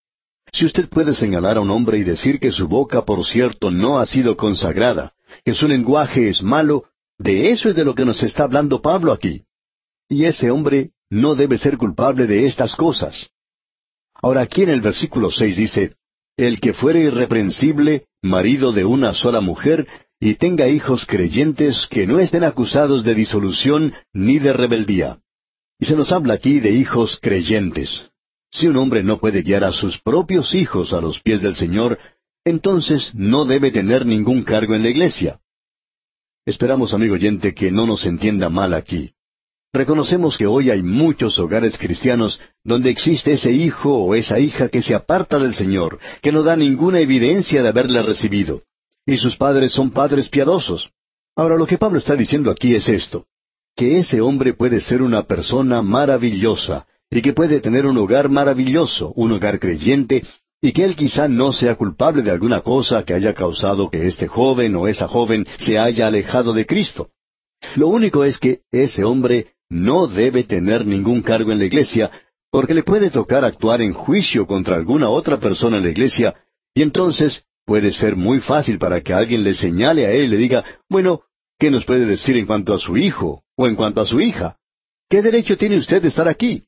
Si 0.52 0.66
usted 0.66 0.88
puede 0.88 1.14
señalar 1.14 1.56
a 1.56 1.60
un 1.60 1.70
hombre 1.70 1.98
y 1.98 2.04
decir 2.04 2.38
que 2.38 2.52
su 2.52 2.68
boca, 2.68 3.04
por 3.04 3.24
cierto, 3.24 3.70
no 3.70 3.98
ha 3.98 4.06
sido 4.06 4.36
consagrada, 4.36 5.14
que 5.44 5.54
su 5.54 5.66
lenguaje 5.66 6.28
es 6.28 6.42
malo, 6.42 6.84
de 7.18 7.50
eso 7.50 7.70
es 7.70 7.76
de 7.76 7.84
lo 7.84 7.94
que 7.94 8.04
nos 8.04 8.22
está 8.22 8.44
hablando 8.44 8.82
Pablo 8.82 9.12
aquí. 9.12 9.44
Y 10.08 10.24
ese 10.26 10.50
hombre 10.50 10.90
no 11.10 11.34
debe 11.34 11.56
ser 11.58 11.78
culpable 11.78 12.26
de 12.26 12.46
estas 12.46 12.76
cosas. 12.76 13.30
Ahora 14.14 14.42
aquí 14.42 14.62
en 14.62 14.68
el 14.68 14.80
versículo 14.80 15.30
seis 15.30 15.56
dice, 15.56 15.96
El 16.36 16.60
que 16.60 16.74
fuere 16.74 17.00
irreprensible, 17.00 18.06
marido 18.22 18.72
de 18.72 18.84
una 18.84 19.14
sola 19.14 19.40
mujer, 19.40 19.86
y 20.20 20.36
tenga 20.36 20.68
hijos 20.68 21.06
creyentes 21.06 21.86
que 21.90 22.06
no 22.06 22.18
estén 22.18 22.44
acusados 22.44 23.04
de 23.04 23.14
disolución 23.14 23.92
ni 24.12 24.38
de 24.38 24.52
rebeldía. 24.52 25.18
Y 25.78 25.86
se 25.86 25.96
nos 25.96 26.12
habla 26.12 26.34
aquí 26.34 26.60
de 26.60 26.70
hijos 26.70 27.18
creyentes. 27.20 28.10
Si 28.50 28.66
un 28.68 28.76
hombre 28.76 29.02
no 29.02 29.18
puede 29.18 29.42
guiar 29.42 29.64
a 29.64 29.72
sus 29.72 30.00
propios 30.00 30.54
hijos 30.54 30.92
a 30.92 31.00
los 31.00 31.20
pies 31.20 31.42
del 31.42 31.56
Señor, 31.56 31.98
entonces 32.44 33.14
no 33.14 33.44
debe 33.44 33.70
tener 33.70 34.06
ningún 34.06 34.44
cargo 34.44 34.74
en 34.74 34.82
la 34.82 34.90
iglesia. 34.90 35.40
Esperamos, 36.46 36.94
amigo 36.94 37.14
oyente, 37.14 37.54
que 37.54 37.70
no 37.70 37.86
nos 37.86 38.06
entienda 38.06 38.48
mal 38.48 38.74
aquí. 38.74 39.12
Reconocemos 39.72 40.38
que 40.38 40.46
hoy 40.46 40.70
hay 40.70 40.82
muchos 40.82 41.38
hogares 41.38 41.76
cristianos 41.76 42.40
donde 42.62 42.90
existe 42.90 43.32
ese 43.32 43.50
hijo 43.50 43.92
o 43.92 44.14
esa 44.14 44.38
hija 44.38 44.68
que 44.68 44.82
se 44.82 44.94
aparta 44.94 45.38
del 45.38 45.54
Señor, 45.54 45.98
que 46.22 46.30
no 46.30 46.44
da 46.44 46.54
ninguna 46.54 47.00
evidencia 47.00 47.62
de 47.62 47.68
haberle 47.68 48.02
recibido 48.02 48.62
y 49.06 49.16
sus 49.16 49.36
padres 49.36 49.72
son 49.72 49.90
padres 49.90 50.28
piadosos. 50.28 50.90
Ahora 51.36 51.56
lo 51.56 51.66
que 51.66 51.78
Pablo 51.78 51.98
está 51.98 52.16
diciendo 52.16 52.50
aquí 52.50 52.74
es 52.74 52.88
esto, 52.88 53.26
que 53.76 53.98
ese 53.98 54.20
hombre 54.20 54.54
puede 54.54 54.80
ser 54.80 55.02
una 55.02 55.24
persona 55.24 55.82
maravillosa 55.82 56.86
y 57.10 57.22
que 57.22 57.32
puede 57.32 57.60
tener 57.60 57.86
un 57.86 57.98
hogar 57.98 58.28
maravilloso, 58.28 59.12
un 59.16 59.32
hogar 59.32 59.58
creyente, 59.58 60.24
y 60.60 60.72
que 60.72 60.84
él 60.84 60.96
quizá 60.96 61.28
no 61.28 61.52
sea 61.52 61.74
culpable 61.74 62.22
de 62.22 62.30
alguna 62.30 62.60
cosa 62.60 63.04
que 63.04 63.14
haya 63.14 63.34
causado 63.34 63.90
que 63.90 64.06
este 64.06 64.26
joven 64.26 64.74
o 64.76 64.88
esa 64.88 65.08
joven 65.08 65.46
se 65.58 65.78
haya 65.78 66.06
alejado 66.06 66.52
de 66.52 66.64
Cristo. 66.64 67.10
Lo 67.76 67.88
único 67.88 68.24
es 68.24 68.38
que 68.38 68.60
ese 68.70 69.04
hombre 69.04 69.48
no 69.68 70.06
debe 70.06 70.44
tener 70.44 70.86
ningún 70.86 71.22
cargo 71.22 71.52
en 71.52 71.58
la 71.58 71.66
iglesia, 71.66 72.10
porque 72.50 72.74
le 72.74 72.82
puede 72.82 73.10
tocar 73.10 73.44
actuar 73.44 73.82
en 73.82 73.92
juicio 73.92 74.46
contra 74.46 74.76
alguna 74.76 75.10
otra 75.10 75.38
persona 75.38 75.78
en 75.78 75.84
la 75.84 75.90
iglesia, 75.90 76.34
y 76.74 76.82
entonces 76.82 77.44
Puede 77.66 77.92
ser 77.92 78.16
muy 78.16 78.40
fácil 78.40 78.78
para 78.78 79.00
que 79.00 79.14
alguien 79.14 79.42
le 79.42 79.54
señale 79.54 80.06
a 80.06 80.12
él 80.12 80.24
y 80.24 80.28
le 80.28 80.36
diga, 80.36 80.64
bueno, 80.88 81.22
¿qué 81.58 81.70
nos 81.70 81.84
puede 81.84 82.04
decir 82.04 82.36
en 82.36 82.46
cuanto 82.46 82.74
a 82.74 82.78
su 82.78 82.96
hijo 82.96 83.42
o 83.56 83.66
en 83.66 83.74
cuanto 83.74 84.00
a 84.00 84.06
su 84.06 84.20
hija? 84.20 84.58
¿Qué 85.08 85.22
derecho 85.22 85.56
tiene 85.56 85.76
usted 85.76 86.02
de 86.02 86.08
estar 86.08 86.28
aquí? 86.28 86.64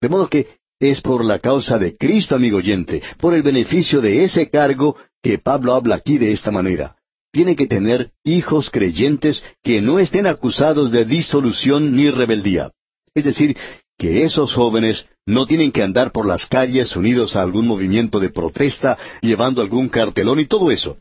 De 0.00 0.08
modo 0.08 0.28
que 0.28 0.58
es 0.80 1.00
por 1.00 1.24
la 1.24 1.38
causa 1.38 1.78
de 1.78 1.96
Cristo, 1.96 2.34
amigo 2.34 2.58
oyente, 2.58 3.02
por 3.18 3.34
el 3.34 3.42
beneficio 3.42 4.00
de 4.00 4.24
ese 4.24 4.48
cargo 4.48 4.96
que 5.22 5.38
Pablo 5.38 5.74
habla 5.74 5.96
aquí 5.96 6.18
de 6.18 6.32
esta 6.32 6.50
manera. 6.50 6.96
Tiene 7.32 7.56
que 7.56 7.66
tener 7.66 8.12
hijos 8.24 8.70
creyentes 8.70 9.42
que 9.62 9.80
no 9.80 9.98
estén 9.98 10.26
acusados 10.26 10.90
de 10.90 11.04
disolución 11.04 11.94
ni 11.94 12.10
rebeldía. 12.10 12.72
Es 13.14 13.24
decir, 13.24 13.56
que 13.98 14.22
esos 14.22 14.54
jóvenes 14.54 15.06
no 15.26 15.46
tienen 15.46 15.72
que 15.72 15.82
andar 15.82 16.12
por 16.12 16.26
las 16.26 16.46
calles 16.46 16.96
unidos 16.96 17.36
a 17.36 17.42
algún 17.42 17.66
movimiento 17.66 18.20
de 18.20 18.30
protesta, 18.30 18.96
llevando 19.20 19.60
algún 19.60 19.88
cartelón 19.88 20.40
y 20.40 20.46
todo 20.46 20.70
eso. 20.70 20.98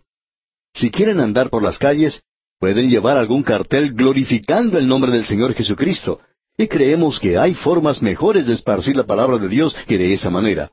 Si 0.74 0.92
quieren 0.92 1.20
andar 1.20 1.50
por 1.50 1.64
las 1.64 1.78
calles, 1.78 2.22
pueden 2.60 2.90
llevar 2.90 3.18
algún 3.18 3.44
cartel 3.44 3.94
glorificando 3.94 4.78
el 4.78 4.88
nombre 4.88 5.12
del 5.12 5.26
Señor 5.26 5.54
Jesucristo. 5.54 6.20
Y 6.58 6.68
creemos 6.68 7.20
que 7.20 7.38
hay 7.38 7.54
formas 7.54 8.02
mejores 8.02 8.48
de 8.48 8.56
esparcir 8.56 8.96
la 8.96 9.06
palabra 9.06 9.38
de 9.38 9.48
Dios 9.48 9.76
que 9.88 9.98
de 9.98 10.12
esa 10.12 10.32
manera. 10.32 10.72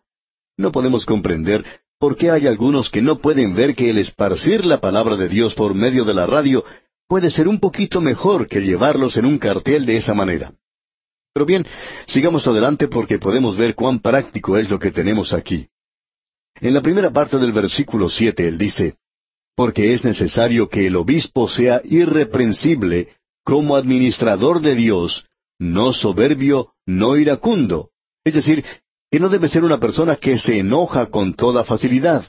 No 0.57 0.73
podemos 0.73 1.05
comprender 1.05 1.65
por 1.99 2.17
qué 2.17 2.31
hay 2.31 2.47
algunos 2.47 2.91
que 2.91 3.03
no 3.03 3.19
pueden 3.19 3.55
ver 3.55 3.75
que 3.75 3.91
el 3.91 3.99
esparcir 3.99 4.65
la 4.65 4.81
palabra 4.81 5.17
de 5.17 5.29
Dios 5.29 5.55
por 5.55 5.75
medio 5.75 6.05
de 6.05 6.15
la 6.15 6.27
radio 6.27 6.65
puede 7.07 7.31
ser 7.31 7.49
un 7.49 7.61
poquito 7.61 8.01
mejor 8.01 8.49
que 8.49 8.61
llevarlos 8.61 9.17
en 9.19 9.27
un 9.27 9.39
cartel 9.39 9.85
de 9.85 9.97
esa 9.97 10.15
manera. 10.15 10.55
Pero 11.35 11.47
bien, 11.47 11.67
sigamos 12.07 12.47
adelante 12.47 12.87
porque 12.87 13.19
podemos 13.19 13.57
ver 13.57 13.75
cuán 13.75 13.99
práctico 13.99 14.57
es 14.57 14.71
lo 14.71 14.79
que 14.79 14.93
tenemos 14.93 15.33
aquí. 15.33 15.69
En 16.61 16.73
la 16.73 16.81
primera 16.81 17.11
parte 17.11 17.39
del 17.39 17.51
versículo 17.51 18.09
siete 18.09 18.47
él 18.47 18.57
dice, 18.57 18.95
Porque 19.57 19.93
es 19.93 20.05
necesario 20.05 20.69
que 20.69 20.87
el 20.87 20.95
obispo 20.95 21.49
sea 21.49 21.81
irreprensible 21.85 23.09
como 23.45 23.75
administrador 23.75 24.61
de 24.61 24.77
Dios, 24.77 25.27
no 25.59 25.93
soberbio, 25.93 26.73
no 26.87 27.17
iracundo. 27.17 27.91
Es 28.25 28.35
decir, 28.35 28.65
y 29.11 29.19
no 29.19 29.29
debe 29.29 29.49
ser 29.49 29.65
una 29.65 29.79
persona 29.79 30.17
que 30.17 30.39
se 30.39 30.59
enoja 30.59 31.07
con 31.07 31.35
toda 31.35 31.65
facilidad. 31.65 32.25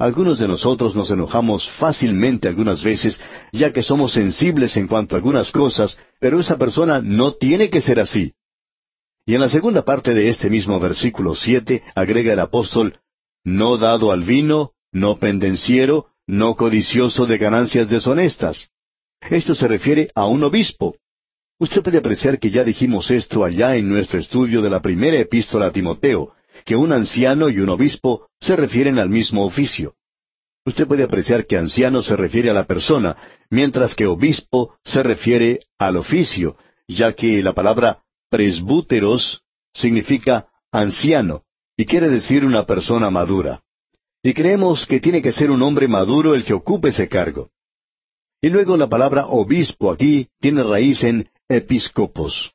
Algunos 0.00 0.38
de 0.38 0.46
nosotros 0.46 0.94
nos 0.94 1.10
enojamos 1.10 1.68
fácilmente 1.72 2.46
algunas 2.46 2.84
veces, 2.84 3.20
ya 3.50 3.72
que 3.72 3.82
somos 3.82 4.12
sensibles 4.12 4.76
en 4.76 4.86
cuanto 4.86 5.16
a 5.16 5.18
algunas 5.18 5.50
cosas, 5.50 5.98
pero 6.20 6.38
esa 6.38 6.56
persona 6.56 7.00
no 7.02 7.32
tiene 7.32 7.68
que 7.68 7.80
ser 7.80 7.98
así. 7.98 8.32
Y 9.26 9.34
en 9.34 9.40
la 9.40 9.48
segunda 9.48 9.84
parte 9.84 10.14
de 10.14 10.28
este 10.28 10.50
mismo 10.50 10.78
versículo 10.78 11.34
siete 11.34 11.82
agrega 11.96 12.32
el 12.32 12.38
apóstol, 12.38 13.00
no 13.44 13.76
dado 13.76 14.12
al 14.12 14.22
vino, 14.22 14.70
no 14.92 15.18
pendenciero, 15.18 16.06
no 16.28 16.54
codicioso 16.54 17.26
de 17.26 17.36
ganancias 17.36 17.90
deshonestas. 17.90 18.70
Esto 19.28 19.56
se 19.56 19.66
refiere 19.66 20.10
a 20.14 20.26
un 20.26 20.44
obispo. 20.44 20.94
Usted 21.58 21.82
puede 21.82 21.98
apreciar 21.98 22.38
que 22.38 22.50
ya 22.50 22.62
dijimos 22.62 23.10
esto 23.10 23.44
allá 23.44 23.74
en 23.74 23.88
nuestro 23.88 24.20
estudio 24.20 24.62
de 24.62 24.70
la 24.70 24.80
primera 24.80 25.18
epístola 25.18 25.66
a 25.66 25.72
Timoteo, 25.72 26.34
que 26.64 26.76
un 26.76 26.92
anciano 26.92 27.48
y 27.48 27.60
un 27.60 27.68
obispo 27.68 28.28
se 28.40 28.56
refieren 28.56 28.98
al 28.98 29.08
mismo 29.08 29.44
oficio. 29.44 29.94
Usted 30.64 30.86
puede 30.86 31.02
apreciar 31.02 31.46
que 31.46 31.56
anciano 31.56 32.02
se 32.02 32.16
refiere 32.16 32.50
a 32.50 32.52
la 32.52 32.64
persona, 32.64 33.16
mientras 33.50 33.94
que 33.94 34.06
obispo 34.06 34.74
se 34.84 35.02
refiere 35.02 35.60
al 35.78 35.96
oficio, 35.96 36.56
ya 36.86 37.12
que 37.14 37.42
la 37.42 37.54
palabra 37.54 38.02
presbúteros 38.30 39.42
significa 39.72 40.48
anciano 40.70 41.42
y 41.76 41.86
quiere 41.86 42.08
decir 42.08 42.44
una 42.44 42.66
persona 42.66 43.10
madura. 43.10 43.62
Y 44.22 44.34
creemos 44.34 44.86
que 44.86 45.00
tiene 45.00 45.22
que 45.22 45.32
ser 45.32 45.50
un 45.50 45.62
hombre 45.62 45.88
maduro 45.88 46.34
el 46.34 46.44
que 46.44 46.52
ocupe 46.52 46.88
ese 46.88 47.08
cargo. 47.08 47.50
Y 48.42 48.50
luego 48.50 48.76
la 48.76 48.88
palabra 48.88 49.26
obispo 49.26 49.90
aquí 49.90 50.28
tiene 50.40 50.62
raíz 50.62 51.02
en 51.02 51.30
episcopos 51.48 52.52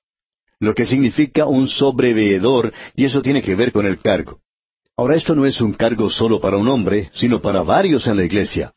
lo 0.64 0.74
que 0.74 0.86
significa 0.86 1.46
un 1.46 1.68
sobreveedor, 1.68 2.74
y 2.96 3.06
eso 3.06 3.22
tiene 3.22 3.42
que 3.42 3.56
ver 3.56 3.72
con 3.72 3.86
el 3.86 4.00
cargo. 4.00 4.40
Ahora, 4.96 5.16
esto 5.16 5.36
no 5.36 5.46
es 5.46 5.60
un 5.60 5.74
cargo 5.74 6.10
solo 6.10 6.40
para 6.40 6.58
un 6.58 6.68
hombre, 6.68 7.10
sino 7.14 7.42
para 7.42 7.64
varios 7.64 8.06
en 8.08 8.18
la 8.18 8.24
iglesia. 8.24 8.74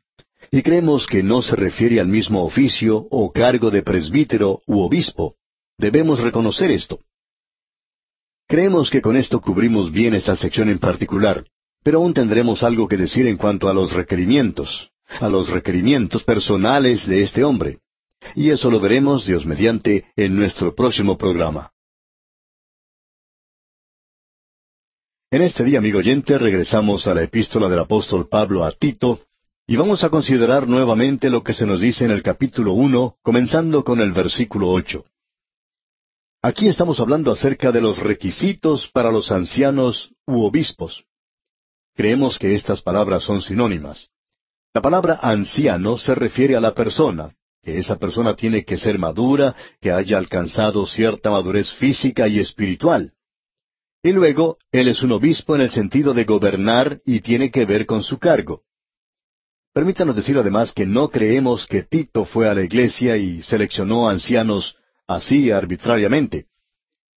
Y 0.51 0.62
creemos 0.62 1.07
que 1.07 1.22
no 1.22 1.43
se 1.43 1.57
refiere 1.57 2.01
al 2.01 2.09
mismo 2.09 2.45
oficio 2.45 3.07
o 3.11 3.32
cargo 3.32 3.70
de 3.70 3.82
presbítero 3.82 4.61
u 4.66 4.80
obispo. 4.80 5.34
Debemos 5.76 6.20
reconocer 6.20 6.70
esto. 6.70 7.01
Creemos 8.49 8.91
que 8.91 9.03
con 9.03 9.16
esto 9.16 9.41
cubrimos 9.41 9.91
bien 9.91 10.14
esta 10.14 10.37
sección 10.37 10.68
en 10.68 10.78
particular, 10.78 11.45
pero 11.82 11.99
aún 11.99 12.14
tendremos 12.14 12.62
algo 12.62 12.89
que 12.89 12.97
decir 12.97 13.26
en 13.26 13.37
cuanto 13.37 13.68
a 13.68 13.74
los 13.74 13.93
requerimientos, 13.93 14.91
a 15.20 15.28
los 15.28 15.51
requerimientos 15.51 16.22
personales 16.22 17.07
de 17.07 17.22
este 17.22 17.45
hombre. 17.45 17.80
Y 18.34 18.51
eso 18.51 18.70
lo 18.70 18.80
veremos, 18.80 19.26
Dios 19.26 19.45
mediante, 19.45 20.07
en 20.16 20.37
nuestro 20.37 20.74
próximo 20.74 21.18
programa. 21.18 21.72
En 25.28 25.42
este 25.42 25.64
día, 25.64 25.80
amigo 25.80 25.98
oyente, 25.98 26.38
regresamos 26.38 27.08
a 27.08 27.14
la 27.14 27.24
epístola 27.24 27.68
del 27.68 27.80
apóstol 27.80 28.28
Pablo 28.28 28.62
a 28.62 28.70
Tito, 28.70 29.22
y 29.66 29.74
vamos 29.74 30.04
a 30.04 30.08
considerar 30.08 30.68
nuevamente 30.68 31.30
lo 31.30 31.42
que 31.42 31.52
se 31.52 31.66
nos 31.66 31.80
dice 31.80 32.04
en 32.04 32.12
el 32.12 32.22
capítulo 32.22 32.74
uno, 32.74 33.16
comenzando 33.22 33.82
con 33.82 34.00
el 34.00 34.12
versículo 34.12 34.70
ocho. 34.70 35.04
Aquí 36.42 36.68
estamos 36.68 37.00
hablando 37.00 37.32
acerca 37.32 37.72
de 37.72 37.80
los 37.80 37.98
requisitos 37.98 38.88
para 38.92 39.10
los 39.10 39.32
ancianos 39.32 40.12
u 40.26 40.44
obispos. 40.44 41.04
Creemos 41.96 42.38
que 42.38 42.54
estas 42.54 42.80
palabras 42.80 43.24
son 43.24 43.42
sinónimas. 43.42 44.10
La 44.74 44.80
palabra 44.80 45.18
anciano 45.20 45.96
se 45.96 46.14
refiere 46.14 46.54
a 46.54 46.60
la 46.60 46.72
persona, 46.72 47.34
que 47.64 47.78
esa 47.78 47.98
persona 47.98 48.36
tiene 48.36 48.64
que 48.64 48.78
ser 48.78 48.96
madura, 48.96 49.56
que 49.80 49.90
haya 49.90 50.18
alcanzado 50.18 50.86
cierta 50.86 51.32
madurez 51.32 51.72
física 51.72 52.28
y 52.28 52.38
espiritual. 52.38 53.12
Y 54.07 54.12
luego, 54.12 54.59
él 54.70 54.86
es 54.86 55.02
un 55.02 55.11
obispo 55.11 55.57
en 55.57 55.62
el 55.62 55.72
sentido 55.72 56.14
de 56.14 56.22
gobernar 56.22 57.00
y 57.04 57.18
tiene 57.22 57.50
que 57.50 57.64
ver 57.64 57.86
con 57.86 58.04
su 58.04 58.20
cargo. 58.20 58.62
Permítanos 59.74 60.14
decir 60.14 60.38
además 60.38 60.72
que 60.72 60.86
no 60.86 61.09
creemos 61.09 61.66
que 61.66 61.82
Tito 61.82 62.24
fue 62.24 62.48
a 62.48 62.54
la 62.54 62.62
iglesia 62.62 63.16
y 63.16 63.42
seleccionó 63.42 64.09
ancianos 64.09 64.76
así 65.09 65.50
arbitrariamente. 65.50 66.46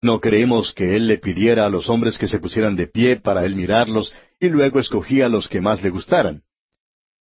No 0.01 0.19
creemos 0.19 0.73
que 0.73 0.95
él 0.95 1.05
le 1.05 1.19
pidiera 1.19 1.67
a 1.67 1.69
los 1.69 1.91
hombres 1.91 2.17
que 2.17 2.27
se 2.27 2.39
pusieran 2.39 2.75
de 2.75 2.87
pie 2.87 3.17
para 3.17 3.45
él 3.45 3.55
mirarlos 3.55 4.11
y 4.39 4.49
luego 4.49 4.79
escogía 4.79 5.27
a 5.27 5.29
los 5.29 5.47
que 5.47 5.61
más 5.61 5.83
le 5.83 5.91
gustaran. 5.91 6.41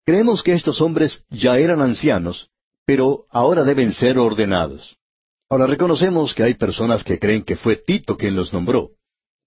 Creemos 0.06 0.44
que 0.44 0.54
estos 0.54 0.80
hombres 0.80 1.26
ya 1.30 1.58
eran 1.58 1.82
ancianos, 1.82 2.52
pero 2.86 3.26
ahora 3.32 3.66
deben 3.66 3.92
ser 3.92 4.18
ordenados. 4.18 4.96
Ahora 5.50 5.68
reconocemos 5.68 6.34
que 6.34 6.44
hay 6.44 6.54
personas 6.54 7.04
que 7.04 7.20
creen 7.20 7.44
que 7.44 7.58
fue 7.58 7.76
Tito 7.76 8.16
quien 8.16 8.34
los 8.34 8.54
nombró. 8.54 8.92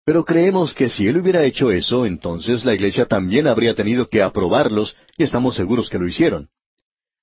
Pero 0.04 0.24
creemos 0.24 0.74
que 0.74 0.88
si 0.88 1.06
él 1.06 1.18
hubiera 1.18 1.44
hecho 1.44 1.70
eso, 1.70 2.06
entonces 2.06 2.64
la 2.64 2.74
iglesia 2.74 3.06
también 3.06 3.46
habría 3.46 3.74
tenido 3.74 4.08
que 4.08 4.22
aprobarlos, 4.22 4.96
y 5.16 5.24
estamos 5.24 5.54
seguros 5.54 5.90
que 5.90 5.98
lo 5.98 6.08
hicieron. 6.08 6.48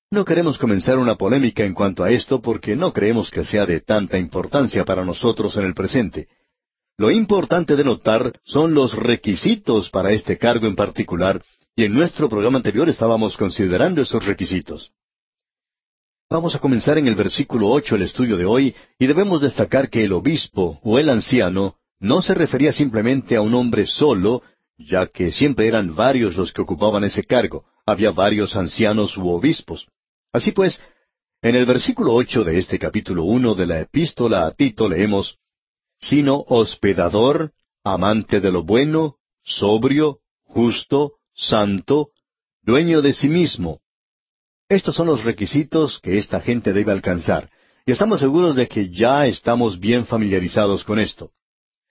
No 0.10 0.24
queremos 0.24 0.58
comenzar 0.58 0.98
una 0.98 1.16
polémica 1.16 1.66
en 1.66 1.74
cuanto 1.74 2.04
a 2.04 2.12
esto 2.12 2.42
porque 2.42 2.78
no 2.78 2.94
creemos 2.94 3.30
que 3.30 3.44
sea 3.44 3.66
de 3.66 3.82
tanta 3.82 4.18
importancia 4.18 4.86
para 4.86 5.04
nosotros 5.04 5.58
en 5.58 5.66
el 5.66 5.74
presente. 5.74 6.30
Lo 6.98 7.12
importante 7.12 7.76
de 7.76 7.84
notar 7.84 8.40
son 8.46 8.74
los 8.74 8.96
requisitos 8.96 9.90
para 9.90 10.12
este 10.12 10.38
cargo 10.38 10.66
en 10.66 10.76
particular, 10.76 11.44
y 11.76 11.84
en 11.84 11.94
nuestro 11.94 12.30
programa 12.30 12.58
anterior 12.58 12.88
estábamos 12.88 13.38
considerando 13.38 14.02
esos 14.02 14.26
requisitos. 14.26 14.92
Vamos 16.30 16.56
a 16.56 16.60
comenzar 16.60 16.98
en 16.98 17.08
el 17.08 17.16
versículo 17.16 17.70
ocho 17.70 17.96
el 17.96 18.04
estudio 18.04 18.38
de 18.38 18.46
hoy, 18.46 18.76
y 18.98 19.08
debemos 19.08 19.42
destacar 19.42 19.90
que 19.90 20.06
el 20.06 20.14
obispo 20.14 20.80
o 20.84 20.98
el 21.00 21.10
anciano 21.10 21.76
no 22.00 22.22
se 22.22 22.34
refería 22.34 22.72
simplemente 22.72 23.36
a 23.36 23.42
un 23.42 23.54
hombre 23.54 23.86
solo, 23.86 24.44
ya 24.78 25.08
que 25.08 25.32
siempre 25.32 25.68
eran 25.68 25.96
varios 25.96 26.36
los 26.36 26.54
que 26.54 26.62
ocupaban 26.62 27.04
ese 27.04 27.24
cargo, 27.24 27.66
había 27.86 28.12
varios 28.12 28.56
ancianos 28.56 29.18
u 29.18 29.30
obispos. 29.30 29.88
Así 30.32 30.52
pues, 30.52 30.82
en 31.42 31.56
el 31.56 31.66
versículo 31.66 32.14
ocho 32.14 32.44
de 32.44 32.58
este 32.58 32.78
capítulo 32.78 33.24
uno 33.24 33.56
de 33.56 33.66
la 33.66 33.80
epístola 33.80 34.46
a 34.46 34.52
Tito 34.52 34.90
leemos 34.90 35.38
sino 36.00 36.44
hospedador, 36.48 37.54
amante 37.84 38.40
de 38.40 38.52
lo 38.52 38.64
bueno, 38.64 39.16
sobrio, 39.44 40.20
justo, 40.44 41.14
santo, 41.34 42.10
dueño 42.62 43.02
de 43.02 43.14
sí 43.14 43.30
mismo. 43.30 43.80
Estos 44.70 44.96
son 44.96 45.08
los 45.08 45.24
requisitos 45.24 46.00
que 46.02 46.18
esta 46.18 46.42
gente 46.42 46.74
debe 46.74 46.92
alcanzar, 46.92 47.50
y 47.86 47.92
estamos 47.92 48.20
seguros 48.20 48.56
de 48.56 48.68
que 48.68 48.90
ya 48.90 49.26
estamos 49.26 49.80
bien 49.80 50.06
familiarizados 50.06 50.84
con 50.84 51.00
esto. 51.00 51.32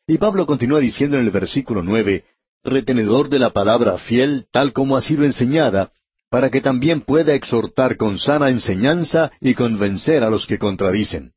Y 0.07 0.19
Pablo 0.19 0.47
continúa 0.47 0.79
diciendo 0.79 1.19
en 1.19 1.25
el 1.25 1.31
versículo 1.31 1.83
nueve, 1.83 2.25
retenedor 2.63 3.29
de 3.29 3.39
la 3.39 3.51
palabra 3.51 3.99
fiel 3.99 4.47
tal 4.53 4.73
como 4.73 4.97
ha 4.97 5.03
sido 5.03 5.25
enseñada, 5.25 5.93
para 6.31 6.51
que 6.51 6.61
también 6.61 7.01
pueda 7.01 7.35
exhortar 7.35 7.97
con 7.97 8.19
sana 8.19 8.49
enseñanza 8.51 9.33
y 9.41 9.55
convencer 9.55 10.23
a 10.23 10.31
los 10.31 10.47
que 10.47 10.59
contradicen. 10.59 11.33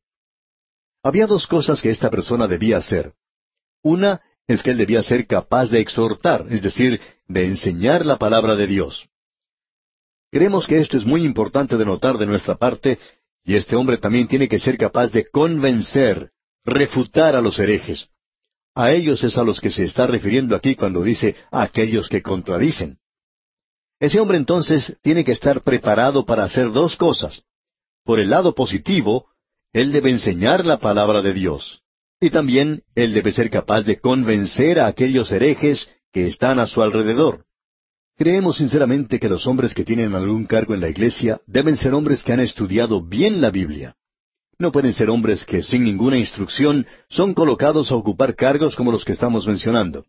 Había 1.02 1.26
dos 1.26 1.46
cosas 1.46 1.80
que 1.80 1.90
esta 1.90 2.10
persona 2.10 2.46
debía 2.46 2.76
hacer. 2.76 3.14
Una 3.82 4.20
es 4.46 4.62
que 4.62 4.70
él 4.70 4.78
debía 4.78 5.02
ser 5.02 5.26
capaz 5.26 5.70
de 5.70 5.80
exhortar, 5.80 6.46
es 6.50 6.62
decir, 6.62 7.00
de 7.28 7.46
enseñar 7.46 8.04
la 8.04 8.18
palabra 8.18 8.56
de 8.56 8.66
Dios. 8.66 9.08
Creemos 10.30 10.66
que 10.66 10.78
esto 10.78 10.96
es 10.96 11.04
muy 11.04 11.24
importante 11.24 11.76
de 11.76 11.84
notar 11.84 12.18
de 12.18 12.26
nuestra 12.26 12.56
parte, 12.56 12.98
y 13.44 13.54
este 13.54 13.74
hombre 13.74 13.96
también 13.96 14.28
tiene 14.28 14.48
que 14.48 14.58
ser 14.58 14.76
capaz 14.76 15.10
de 15.10 15.24
convencer, 15.26 16.30
refutar 16.64 17.34
a 17.34 17.40
los 17.40 17.58
herejes. 17.58 18.08
A 18.80 18.92
ellos 18.92 19.22
es 19.24 19.36
a 19.36 19.44
los 19.44 19.60
que 19.60 19.68
se 19.68 19.84
está 19.84 20.06
refiriendo 20.06 20.56
aquí 20.56 20.74
cuando 20.74 21.02
dice 21.02 21.36
aquellos 21.50 22.08
que 22.08 22.22
contradicen. 22.22 22.96
Ese 24.00 24.18
hombre 24.18 24.38
entonces 24.38 24.96
tiene 25.02 25.22
que 25.22 25.32
estar 25.32 25.60
preparado 25.60 26.24
para 26.24 26.44
hacer 26.44 26.72
dos 26.72 26.96
cosas. 26.96 27.42
Por 28.06 28.20
el 28.20 28.30
lado 28.30 28.54
positivo, 28.54 29.26
él 29.74 29.92
debe 29.92 30.08
enseñar 30.08 30.64
la 30.64 30.78
palabra 30.78 31.20
de 31.20 31.34
Dios. 31.34 31.82
Y 32.18 32.30
también 32.30 32.82
él 32.94 33.12
debe 33.12 33.32
ser 33.32 33.50
capaz 33.50 33.82
de 33.82 34.00
convencer 34.00 34.80
a 34.80 34.86
aquellos 34.86 35.30
herejes 35.30 35.90
que 36.10 36.26
están 36.26 36.58
a 36.58 36.66
su 36.66 36.80
alrededor. 36.80 37.44
Creemos 38.16 38.56
sinceramente 38.56 39.20
que 39.20 39.28
los 39.28 39.46
hombres 39.46 39.74
que 39.74 39.84
tienen 39.84 40.14
algún 40.14 40.46
cargo 40.46 40.72
en 40.72 40.80
la 40.80 40.88
iglesia 40.88 41.38
deben 41.46 41.76
ser 41.76 41.92
hombres 41.92 42.24
que 42.24 42.32
han 42.32 42.40
estudiado 42.40 43.02
bien 43.06 43.42
la 43.42 43.50
Biblia. 43.50 43.96
No 44.60 44.70
pueden 44.70 44.92
ser 44.92 45.08
hombres 45.08 45.46
que 45.46 45.62
sin 45.62 45.84
ninguna 45.84 46.18
instrucción 46.18 46.86
son 47.08 47.32
colocados 47.32 47.90
a 47.90 47.94
ocupar 47.94 48.36
cargos 48.36 48.76
como 48.76 48.92
los 48.92 49.06
que 49.06 49.12
estamos 49.12 49.46
mencionando. 49.46 50.04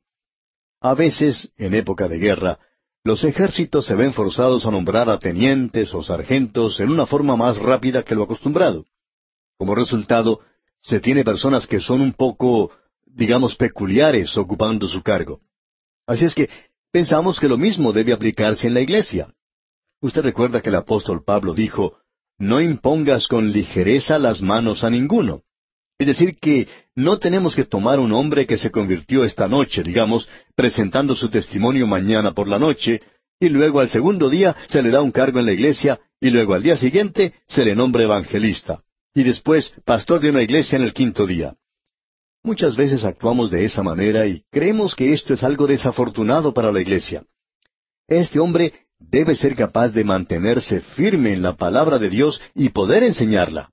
A 0.82 0.94
veces, 0.94 1.54
en 1.56 1.74
época 1.74 2.10
de 2.10 2.20
guerra, 2.20 2.60
los 3.06 3.24
ejércitos 3.24 3.86
se 3.86 3.96
ven 3.96 4.12
forzados 4.12 4.66
a 4.66 4.72
nombrar 4.72 5.10
a 5.10 5.20
tenientes 5.20 5.94
o 5.94 6.04
sargentos 6.04 6.82
en 6.82 6.90
una 6.90 7.06
forma 7.06 7.38
más 7.38 7.60
rápida 7.60 8.04
que 8.04 8.14
lo 8.14 8.24
acostumbrado. 8.24 8.84
Como 9.58 9.74
resultado, 9.74 10.42
se 10.82 11.00
tiene 11.00 11.24
personas 11.24 11.66
que 11.66 11.80
son 11.80 12.02
un 12.02 12.12
poco, 12.12 12.72
digamos, 13.06 13.56
peculiares 13.56 14.36
ocupando 14.38 14.86
su 14.90 15.02
cargo. 15.02 15.40
Así 16.06 16.26
es 16.26 16.36
que 16.36 16.50
pensamos 16.92 17.40
que 17.40 17.48
lo 17.48 17.58
mismo 17.58 17.94
debe 17.94 18.12
aplicarse 18.12 18.68
en 18.68 18.74
la 18.74 18.82
iglesia. 18.82 19.34
Usted 20.02 20.24
recuerda 20.24 20.62
que 20.62 20.68
el 20.68 20.76
apóstol 20.76 21.24
Pablo 21.24 21.54
dijo, 21.54 22.01
no 22.42 22.60
impongas 22.60 23.28
con 23.28 23.52
ligereza 23.52 24.18
las 24.18 24.42
manos 24.42 24.84
a 24.84 24.90
ninguno. 24.90 25.44
Es 26.00 26.08
decir, 26.08 26.36
que 26.38 26.68
no 26.96 27.20
tenemos 27.20 27.56
que 27.56 27.66
tomar 27.66 28.00
un 28.00 28.12
hombre 28.12 28.48
que 28.48 28.58
se 28.58 28.72
convirtió 28.72 29.24
esta 29.24 29.48
noche, 29.48 29.84
digamos, 29.84 30.28
presentando 30.56 31.14
su 31.14 31.30
testimonio 31.30 31.86
mañana 31.86 32.34
por 32.34 32.48
la 32.48 32.58
noche, 32.58 33.00
y 33.40 33.50
luego 33.50 33.80
al 33.80 33.90
segundo 33.90 34.28
día 34.28 34.56
se 34.68 34.82
le 34.82 34.90
da 34.90 35.02
un 35.02 35.12
cargo 35.12 35.40
en 35.40 35.46
la 35.46 35.52
iglesia, 35.52 36.00
y 36.20 36.32
luego 36.32 36.56
al 36.56 36.64
día 36.64 36.76
siguiente 36.76 37.36
se 37.48 37.64
le 37.64 37.76
nombra 37.76 38.04
evangelista, 38.04 38.82
y 39.14 39.22
después 39.24 39.72
pastor 39.86 40.20
de 40.20 40.32
una 40.32 40.42
iglesia 40.42 40.78
en 40.78 40.84
el 40.84 40.94
quinto 40.94 41.28
día. 41.28 41.56
Muchas 42.44 42.76
veces 42.76 43.04
actuamos 43.04 43.52
de 43.52 43.64
esa 43.66 43.84
manera 43.84 44.26
y 44.26 44.44
creemos 44.50 44.96
que 44.96 45.14
esto 45.14 45.36
es 45.36 45.44
algo 45.44 45.68
desafortunado 45.68 46.56
para 46.56 46.72
la 46.72 46.82
iglesia. 46.82 47.24
Este 48.08 48.40
hombre 48.40 48.74
debe 49.10 49.36
ser 49.36 49.56
capaz 49.56 49.90
de 49.90 50.04
mantenerse 50.04 50.82
firme 50.82 51.34
en 51.34 51.42
la 51.42 51.56
palabra 51.56 51.98
de 51.98 52.10
Dios 52.10 52.42
y 52.54 52.70
poder 52.70 53.04
enseñarla. 53.04 53.72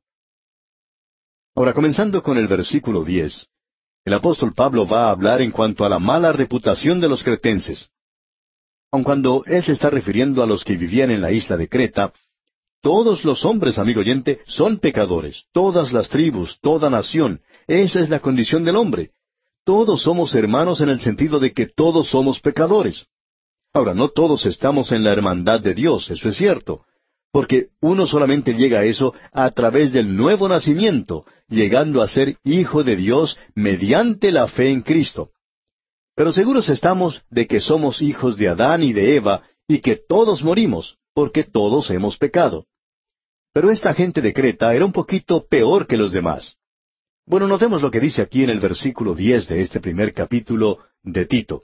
Ahora, 1.55 1.73
comenzando 1.73 2.23
con 2.23 2.39
el 2.39 2.47
versículo 2.47 3.05
diez, 3.05 3.47
el 4.05 4.15
apóstol 4.15 4.55
Pablo 4.55 4.87
va 4.87 5.07
a 5.07 5.11
hablar 5.11 5.43
en 5.43 5.51
cuanto 5.51 5.85
a 5.85 5.89
la 5.89 5.99
mala 5.99 6.33
reputación 6.33 7.01
de 7.01 7.09
los 7.09 7.23
cretenses. 7.23 7.91
Aun 8.91 9.05
cuando 9.05 9.45
él 9.47 9.63
se 9.65 9.73
está 9.73 9.91
refiriendo 9.91 10.43
a 10.43 10.47
los 10.47 10.65
que 10.65 10.77
vivían 10.77 11.11
en 11.11 11.21
la 11.21 11.31
isla 11.31 11.57
de 11.57 11.69
Creta, 11.69 12.13
todos 12.81 13.25
los 13.25 13.45
hombres, 13.45 13.79
amigo 13.79 14.01
oyente, 14.01 14.41
son 14.47 14.79
pecadores, 14.79 15.45
todas 15.53 15.93
las 15.93 16.09
tribus, 16.09 16.59
toda 16.61 16.89
nación, 16.89 17.43
esa 17.67 18.01
es 18.01 18.09
la 18.09 18.21
condición 18.21 18.65
del 18.65 18.77
hombre. 18.77 19.11
Todos 19.65 20.03
somos 20.03 20.35
hermanos 20.35 20.81
en 20.81 20.89
el 20.89 21.01
sentido 21.01 21.39
de 21.39 21.53
que 21.53 21.67
todos 21.67 22.09
somos 22.09 22.41
pecadores. 22.41 23.07
Ahora, 23.79 23.95
no 23.95 24.09
todos 24.09 24.45
estamos 24.45 24.91
en 24.91 25.05
la 25.05 25.13
hermandad 25.13 25.61
de 25.61 25.73
Dios, 25.73 26.11
eso 26.11 26.29
es 26.29 26.37
cierto, 26.37 26.85
porque 27.31 27.69
uno 27.81 28.09
solamente 28.09 28.55
llega 28.55 28.81
a 28.81 28.85
eso 28.85 29.15
a 29.33 29.49
través 29.53 29.93
del 29.93 30.17
nuevo 30.17 30.49
nacimiento, 30.49 31.25
llegando 31.49 32.03
a 32.03 32.09
ser 32.09 32.39
hijo 32.43 32.83
de 32.83 32.97
Dios 32.97 33.39
mediante 33.55 34.33
la 34.33 34.49
fe 34.49 34.71
en 34.71 34.83
Cristo. 34.83 35.31
Pero 36.17 36.33
seguros 36.33 36.69
estamos 36.69 37.23
de 37.31 37.47
que 37.47 37.61
somos 37.61 38.03
hijos 38.03 38.37
de 38.37 38.49
Adán 38.49 38.83
y 38.83 38.93
de 38.93 39.15
Eva 39.15 39.45
y 39.69 39.79
que 39.79 39.95
todos 39.95 40.43
morimos, 40.43 40.97
porque 41.15 41.45
todos 41.45 41.89
hemos 41.91 42.19
pecado. 42.19 42.67
Pero 43.53 43.71
esta 43.71 43.95
gente 43.95 44.21
de 44.21 44.33
Creta 44.33 44.75
era 44.75 44.85
un 44.85 44.93
poquito 44.93 45.47
peor 45.47 45.87
que 45.87 45.97
los 45.97 46.11
demás. 46.11 46.57
Bueno, 47.27 47.47
notemos 47.47 47.81
lo 47.81 47.93
que 47.93 48.01
dice 48.01 48.23
aquí 48.23 48.43
en 48.43 48.51
el 48.51 48.59
versículo 48.59 49.15
diez 49.15 49.47
de 49.47 49.61
este 49.61 49.79
primer 49.79 50.13
capítulo 50.13 50.79
de 51.05 51.27
Tito. 51.27 51.63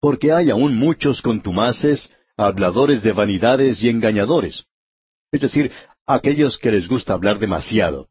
Porque 0.00 0.32
hay 0.32 0.50
aún 0.50 0.76
muchos 0.76 1.22
contumaces, 1.22 2.10
habladores 2.36 3.02
de 3.02 3.12
vanidades 3.12 3.82
y 3.82 3.88
engañadores. 3.88 4.64
Es 5.30 5.42
decir, 5.42 5.70
aquellos 6.06 6.58
que 6.58 6.72
les 6.72 6.88
gusta 6.88 7.12
hablar 7.12 7.38
demasiado. 7.38 8.08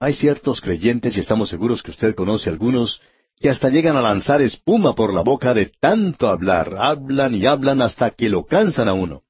Hay 0.00 0.12
ciertos 0.12 0.60
creyentes, 0.60 1.16
y 1.16 1.20
estamos 1.20 1.48
seguros 1.48 1.82
que 1.82 1.90
usted 1.90 2.14
conoce 2.14 2.50
algunos, 2.50 3.00
que 3.40 3.48
hasta 3.48 3.68
llegan 3.68 3.96
a 3.96 4.02
lanzar 4.02 4.42
espuma 4.42 4.94
por 4.94 5.14
la 5.14 5.22
boca 5.22 5.54
de 5.54 5.72
tanto 5.80 6.28
hablar, 6.28 6.76
hablan 6.78 7.34
y 7.34 7.46
hablan 7.46 7.82
hasta 7.82 8.10
que 8.10 8.28
lo 8.28 8.44
cansan 8.44 8.88
a 8.88 8.92
uno. 8.92 9.22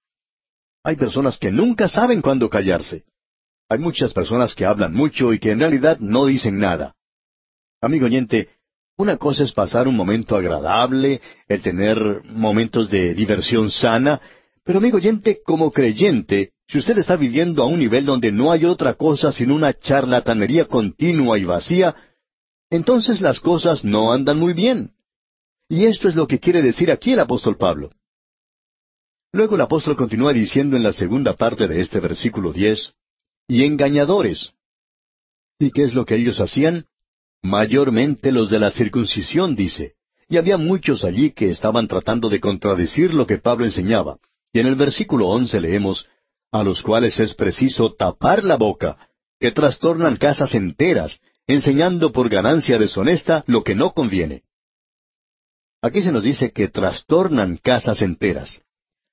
Hay 0.83 0.97
personas 0.97 1.37
que 1.39 1.51
nunca 1.51 1.89
saben 1.89 2.23
cuándo 2.23 2.49
callarse. 2.49 3.05
Hay 3.69 3.79
muchas 3.79 4.15
personas 4.15 4.55
que 4.55 4.65
hablan 4.65 4.95
mucho 4.95 5.35
y 5.35 5.39
que 5.39 5.51
en 5.51 5.61
realidad 5.61 5.99
no 6.01 6.25
dicen 6.25 6.59
nada. 6.59 6.95
Amigo 7.83 8.07
oyente, 8.07 8.49
una 8.99 9.17
cosa 9.17 9.45
es 9.45 9.53
pasar 9.53 9.87
un 9.87 9.97
momento 9.97 10.37
agradable, 10.37 11.21
el 11.47 11.63
tener 11.63 12.23
momentos 12.25 12.91
de 12.91 13.15
diversión 13.15 13.71
sana, 13.71 14.21
pero 14.65 14.81
amigo 14.81 14.99
oyente, 14.99 15.41
como 15.45 15.71
creyente, 15.71 16.53
si 16.67 16.79
usted 16.79 16.99
está 16.99 17.17
viviendo 17.17 17.63
a 17.63 17.67
un 17.67 17.79
nivel 17.79 18.05
donde 18.05 18.33
no 18.33 18.51
hay 18.51 18.65
otra 18.65 18.95
cosa 18.95 19.33
sino 19.33 19.55
una 19.55 19.73
charlatanería 19.73 20.67
continua 20.67 21.39
y 21.39 21.45
vacía, 21.45 21.95
entonces 22.71 23.21
las 23.21 23.41
cosas 23.41 23.85
no 23.85 24.13
andan 24.13 24.39
muy 24.39 24.53
bien. 24.53 24.91
Y 25.69 25.85
esto 25.85 26.09
es 26.09 26.17
lo 26.17 26.27
que 26.27 26.41
quiere 26.41 26.61
decir 26.61 26.91
aquí 26.91 27.13
el 27.13 27.21
apóstol 27.21 27.57
Pablo. 27.57 27.91
Luego 29.33 29.55
el 29.55 29.61
apóstol 29.61 29.97
continúa 29.97 30.33
diciendo 30.33 30.77
en 30.77 30.83
la 30.83 30.93
segunda 30.93 31.35
parte 31.35 31.69
de 31.69 31.81
este 31.81 32.01
versículo 32.01 32.53
diez, 32.53 32.95
y 33.47 33.65
engañadores. 33.65 34.53
¿Y 35.59 35.71
qué 35.71 35.85
es 35.85 35.95
lo 35.95 36.05
que 36.05 36.17
ellos 36.17 36.41
hacían? 36.41 36.87
Mayormente 37.43 38.33
los 38.33 38.51
de 38.51 38.59
la 38.59 38.71
circuncisión, 38.71 39.55
dice. 39.55 39.95
Y 40.29 40.37
había 40.37 40.59
muchos 40.59 41.05
allí 41.05 41.31
que 41.31 41.51
estaban 41.51 41.89
tratando 41.89 42.29
de 42.29 42.41
contradecir 42.41 43.15
lo 43.15 43.27
que 43.27 43.39
Pablo 43.39 43.65
enseñaba. 43.65 44.19
Y 44.53 44.61
en 44.61 44.67
el 44.67 44.75
versículo 44.75 45.29
once 45.29 45.61
leemos, 45.61 46.07
a 46.53 46.63
los 46.65 46.83
cuales 46.83 47.19
es 47.21 47.35
preciso 47.35 47.95
tapar 47.95 48.45
la 48.45 48.57
boca, 48.57 48.99
que 49.41 49.53
trastornan 49.53 50.17
casas 50.17 50.55
enteras, 50.55 51.21
enseñando 51.47 52.13
por 52.13 52.29
ganancia 52.29 52.79
deshonesta 52.79 53.45
lo 53.47 53.63
que 53.63 53.75
no 53.75 53.93
conviene. 53.93 54.43
Aquí 55.81 56.03
se 56.03 56.13
nos 56.13 56.23
dice 56.23 56.51
que 56.51 56.69
trastornan 56.69 57.57
casas 57.57 58.03
enteras. 58.03 58.63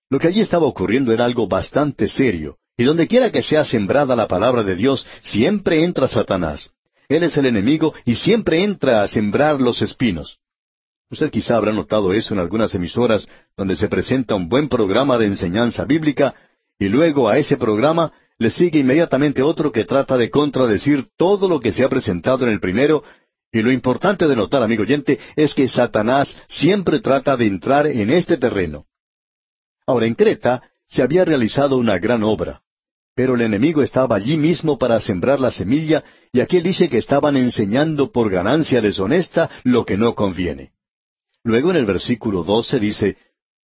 Lo 0.10 0.20
que 0.20 0.28
allí 0.28 0.42
estaba 0.42 0.66
ocurriendo 0.66 1.14
era 1.14 1.26
algo 1.26 1.48
bastante 1.48 2.08
serio, 2.08 2.58
y 2.78 2.84
donde 2.84 3.08
quiera 3.08 3.32
que 3.32 3.44
sea 3.44 3.64
sembrada 3.64 4.16
la 4.16 4.28
palabra 4.28 4.64
de 4.64 4.76
Dios, 4.76 5.06
siempre 5.22 5.84
entra 5.84 6.08
Satanás. 6.08 6.74
Él 7.08 7.24
es 7.24 7.38
el 7.38 7.46
enemigo 7.46 7.94
y 8.06 8.16
siempre 8.16 8.64
entra 8.64 9.04
a 9.04 9.08
sembrar 9.08 9.62
los 9.62 9.82
espinos. 9.82 10.40
Usted 11.10 11.30
quizá 11.30 11.58
habrá 11.58 11.72
notado 11.72 12.14
eso 12.14 12.34
en 12.34 12.40
algunas 12.40 12.74
emisoras 12.74 13.28
donde 13.56 13.76
se 13.76 13.88
presenta 13.88 14.36
un 14.36 14.50
buen 14.50 14.70
programa 14.70 15.18
de 15.18 15.28
enseñanza 15.28 15.86
bíblica 15.86 16.34
y 16.80 16.90
luego 16.90 17.30
a 17.30 17.38
ese 17.38 17.58
programa 17.58 18.12
le 18.38 18.50
sigue 18.50 18.80
inmediatamente 18.80 19.42
otro 19.42 19.72
que 19.72 19.86
trata 19.86 20.18
de 20.18 20.30
contradecir 20.30 21.08
todo 21.16 21.48
lo 21.48 21.60
que 21.60 21.72
se 21.72 21.84
ha 21.84 21.90
presentado 21.90 22.46
en 22.46 22.52
el 22.52 22.60
primero 22.60 23.04
y 23.52 23.62
lo 23.62 23.72
importante 23.72 24.28
de 24.28 24.36
notar, 24.36 24.62
amigo 24.64 24.84
oyente, 24.84 25.18
es 25.38 25.54
que 25.54 25.70
Satanás 25.70 26.38
siempre 26.50 27.00
trata 27.00 27.38
de 27.38 27.48
entrar 27.48 27.88
en 27.88 28.10
este 28.10 28.36
terreno. 28.36 28.86
Ahora, 29.88 30.08
en 30.08 30.16
Creta 30.16 30.62
se 30.90 31.02
había 31.02 31.24
realizado 31.24 31.78
una 31.78 31.98
gran 31.98 32.24
obra. 32.24 32.64
Pero 33.16 33.36
el 33.36 33.42
enemigo 33.42 33.82
estaba 33.82 34.18
allí 34.18 34.38
mismo 34.38 34.78
para 34.78 35.00
sembrar 35.00 35.40
la 35.40 35.50
semilla, 35.50 36.04
y 36.34 36.42
aquí 36.42 36.58
él 36.58 36.64
dice 36.64 36.90
que 36.90 36.98
estaban 36.98 37.38
enseñando 37.38 38.12
por 38.12 38.30
ganancia 38.30 38.82
deshonesta 38.82 39.50
lo 39.64 39.86
que 39.86 39.98
no 39.98 40.16
conviene. 40.16 40.72
Luego 41.44 41.72
en 41.72 41.78
el 41.78 41.86
versículo 41.86 42.44
doce 42.44 42.78
dice, 42.78 43.18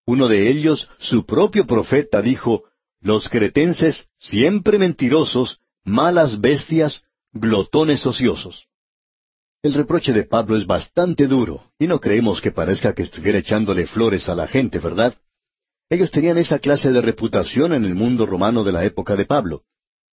uno 0.06 0.30
de 0.30 0.50
ellos, 0.50 0.90
su 1.00 1.26
propio 1.26 1.68
profeta, 1.68 2.22
dijo, 2.22 2.64
los 3.02 3.28
cretenses, 3.28 4.08
siempre 4.18 4.78
mentirosos, 4.78 5.60
malas 5.84 6.40
bestias, 6.40 7.04
glotones 7.34 8.06
ociosos. 8.06 8.68
El 9.64 9.74
reproche 9.74 10.14
de 10.14 10.24
Pablo 10.24 10.56
es 10.56 10.66
bastante 10.66 11.28
duro, 11.28 11.72
y 11.78 11.88
no 11.88 12.00
creemos 12.00 12.40
que 12.42 12.52
parezca 12.52 12.94
que 12.94 13.04
estuviera 13.04 13.40
echándole 13.40 13.86
flores 13.86 14.30
a 14.30 14.36
la 14.36 14.48
gente, 14.48 14.80
¿verdad? 14.80 15.16
Ellos 15.92 16.10
tenían 16.10 16.38
esa 16.38 16.60
clase 16.60 16.90
de 16.94 17.02
reputación 17.02 17.74
en 17.74 17.84
el 17.84 17.96
mundo 17.96 18.26
romano 18.26 18.64
de 18.64 18.72
la 18.72 18.86
época 18.86 19.18
de 19.18 19.26
Pablo. 19.26 19.64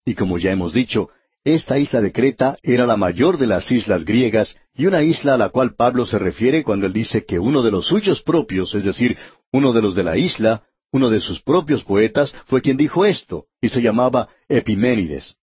Y 0.03 0.13
como 0.13 0.37
ya 0.37 0.51
hemos 0.51 0.73
dicho, 0.73 1.07
esta 1.45 1.79
isla 1.79 2.01
de 2.01 2.11
Creta 2.11 2.57
era 2.63 2.85
la 2.85 2.97
mayor 2.97 3.37
de 3.37 3.47
las 3.47 3.71
islas 3.71 4.03
griegas 4.03 4.57
y 4.75 4.87
una 4.87 5.03
isla 5.03 5.35
a 5.35 5.37
la 5.37 5.47
cual 5.47 5.75
Pablo 5.77 6.05
se 6.05 6.19
refiere 6.19 6.63
cuando 6.63 6.85
él 6.85 6.91
dice 6.91 7.23
que 7.23 7.39
uno 7.39 7.63
de 7.63 7.71
los 7.71 7.87
suyos 7.87 8.21
propios, 8.21 8.75
es 8.75 8.83
decir, 8.83 9.17
uno 9.53 9.71
de 9.71 9.81
los 9.81 9.95
de 9.95 10.03
la 10.03 10.17
isla, 10.17 10.63
uno 10.91 11.09
de 11.09 11.21
sus 11.21 11.41
propios 11.41 11.85
poetas, 11.85 12.35
fue 12.45 12.61
quien 12.61 12.75
dijo 12.75 13.05
esto, 13.05 13.45
y 13.61 13.69
se 13.69 13.81
llamaba 13.81 14.27
Epiménides. 14.49 15.37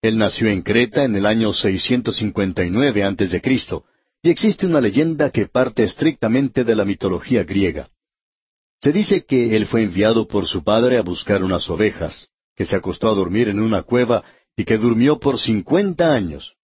Él 0.00 0.16
nació 0.16 0.48
en 0.48 0.62
Creta 0.62 1.04
en 1.04 1.16
el 1.16 1.26
año 1.26 1.52
659 1.52 3.04
a.C., 3.04 3.42
y 4.22 4.30
existe 4.30 4.64
una 4.64 4.80
leyenda 4.80 5.28
que 5.28 5.48
parte 5.48 5.82
estrictamente 5.84 6.64
de 6.64 6.74
la 6.74 6.86
mitología 6.86 7.44
griega. 7.44 7.90
Se 8.80 8.92
dice 8.92 9.24
que 9.24 9.56
él 9.56 9.66
fue 9.66 9.82
enviado 9.82 10.26
por 10.28 10.46
su 10.46 10.62
padre 10.62 10.98
a 10.98 11.02
buscar 11.02 11.42
unas 11.42 11.68
ovejas, 11.70 12.28
que 12.54 12.64
se 12.64 12.76
acostó 12.76 13.08
a 13.08 13.14
dormir 13.14 13.48
en 13.48 13.60
una 13.60 13.82
cueva 13.82 14.24
y 14.56 14.64
que 14.64 14.78
durmió 14.78 15.18
por 15.18 15.38
cincuenta 15.38 16.12
años. 16.12 16.56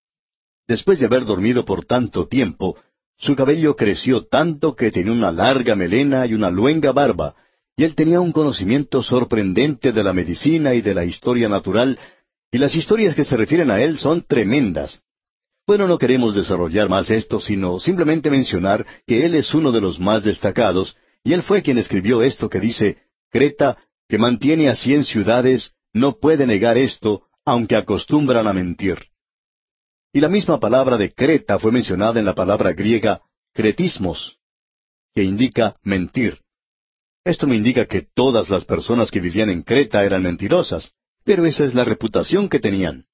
Después 0.67 1.01
de 1.01 1.07
haber 1.07 1.25
dormido 1.25 1.65
por 1.65 1.85
tanto 1.85 2.29
tiempo, 2.29 2.77
su 3.19 3.37
cabello 3.37 3.77
creció 3.77 4.27
tanto 4.27 4.75
que 4.75 4.91
tenía 4.91 5.13
una 5.13 5.31
larga 5.31 5.75
melena 5.77 6.27
y 6.27 6.35
una 6.35 6.51
luenga 6.51 6.93
barba, 6.93 7.35
y 7.77 7.85
él 7.85 7.95
tenía 7.95 8.21
un 8.21 8.33
conocimiento 8.33 9.03
sorprendente 9.03 9.93
de 9.93 10.03
la 10.03 10.13
medicina 10.13 10.75
y 10.75 10.81
de 10.81 10.95
la 10.95 11.05
historia 11.05 11.49
natural, 11.49 11.99
y 12.51 12.59
las 12.59 12.75
historias 12.75 13.15
que 13.15 13.25
se 13.25 13.37
refieren 13.37 13.71
a 13.71 13.81
él 13.81 13.99
son 13.99 14.23
tremendas. 14.23 15.03
Bueno, 15.67 15.87
no 15.87 15.99
queremos 15.99 16.35
desarrollar 16.35 16.89
más 16.89 17.11
esto, 17.11 17.41
sino 17.41 17.79
simplemente 17.79 18.31
mencionar 18.31 18.85
que 19.07 19.25
él 19.25 19.35
es 19.35 19.55
uno 19.55 19.73
de 19.73 19.81
los 19.81 20.01
más 20.01 20.25
destacados, 20.25 20.97
y 21.25 21.33
él 21.33 21.43
fue 21.43 21.63
quien 21.63 21.79
escribió 21.79 22.23
esto 22.23 22.49
que 22.49 22.61
dice, 22.61 22.99
Creta, 23.31 23.79
que 24.09 24.19
mantiene 24.19 24.69
a 24.69 24.75
cien 24.75 25.05
ciudades, 25.05 25.73
no 25.93 26.19
puede 26.19 26.47
negar 26.47 26.77
esto, 26.77 27.29
aunque 27.45 27.77
acostumbran 27.77 28.47
a 28.47 28.53
mentir. 28.53 28.99
Y 30.13 30.21
la 30.21 30.29
misma 30.29 30.61
palabra 30.61 30.99
de 30.99 31.13
Creta 31.13 31.59
fue 31.59 31.73
mencionada 31.73 32.19
en 32.19 32.27
la 32.27 32.35
palabra 32.35 32.73
griega 32.73 33.23
cretismos, 33.55 34.39
que 35.15 35.23
indica 35.23 35.77
mentir. 35.83 36.41
Esto 37.25 37.47
me 37.47 37.57
indica 37.57 37.87
que 37.87 38.07
todas 38.15 38.51
las 38.51 38.65
personas 38.65 39.11
que 39.11 39.21
vivían 39.21 39.51
en 39.51 39.63
Creta 39.63 40.05
eran 40.05 40.23
mentirosas, 40.23 40.93
pero 41.25 41.47
esa 41.47 41.65
es 41.65 41.75
la 41.75 41.85
reputación 41.85 42.49
que 42.49 42.59
tenían. 42.59 43.07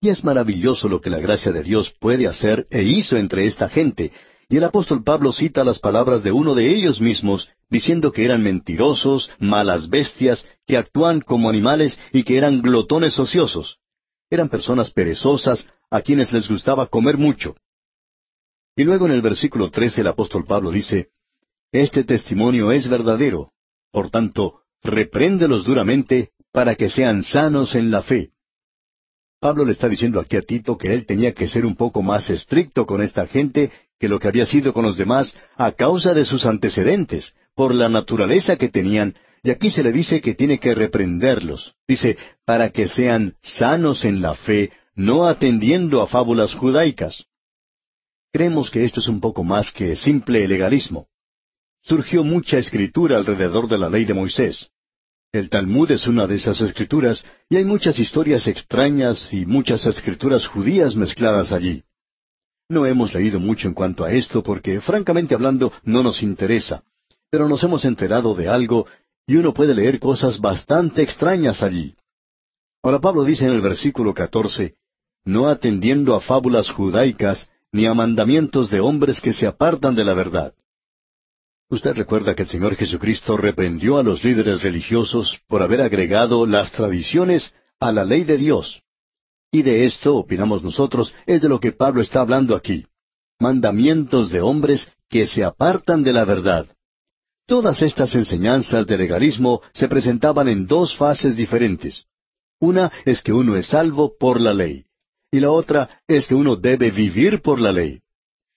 Y 0.00 0.08
es 0.08 0.24
maravilloso 0.24 0.88
lo 0.88 1.00
que 1.00 1.10
la 1.10 1.18
gracia 1.18 1.52
de 1.52 1.62
Dios 1.62 1.94
puede 2.00 2.26
hacer 2.26 2.66
e 2.70 2.82
hizo 2.82 3.18
entre 3.18 3.44
esta 3.44 3.68
gente, 3.68 4.12
y 4.50 4.56
el 4.56 4.64
apóstol 4.64 5.04
Pablo 5.04 5.32
cita 5.32 5.62
las 5.62 5.78
palabras 5.78 6.24
de 6.24 6.32
uno 6.32 6.56
de 6.56 6.74
ellos 6.74 7.00
mismos, 7.00 7.48
diciendo 7.70 8.10
que 8.10 8.24
eran 8.24 8.42
mentirosos, 8.42 9.30
malas 9.38 9.88
bestias, 9.88 10.44
que 10.66 10.76
actúan 10.76 11.20
como 11.20 11.48
animales 11.48 12.00
y 12.12 12.24
que 12.24 12.36
eran 12.36 12.60
glotones 12.60 13.16
ociosos. 13.20 13.78
Eran 14.28 14.48
personas 14.48 14.90
perezosas, 14.90 15.68
a 15.88 16.00
quienes 16.02 16.32
les 16.32 16.48
gustaba 16.48 16.88
comer 16.88 17.16
mucho. 17.16 17.54
Y 18.74 18.82
luego 18.82 19.06
en 19.06 19.12
el 19.12 19.22
versículo 19.22 19.70
trece 19.70 20.00
el 20.00 20.08
apóstol 20.08 20.44
Pablo 20.44 20.72
dice, 20.72 21.10
Este 21.70 22.02
testimonio 22.02 22.72
es 22.72 22.88
verdadero, 22.88 23.52
por 23.92 24.10
tanto, 24.10 24.62
repréndelos 24.82 25.64
duramente 25.64 26.32
para 26.52 26.74
que 26.74 26.90
sean 26.90 27.22
sanos 27.22 27.76
en 27.76 27.92
la 27.92 28.02
fe. 28.02 28.32
Pablo 29.40 29.64
le 29.64 29.72
está 29.72 29.88
diciendo 29.88 30.20
aquí 30.20 30.36
a 30.36 30.42
Tito 30.42 30.76
que 30.76 30.92
él 30.92 31.06
tenía 31.06 31.32
que 31.32 31.48
ser 31.48 31.64
un 31.64 31.74
poco 31.74 32.02
más 32.02 32.28
estricto 32.28 32.84
con 32.84 33.02
esta 33.02 33.26
gente 33.26 33.70
que 33.98 34.06
lo 34.06 34.18
que 34.18 34.28
había 34.28 34.44
sido 34.44 34.74
con 34.74 34.84
los 34.84 34.98
demás 34.98 35.34
a 35.56 35.72
causa 35.72 36.12
de 36.12 36.26
sus 36.26 36.44
antecedentes, 36.44 37.32
por 37.54 37.74
la 37.74 37.88
naturaleza 37.88 38.56
que 38.56 38.68
tenían, 38.68 39.14
y 39.42 39.50
aquí 39.50 39.70
se 39.70 39.82
le 39.82 39.92
dice 39.92 40.20
que 40.20 40.34
tiene 40.34 40.58
que 40.58 40.74
reprenderlos. 40.74 41.74
Dice, 41.88 42.18
para 42.44 42.68
que 42.70 42.86
sean 42.86 43.34
sanos 43.40 44.04
en 44.04 44.20
la 44.20 44.34
fe, 44.34 44.72
no 44.94 45.26
atendiendo 45.26 46.02
a 46.02 46.06
fábulas 46.06 46.54
judaicas. 46.54 47.24
Creemos 48.32 48.70
que 48.70 48.84
esto 48.84 49.00
es 49.00 49.08
un 49.08 49.20
poco 49.20 49.42
más 49.42 49.72
que 49.72 49.96
simple 49.96 50.46
legalismo. 50.46 51.08
Surgió 51.82 52.22
mucha 52.24 52.58
escritura 52.58 53.16
alrededor 53.16 53.68
de 53.68 53.78
la 53.78 53.88
ley 53.88 54.04
de 54.04 54.12
Moisés. 54.12 54.70
El 55.32 55.48
Talmud 55.48 55.88
es 55.92 56.08
una 56.08 56.26
de 56.26 56.34
esas 56.34 56.60
escrituras, 56.60 57.24
y 57.48 57.56
hay 57.56 57.64
muchas 57.64 58.00
historias 58.00 58.48
extrañas 58.48 59.32
y 59.32 59.46
muchas 59.46 59.86
escrituras 59.86 60.48
judías 60.48 60.96
mezcladas 60.96 61.52
allí. 61.52 61.84
No 62.68 62.84
hemos 62.84 63.14
leído 63.14 63.38
mucho 63.38 63.68
en 63.68 63.74
cuanto 63.74 64.04
a 64.04 64.10
esto 64.10 64.42
porque, 64.42 64.80
francamente 64.80 65.34
hablando, 65.34 65.72
no 65.84 66.02
nos 66.02 66.24
interesa, 66.24 66.82
pero 67.30 67.48
nos 67.48 67.62
hemos 67.62 67.84
enterado 67.84 68.34
de 68.34 68.48
algo 68.48 68.86
y 69.24 69.36
uno 69.36 69.54
puede 69.54 69.72
leer 69.72 70.00
cosas 70.00 70.40
bastante 70.40 71.02
extrañas 71.02 71.62
allí. 71.62 71.94
Ahora 72.82 73.00
Pablo 73.00 73.22
dice 73.22 73.46
en 73.46 73.52
el 73.52 73.60
versículo 73.60 74.12
catorce, 74.14 74.74
no 75.24 75.48
atendiendo 75.48 76.16
a 76.16 76.20
fábulas 76.20 76.70
judaicas 76.70 77.48
ni 77.70 77.86
a 77.86 77.94
mandamientos 77.94 78.68
de 78.68 78.80
hombres 78.80 79.20
que 79.20 79.32
se 79.32 79.46
apartan 79.46 79.94
de 79.94 80.04
la 80.04 80.14
verdad. 80.14 80.54
Usted 81.70 81.94
recuerda 81.94 82.34
que 82.34 82.42
el 82.42 82.48
Señor 82.48 82.74
Jesucristo 82.74 83.36
reprendió 83.36 83.96
a 83.96 84.02
los 84.02 84.24
líderes 84.24 84.62
religiosos 84.62 85.40
por 85.46 85.62
haber 85.62 85.80
agregado 85.80 86.44
las 86.44 86.72
tradiciones 86.72 87.54
a 87.78 87.92
la 87.92 88.04
ley 88.04 88.24
de 88.24 88.36
Dios. 88.36 88.82
Y 89.52 89.62
de 89.62 89.84
esto, 89.84 90.16
opinamos 90.16 90.64
nosotros, 90.64 91.14
es 91.26 91.40
de 91.40 91.48
lo 91.48 91.60
que 91.60 91.70
Pablo 91.70 92.02
está 92.02 92.22
hablando 92.22 92.56
aquí. 92.56 92.86
Mandamientos 93.38 94.30
de 94.30 94.40
hombres 94.40 94.90
que 95.08 95.28
se 95.28 95.44
apartan 95.44 96.02
de 96.02 96.12
la 96.12 96.24
verdad. 96.24 96.66
Todas 97.46 97.82
estas 97.82 98.16
enseñanzas 98.16 98.86
de 98.86 98.98
legalismo 98.98 99.62
se 99.72 99.88
presentaban 99.88 100.48
en 100.48 100.66
dos 100.66 100.96
fases 100.96 101.36
diferentes. 101.36 102.04
Una 102.58 102.90
es 103.04 103.22
que 103.22 103.32
uno 103.32 103.56
es 103.56 103.68
salvo 103.68 104.16
por 104.18 104.40
la 104.40 104.52
ley, 104.52 104.86
y 105.30 105.38
la 105.38 105.50
otra 105.50 105.88
es 106.08 106.26
que 106.26 106.34
uno 106.34 106.56
debe 106.56 106.90
vivir 106.90 107.40
por 107.40 107.60
la 107.60 107.70
ley. 107.72 108.00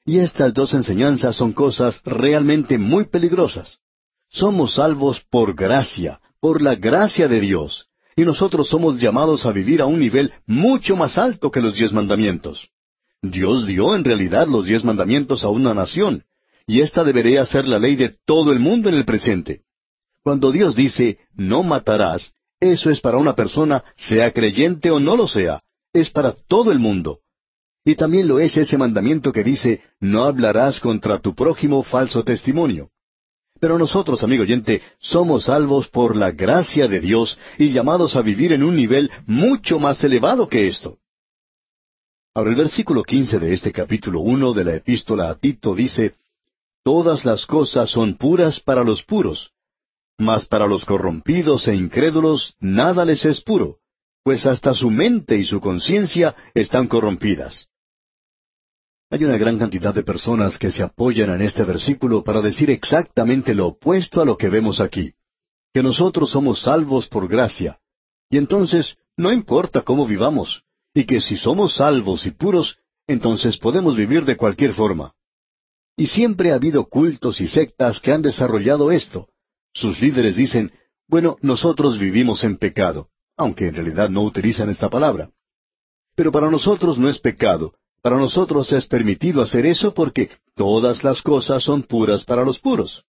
Y 0.06 0.20
estas 0.20 0.54
dos 0.54 0.74
enseñanzas 0.74 1.36
son 1.36 1.54
cosas 1.54 2.02
realmente 2.04 2.78
muy 2.78 3.06
peligrosas. 3.06 3.80
Somos 4.30 4.76
salvos 4.76 5.22
por 5.30 5.56
gracia, 5.56 6.20
por 6.40 6.62
la 6.62 6.76
gracia 6.76 7.28
de 7.28 7.40
Dios, 7.40 7.88
y 8.16 8.24
nosotros 8.24 8.68
somos 8.68 9.00
llamados 9.00 9.46
a 9.46 9.52
vivir 9.52 9.82
a 9.82 9.86
un 9.86 10.00
nivel 10.00 10.34
mucho 10.46 10.96
más 10.96 11.18
alto 11.18 11.52
que 11.52 11.62
los 11.62 11.76
diez 11.76 11.94
mandamientos. 11.94 12.70
Dios 13.22 13.66
dio 13.66 13.96
en 13.96 14.04
realidad 14.04 14.48
los 14.48 14.66
diez 14.66 14.84
mandamientos 14.84 15.44
a 15.46 15.50
una 15.50 15.74
nación, 15.74 16.26
y 16.68 16.82
esta 16.82 17.04
debería 17.04 17.46
ser 17.46 17.68
la 17.68 17.80
ley 17.80 17.96
de 17.96 18.16
todo 18.26 18.52
el 18.52 18.60
mundo 18.60 18.90
en 18.90 18.96
el 18.96 19.06
presente. 19.06 19.62
Cuando 20.22 20.52
Dios 20.52 20.76
dice, 20.76 21.20
no 21.34 21.64
matarás, 21.64 22.34
eso 22.60 22.90
es 22.90 23.00
para 23.02 23.18
una 23.18 23.36
persona, 23.36 23.84
sea 23.96 24.32
creyente 24.32 24.92
o 24.92 25.00
no 25.00 25.16
lo 25.16 25.28
sea, 25.28 25.62
es 25.94 26.10
para 26.10 26.34
todo 26.34 26.72
el 26.72 26.80
mundo. 26.80 27.20
Y 27.86 27.96
también 27.96 28.28
lo 28.28 28.40
es 28.40 28.56
ese 28.56 28.78
mandamiento 28.78 29.32
que 29.32 29.44
dice, 29.44 29.82
no 30.00 30.24
hablarás 30.24 30.80
contra 30.80 31.20
tu 31.20 31.36
prójimo 31.36 31.84
falso 31.84 32.24
testimonio. 32.24 32.90
Pero 33.60 33.78
nosotros, 33.78 34.24
amigo 34.24 34.44
oyente, 34.44 34.82
somos 35.00 35.46
salvos 35.46 35.88
por 35.90 36.16
la 36.16 36.32
gracia 36.32 36.88
de 36.88 37.00
Dios 37.00 37.38
y 37.58 37.72
llamados 37.72 38.16
a 38.16 38.22
vivir 38.22 38.54
en 38.54 38.64
un 38.64 38.76
nivel 38.76 39.12
mucho 39.26 39.80
más 39.80 40.04
elevado 40.04 40.48
que 40.48 40.68
esto. 40.68 40.98
Ahora 42.36 42.50
el 42.50 42.56
versículo 42.56 43.04
quince 43.04 43.38
de 43.38 43.54
este 43.54 43.72
capítulo 43.72 44.22
uno 44.22 44.54
de 44.54 44.64
la 44.64 44.76
epístola 44.76 45.30
a 45.30 45.36
Tito 45.36 45.76
dice, 45.76 46.16
Todas 46.84 47.24
las 47.24 47.46
cosas 47.46 47.90
son 47.90 48.16
puras 48.16 48.60
para 48.60 48.84
los 48.84 49.04
puros, 49.04 49.52
mas 50.18 50.46
para 50.46 50.68
los 50.68 50.84
corrompidos 50.84 51.68
e 51.68 51.76
incrédulos 51.76 52.56
nada 52.60 53.06
les 53.06 53.24
es 53.26 53.40
puro, 53.42 53.78
pues 54.24 54.46
hasta 54.46 54.74
su 54.74 54.90
mente 54.90 55.38
y 55.38 55.46
su 55.46 55.62
conciencia 55.62 56.36
están 56.54 56.88
corrompidas. 56.88 57.70
Hay 59.14 59.24
una 59.24 59.38
gran 59.38 59.60
cantidad 59.60 59.94
de 59.94 60.02
personas 60.02 60.58
que 60.58 60.72
se 60.72 60.82
apoyan 60.82 61.30
en 61.30 61.44
este 61.44 61.64
versículo 61.64 62.24
para 62.24 62.42
decir 62.42 62.72
exactamente 62.72 63.54
lo 63.54 63.68
opuesto 63.68 64.24
a 64.24 64.26
lo 64.26 64.36
que 64.38 64.50
vemos 64.50 64.80
aquí, 64.80 65.14
que 65.72 65.84
nosotros 65.84 66.32
somos 66.32 66.64
salvos 66.64 67.08
por 67.10 67.28
gracia, 67.28 67.78
y 68.32 68.38
entonces 68.38 68.98
no 69.16 69.32
importa 69.32 69.84
cómo 69.84 70.08
vivamos, 70.08 70.64
y 70.96 71.06
que 71.06 71.22
si 71.22 71.38
somos 71.38 71.76
salvos 71.76 72.26
y 72.26 72.32
puros, 72.32 72.80
entonces 73.06 73.56
podemos 73.60 73.96
vivir 73.96 74.26
de 74.26 74.36
cualquier 74.36 74.74
forma. 74.74 75.14
Y 75.96 76.08
siempre 76.08 76.52
ha 76.52 76.56
habido 76.56 76.86
cultos 76.90 77.40
y 77.40 77.46
sectas 77.46 78.00
que 78.00 78.14
han 78.14 78.24
desarrollado 78.24 78.92
esto. 78.92 79.28
Sus 79.76 80.02
líderes 80.02 80.38
dicen, 80.38 80.72
bueno, 81.08 81.38
nosotros 81.42 82.00
vivimos 82.00 82.44
en 82.44 82.58
pecado, 82.58 83.10
aunque 83.38 83.68
en 83.68 83.76
realidad 83.76 84.10
no 84.10 84.24
utilizan 84.24 84.72
esta 84.72 84.90
palabra. 84.90 85.30
Pero 86.16 86.32
para 86.32 86.50
nosotros 86.50 86.98
no 86.98 87.10
es 87.10 87.20
pecado, 87.20 87.76
para 88.04 88.18
nosotros 88.18 88.72
es 88.74 88.86
permitido 88.86 89.42
hacer 89.42 89.66
eso 89.66 89.94
porque 89.94 90.30
todas 90.56 91.06
las 91.06 91.22
cosas 91.22 91.64
son 91.64 91.84
puras 91.84 92.26
para 92.26 92.44
los 92.44 92.60
puros. 92.60 93.06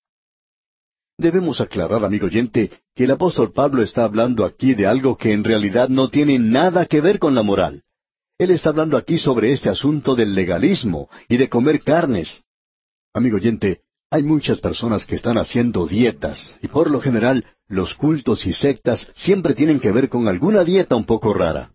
Debemos 1.18 1.60
aclarar, 1.60 2.04
amigo 2.04 2.26
oyente, 2.26 2.70
que 2.94 3.04
el 3.04 3.10
apóstol 3.10 3.52
Pablo 3.52 3.82
está 3.82 4.04
hablando 4.04 4.44
aquí 4.44 4.74
de 4.74 4.86
algo 4.86 5.16
que 5.16 5.32
en 5.32 5.42
realidad 5.42 5.88
no 5.88 6.10
tiene 6.10 6.38
nada 6.38 6.86
que 6.86 7.00
ver 7.00 7.18
con 7.18 7.34
la 7.34 7.42
moral. 7.42 7.82
Él 8.38 8.52
está 8.52 8.68
hablando 8.68 8.96
aquí 8.96 9.18
sobre 9.18 9.50
este 9.50 9.68
asunto 9.68 10.14
del 10.14 10.32
legalismo 10.32 11.08
y 11.28 11.38
de 11.38 11.48
comer 11.48 11.82
carnes. 11.82 12.44
Amigo 13.12 13.36
oyente, 13.36 13.80
hay 14.10 14.22
muchas 14.22 14.60
personas 14.60 15.06
que 15.06 15.16
están 15.16 15.38
haciendo 15.38 15.88
dietas 15.88 16.56
y 16.62 16.68
por 16.68 16.88
lo 16.88 17.00
general 17.00 17.44
los 17.66 17.94
cultos 17.94 18.46
y 18.46 18.52
sectas 18.52 19.10
siempre 19.12 19.54
tienen 19.54 19.80
que 19.80 19.90
ver 19.90 20.08
con 20.08 20.28
alguna 20.28 20.62
dieta 20.62 20.94
un 20.94 21.04
poco 21.04 21.34
rara. 21.34 21.72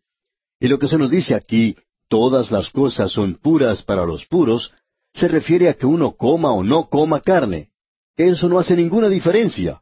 Y 0.58 0.70
lo 0.70 0.80
que 0.80 0.88
se 0.88 0.98
nos 0.98 1.10
dice 1.10 1.36
aquí 1.36 1.76
todas 2.10 2.52
las 2.52 2.70
cosas 2.72 3.12
son 3.12 3.36
puras 3.36 3.84
para 3.84 4.06
los 4.06 4.26
puros, 4.26 4.74
se 5.14 5.28
refiere 5.28 5.70
a 5.70 5.76
que 5.76 5.86
uno 5.86 6.16
coma 6.16 6.52
o 6.52 6.64
no 6.64 6.90
coma 6.90 7.22
carne. 7.22 7.70
Eso 8.18 8.50
no 8.50 8.60
hace 8.60 8.76
ninguna 8.76 9.08
diferencia. 9.08 9.82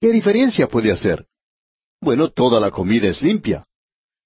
¿Qué 0.00 0.12
diferencia 0.12 0.68
puede 0.68 0.92
hacer? 0.92 1.26
Bueno, 2.00 2.30
toda 2.30 2.60
la 2.60 2.70
comida 2.70 3.08
es 3.08 3.22
limpia. 3.22 3.64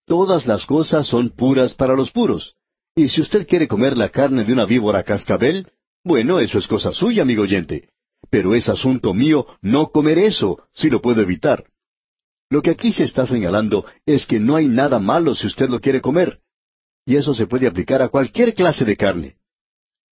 Todas 0.05 0.47
las 0.47 0.67
cosas 0.67 1.07
son 1.07 1.31
puras 1.31 1.75
para 1.75 1.95
los 1.95 2.11
puros. 2.11 2.55
Y 2.95 3.09
si 3.09 3.21
usted 3.21 3.47
quiere 3.47 3.69
comer 3.69 3.97
la 3.97 4.09
carne 4.09 4.45
de 4.45 4.53
una 4.53 4.67
víbora 4.67 5.03
cascabel, 5.05 5.69
bueno, 6.05 6.41
eso 6.41 6.59
es 6.59 6.67
cosa 6.67 6.93
suya, 6.93 7.23
amigo 7.23 7.43
oyente. 7.43 7.91
Pero 8.31 8.55
es 8.55 8.69
asunto 8.69 9.15
mío 9.15 9.47
no 9.63 9.91
comer 9.91 10.19
eso, 10.19 10.65
si 10.75 10.91
lo 10.91 11.01
puedo 11.01 11.23
evitar. 11.23 11.65
Lo 12.51 12.63
que 12.63 12.71
aquí 12.71 12.93
se 12.93 13.05
está 13.05 13.27
señalando 13.27 13.85
es 14.07 14.27
que 14.27 14.41
no 14.41 14.57
hay 14.57 14.67
nada 14.67 14.99
malo 14.99 15.35
si 15.35 15.47
usted 15.47 15.69
lo 15.69 15.79
quiere 15.79 16.01
comer 16.01 16.41
y 17.09 17.17
eso 17.17 17.33
se 17.33 17.47
puede 17.47 17.67
aplicar 17.67 18.03
a 18.03 18.11
cualquier 18.11 18.53
clase 18.53 18.85
de 18.85 18.95
carne. 18.95 19.37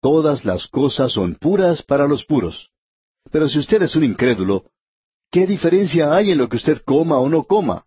Todas 0.01 0.45
las 0.45 0.69
cosas 0.69 1.11
son 1.11 1.35
puras 1.35 1.83
para 1.83 2.07
los 2.07 2.23
puros. 2.23 2.69
Pero 3.29 3.49
si 3.49 3.59
usted 3.59 3.81
es 3.81 3.97
un 3.97 4.05
incrédulo, 4.05 4.63
¿qué 5.29 5.45
diferencia 5.45 6.15
hay 6.15 6.31
en 6.31 6.37
lo 6.37 6.47
que 6.47 6.55
usted 6.55 6.81
coma 6.85 7.19
o 7.19 7.27
no 7.27 7.43
coma? 7.43 7.83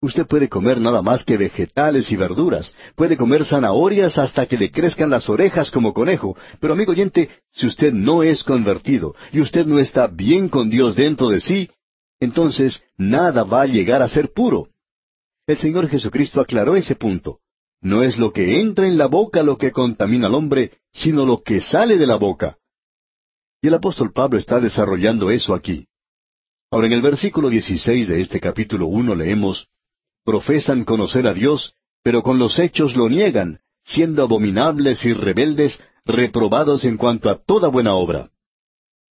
Usted 0.00 0.28
puede 0.28 0.48
comer 0.48 0.80
nada 0.80 1.02
más 1.02 1.24
que 1.24 1.36
vegetales 1.36 2.12
y 2.12 2.14
verduras, 2.14 2.76
puede 2.94 3.16
comer 3.16 3.44
zanahorias 3.44 4.16
hasta 4.16 4.46
que 4.46 4.58
le 4.58 4.70
crezcan 4.70 5.10
las 5.10 5.28
orejas 5.28 5.72
como 5.72 5.92
conejo, 5.92 6.36
pero 6.60 6.74
amigo 6.74 6.92
oyente, 6.92 7.28
si 7.50 7.66
usted 7.66 7.92
no 7.92 8.22
es 8.22 8.44
convertido 8.44 9.16
y 9.32 9.40
usted 9.40 9.66
no 9.66 9.80
está 9.80 10.06
bien 10.06 10.48
con 10.48 10.70
Dios 10.70 10.94
dentro 10.94 11.30
de 11.30 11.40
sí, 11.40 11.68
entonces 12.20 12.80
nada 12.96 13.42
va 13.42 13.62
a 13.62 13.66
llegar 13.66 14.02
a 14.02 14.08
ser 14.08 14.32
puro. 14.32 14.68
El 15.48 15.58
Señor 15.58 15.88
Jesucristo 15.88 16.40
aclaró 16.40 16.76
ese 16.76 16.94
punto. 16.94 17.40
No 17.84 18.02
es 18.02 18.16
lo 18.16 18.32
que 18.32 18.60
entra 18.60 18.88
en 18.88 18.96
la 18.96 19.08
boca 19.08 19.42
lo 19.42 19.58
que 19.58 19.70
contamina 19.70 20.26
al 20.26 20.34
hombre, 20.34 20.78
sino 20.90 21.26
lo 21.26 21.42
que 21.42 21.60
sale 21.60 21.98
de 21.98 22.06
la 22.06 22.16
boca. 22.16 22.56
Y 23.60 23.68
el 23.68 23.74
apóstol 23.74 24.10
Pablo 24.10 24.38
está 24.38 24.58
desarrollando 24.58 25.30
eso 25.30 25.54
aquí. 25.54 25.86
Ahora 26.70 26.86
en 26.86 26.94
el 26.94 27.02
versículo 27.02 27.50
16 27.50 28.08
de 28.08 28.20
este 28.22 28.40
capítulo 28.40 28.86
uno 28.86 29.14
leemos, 29.14 29.68
Profesan 30.24 30.84
conocer 30.84 31.26
a 31.26 31.34
Dios, 31.34 31.74
pero 32.02 32.22
con 32.22 32.38
los 32.38 32.58
hechos 32.58 32.96
lo 32.96 33.10
niegan, 33.10 33.60
siendo 33.84 34.22
abominables 34.22 35.04
y 35.04 35.12
rebeldes, 35.12 35.78
reprobados 36.06 36.86
en 36.86 36.96
cuanto 36.96 37.28
a 37.28 37.36
toda 37.36 37.68
buena 37.68 37.94
obra. 37.94 38.30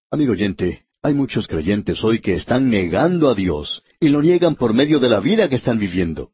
Amigo 0.09 0.31
oyente, 0.31 0.85
hay 1.03 1.13
muchos 1.13 1.47
creyentes 1.47 2.03
hoy 2.03 2.21
que 2.21 2.33
están 2.33 2.71
negando 2.71 3.29
a 3.29 3.35
Dios, 3.35 3.83
y 3.99 4.09
lo 4.09 4.23
niegan 4.23 4.55
por 4.55 4.73
medio 4.73 4.99
de 4.99 5.09
la 5.09 5.19
vida 5.19 5.47
que 5.47 5.57
están 5.57 5.77
viviendo. 5.77 6.31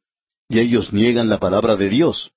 Y 0.49 0.59
ellos 0.59 0.91
niegan 0.91 1.29
la 1.29 1.39
palabra 1.39 1.75
de 1.75 1.89
Dios. 1.89 2.31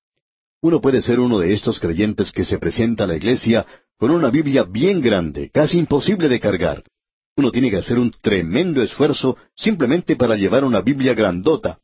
Uno 0.60 0.82
puede 0.82 1.00
ser 1.00 1.18
uno 1.18 1.38
de 1.38 1.54
estos 1.54 1.80
creyentes 1.80 2.30
que 2.30 2.44
se 2.44 2.58
presenta 2.58 3.04
a 3.04 3.06
la 3.06 3.16
iglesia 3.16 3.66
con 3.98 4.10
una 4.10 4.30
Biblia 4.30 4.64
bien 4.64 5.00
grande, 5.00 5.50
casi 5.50 5.78
imposible 5.78 6.28
de 6.28 6.38
cargar. 6.38 6.84
Uno 7.36 7.50
tiene 7.50 7.70
que 7.70 7.78
hacer 7.78 7.98
un 7.98 8.10
tremendo 8.10 8.82
esfuerzo 8.82 9.38
simplemente 9.56 10.14
para 10.14 10.36
llevar 10.36 10.62
una 10.64 10.82
Biblia 10.82 11.14
grandota. 11.14 11.80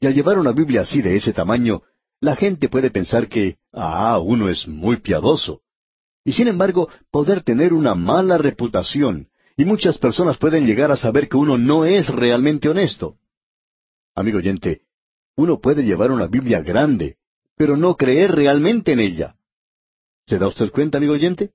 Y 0.00 0.06
al 0.06 0.14
llevar 0.14 0.38
una 0.38 0.52
Biblia 0.52 0.80
así 0.80 1.02
de 1.02 1.14
ese 1.14 1.34
tamaño, 1.34 1.82
la 2.20 2.34
gente 2.34 2.70
puede 2.70 2.90
pensar 2.90 3.28
que, 3.28 3.58
ah, 3.72 4.18
uno 4.18 4.48
es 4.48 4.66
muy 4.66 4.96
piadoso. 4.96 5.60
Y 6.24 6.32
sin 6.32 6.48
embargo, 6.48 6.88
poder 7.10 7.42
tener 7.42 7.74
una 7.74 7.94
mala 7.94 8.38
reputación, 8.38 9.28
y 9.56 9.64
muchas 9.64 9.98
personas 9.98 10.38
pueden 10.38 10.66
llegar 10.66 10.90
a 10.90 10.96
saber 10.96 11.28
que 11.28 11.36
uno 11.36 11.58
no 11.58 11.84
es 11.84 12.08
realmente 12.08 12.68
honesto. 12.68 13.16
Amigo 14.14 14.38
oyente, 14.38 14.82
uno 15.38 15.60
puede 15.60 15.84
llevar 15.84 16.10
una 16.10 16.26
Biblia 16.26 16.60
grande, 16.62 17.16
pero 17.56 17.76
no 17.76 17.94
creer 17.94 18.32
realmente 18.32 18.90
en 18.90 18.98
ella. 18.98 19.36
¿Se 20.26 20.36
da 20.36 20.48
usted 20.48 20.72
cuenta, 20.72 20.98
amigo 20.98 21.12
oyente? 21.12 21.52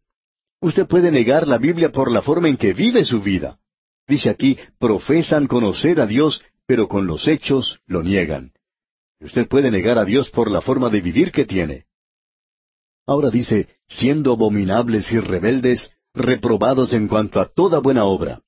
Usted 0.61 0.87
puede 0.87 1.11
negar 1.11 1.49
la 1.49 1.57
Biblia 1.57 1.91
por 1.91 2.09
la 2.09 2.21
forma 2.21 2.47
en 2.47 2.55
que 2.55 2.71
vive 2.71 3.03
su 3.03 3.21
vida. 3.21 3.59
Dice 4.07 4.29
aquí, 4.29 4.57
profesan 4.79 5.47
conocer 5.47 5.99
a 5.99 6.07
Dios, 6.07 6.41
pero 6.65 6.87
con 6.87 7.07
los 7.07 7.27
hechos 7.27 7.81
lo 7.85 8.03
niegan. 8.03 8.53
Usted 9.19 9.49
puede 9.49 9.69
negar 9.69 9.97
a 9.97 10.05
Dios 10.05 10.29
por 10.29 10.49
la 10.49 10.61
forma 10.61 10.89
de 10.89 11.01
vivir 11.01 11.33
que 11.33 11.43
tiene. 11.43 11.83
Ahora 13.05 13.29
dice, 13.29 13.67
siendo 13.85 14.31
abominables 14.31 15.11
y 15.11 15.19
rebeldes, 15.19 15.91
reprobados 16.13 16.93
en 16.93 17.09
cuanto 17.09 17.41
a 17.41 17.47
toda 17.47 17.79
buena 17.79 18.05
obra. 18.05 18.42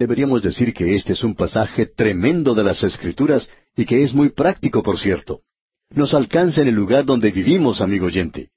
Deberíamos 0.00 0.42
decir 0.42 0.74
que 0.74 0.96
este 0.96 1.12
es 1.12 1.22
un 1.22 1.36
pasaje 1.36 1.86
tremendo 1.86 2.56
de 2.56 2.64
las 2.64 2.82
Escrituras 2.82 3.48
y 3.76 3.84
que 3.84 4.02
es 4.02 4.12
muy 4.12 4.30
práctico, 4.30 4.82
por 4.82 4.98
cierto 4.98 5.42
nos 5.94 6.14
alcanza 6.14 6.62
en 6.62 6.68
el 6.68 6.74
lugar 6.74 7.04
donde 7.04 7.30
vivimos, 7.30 7.80
amigo 7.80 8.06
oyente. 8.06 8.50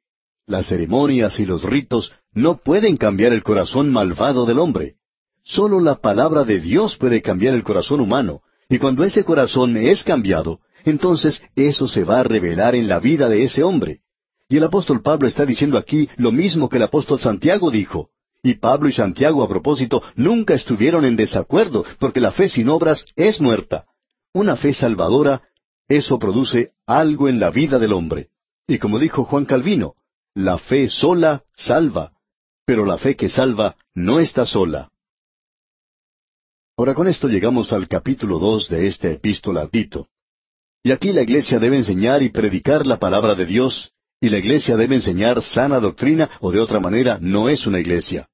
Las 0.45 0.67
ceremonias 0.67 1.39
y 1.39 1.45
los 1.45 1.63
ritos 1.63 2.11
no 2.33 2.57
pueden 2.57 2.97
cambiar 2.97 3.33
el 3.33 3.43
corazón 3.43 3.91
malvado 3.91 4.45
del 4.45 4.59
hombre. 4.59 4.95
Solo 5.43 5.79
la 5.79 5.95
palabra 5.95 6.43
de 6.43 6.59
Dios 6.59 6.97
puede 6.97 7.21
cambiar 7.21 7.55
el 7.55 7.63
corazón 7.63 7.99
humano, 8.01 8.41
y 8.69 8.77
cuando 8.77 9.03
ese 9.03 9.23
corazón 9.23 9.77
es 9.77 10.03
cambiado, 10.03 10.59
entonces 10.85 11.41
eso 11.55 11.87
se 11.87 12.03
va 12.03 12.19
a 12.19 12.23
revelar 12.23 12.75
en 12.75 12.87
la 12.87 12.99
vida 12.99 13.29
de 13.29 13.43
ese 13.43 13.63
hombre. 13.63 14.01
Y 14.47 14.57
el 14.57 14.63
apóstol 14.63 15.01
Pablo 15.01 15.27
está 15.27 15.45
diciendo 15.45 15.77
aquí 15.77 16.09
lo 16.17 16.31
mismo 16.31 16.69
que 16.69 16.77
el 16.77 16.83
apóstol 16.83 17.19
Santiago 17.19 17.71
dijo. 17.71 18.09
Y 18.43 18.55
Pablo 18.55 18.89
y 18.89 18.93
Santiago 18.93 19.41
a 19.41 19.47
propósito 19.47 20.03
nunca 20.15 20.53
estuvieron 20.53 21.05
en 21.05 21.15
desacuerdo, 21.15 21.85
porque 21.97 22.19
la 22.19 22.31
fe 22.31 22.49
sin 22.49 22.69
obras 22.69 23.05
es 23.15 23.39
muerta. 23.39 23.85
Una 24.33 24.57
fe 24.57 24.73
salvadora 24.73 25.41
eso 25.87 26.19
produce 26.19 26.71
algo 26.85 27.29
en 27.29 27.39
la 27.39 27.49
vida 27.49 27.79
del 27.79 27.93
hombre. 27.93 28.29
Y 28.67 28.77
como 28.77 28.99
dijo 28.99 29.25
Juan 29.25 29.45
Calvino, 29.45 29.95
la 30.33 30.57
fe 30.57 30.89
sola 30.89 31.43
salva, 31.55 32.13
pero 32.65 32.85
la 32.85 32.97
fe 32.97 33.15
que 33.15 33.29
salva 33.29 33.75
no 33.93 34.19
está 34.19 34.45
sola. 34.45 34.89
Ahora 36.77 36.95
con 36.95 37.07
esto 37.07 37.27
llegamos 37.27 37.71
al 37.71 37.87
capítulo 37.87 38.39
dos 38.39 38.69
de 38.69 38.87
esta 38.87 39.09
epístola 39.09 39.61
a 39.61 39.67
Tito. 39.67 40.07
Y 40.81 40.91
aquí 40.91 41.13
la 41.13 41.21
iglesia 41.21 41.59
debe 41.59 41.77
enseñar 41.77 42.23
y 42.23 42.29
predicar 42.29 42.85
la 42.87 42.97
palabra 42.97 43.35
de 43.35 43.45
Dios, 43.45 43.93
y 44.19 44.29
la 44.29 44.37
iglesia 44.37 44.75
debe 44.75 44.95
enseñar 44.95 45.41
sana 45.41 45.79
doctrina, 45.79 46.29
o 46.39 46.51
de 46.51 46.59
otra 46.59 46.79
manera 46.79 47.19
no 47.21 47.49
es 47.49 47.67
una 47.67 47.79
iglesia. 47.79 48.27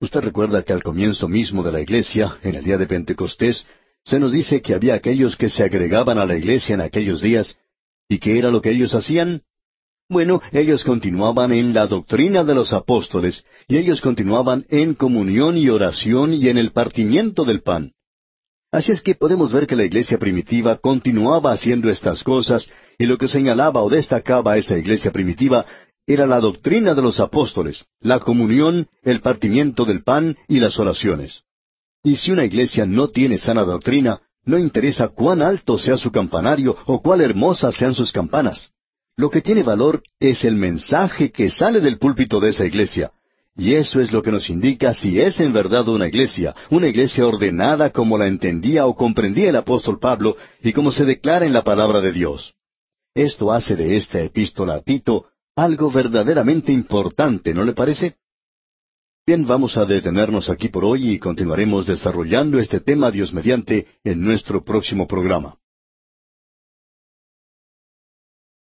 Usted 0.00 0.20
recuerda 0.20 0.62
que 0.62 0.72
al 0.72 0.82
comienzo 0.82 1.28
mismo 1.28 1.64
de 1.64 1.72
la 1.72 1.80
iglesia, 1.80 2.36
en 2.42 2.54
el 2.54 2.64
día 2.64 2.78
de 2.78 2.86
Pentecostés, 2.86 3.66
se 4.04 4.20
nos 4.20 4.30
dice 4.30 4.62
que 4.62 4.74
había 4.74 4.94
aquellos 4.94 5.36
que 5.36 5.50
se 5.50 5.64
agregaban 5.64 6.18
a 6.18 6.26
la 6.26 6.36
iglesia 6.36 6.74
en 6.74 6.80
aquellos 6.80 7.20
días, 7.20 7.58
¿y 8.08 8.18
qué 8.18 8.38
era 8.38 8.50
lo 8.50 8.62
que 8.62 8.70
ellos 8.70 8.94
hacían? 8.94 9.42
Bueno, 10.08 10.40
ellos 10.52 10.84
continuaban 10.84 11.52
en 11.52 11.74
la 11.74 11.86
doctrina 11.86 12.44
de 12.44 12.54
los 12.54 12.72
apóstoles, 12.72 13.44
y 13.66 13.76
ellos 13.76 14.00
continuaban 14.00 14.64
en 14.70 14.94
comunión 14.94 15.58
y 15.58 15.68
oración 15.68 16.32
y 16.32 16.48
en 16.48 16.58
el 16.58 16.70
partimiento 16.70 17.44
del 17.44 17.62
pan. 17.62 17.92
Así 18.70 18.92
es 18.92 19.02
que 19.02 19.14
podemos 19.14 19.52
ver 19.52 19.66
que 19.66 19.76
la 19.76 19.84
iglesia 19.84 20.18
primitiva 20.18 20.76
continuaba 20.76 21.52
haciendo 21.52 21.90
estas 21.90 22.22
cosas, 22.22 22.68
y 22.98 23.06
lo 23.06 23.18
que 23.18 23.26
señalaba 23.26 23.82
o 23.82 23.90
destacaba 23.90 24.56
esa 24.56 24.78
iglesia 24.78 25.10
primitiva 25.10 25.66
era 26.08 26.26
la 26.26 26.40
doctrina 26.40 26.94
de 26.94 27.02
los 27.02 27.20
apóstoles, 27.20 27.84
la 28.00 28.18
comunión, 28.18 28.88
el 29.02 29.20
partimiento 29.20 29.84
del 29.84 30.02
pan 30.02 30.36
y 30.48 30.58
las 30.58 30.78
oraciones. 30.78 31.42
Y 32.02 32.16
si 32.16 32.32
una 32.32 32.46
iglesia 32.46 32.86
no 32.86 33.08
tiene 33.08 33.36
sana 33.36 33.62
doctrina, 33.62 34.22
no 34.46 34.58
interesa 34.58 35.08
cuán 35.08 35.42
alto 35.42 35.76
sea 35.76 35.98
su 35.98 36.10
campanario 36.10 36.74
o 36.86 37.02
cuán 37.02 37.20
hermosas 37.20 37.76
sean 37.76 37.94
sus 37.94 38.10
campanas. 38.10 38.70
Lo 39.18 39.28
que 39.28 39.42
tiene 39.42 39.62
valor 39.62 40.02
es 40.18 40.44
el 40.44 40.54
mensaje 40.54 41.30
que 41.30 41.50
sale 41.50 41.82
del 41.82 41.98
púlpito 41.98 42.40
de 42.40 42.50
esa 42.50 42.64
iglesia. 42.64 43.12
Y 43.54 43.74
eso 43.74 44.00
es 44.00 44.10
lo 44.10 44.22
que 44.22 44.32
nos 44.32 44.48
indica 44.48 44.94
si 44.94 45.20
es 45.20 45.40
en 45.40 45.52
verdad 45.52 45.86
una 45.88 46.08
iglesia, 46.08 46.54
una 46.70 46.88
iglesia 46.88 47.26
ordenada 47.26 47.90
como 47.90 48.16
la 48.16 48.28
entendía 48.28 48.86
o 48.86 48.96
comprendía 48.96 49.50
el 49.50 49.56
apóstol 49.56 49.98
Pablo 49.98 50.38
y 50.62 50.72
como 50.72 50.90
se 50.90 51.04
declara 51.04 51.44
en 51.44 51.52
la 51.52 51.64
palabra 51.64 52.00
de 52.00 52.12
Dios. 52.12 52.54
Esto 53.14 53.52
hace 53.52 53.76
de 53.76 53.96
esta 53.96 54.22
epístola 54.22 54.76
a 54.76 54.80
Tito 54.80 55.26
algo 55.58 55.90
verdaderamente 55.90 56.72
importante, 56.72 57.52
¿no 57.52 57.64
le 57.64 57.72
parece? 57.72 58.16
Bien, 59.26 59.44
vamos 59.44 59.76
a 59.76 59.84
detenernos 59.84 60.48
aquí 60.48 60.68
por 60.68 60.84
hoy 60.84 61.10
y 61.10 61.18
continuaremos 61.18 61.86
desarrollando 61.86 62.58
este 62.58 62.80
tema 62.80 63.10
Dios 63.10 63.34
mediante 63.34 63.86
en 64.04 64.22
nuestro 64.22 64.64
próximo 64.64 65.06
programa. 65.06 65.58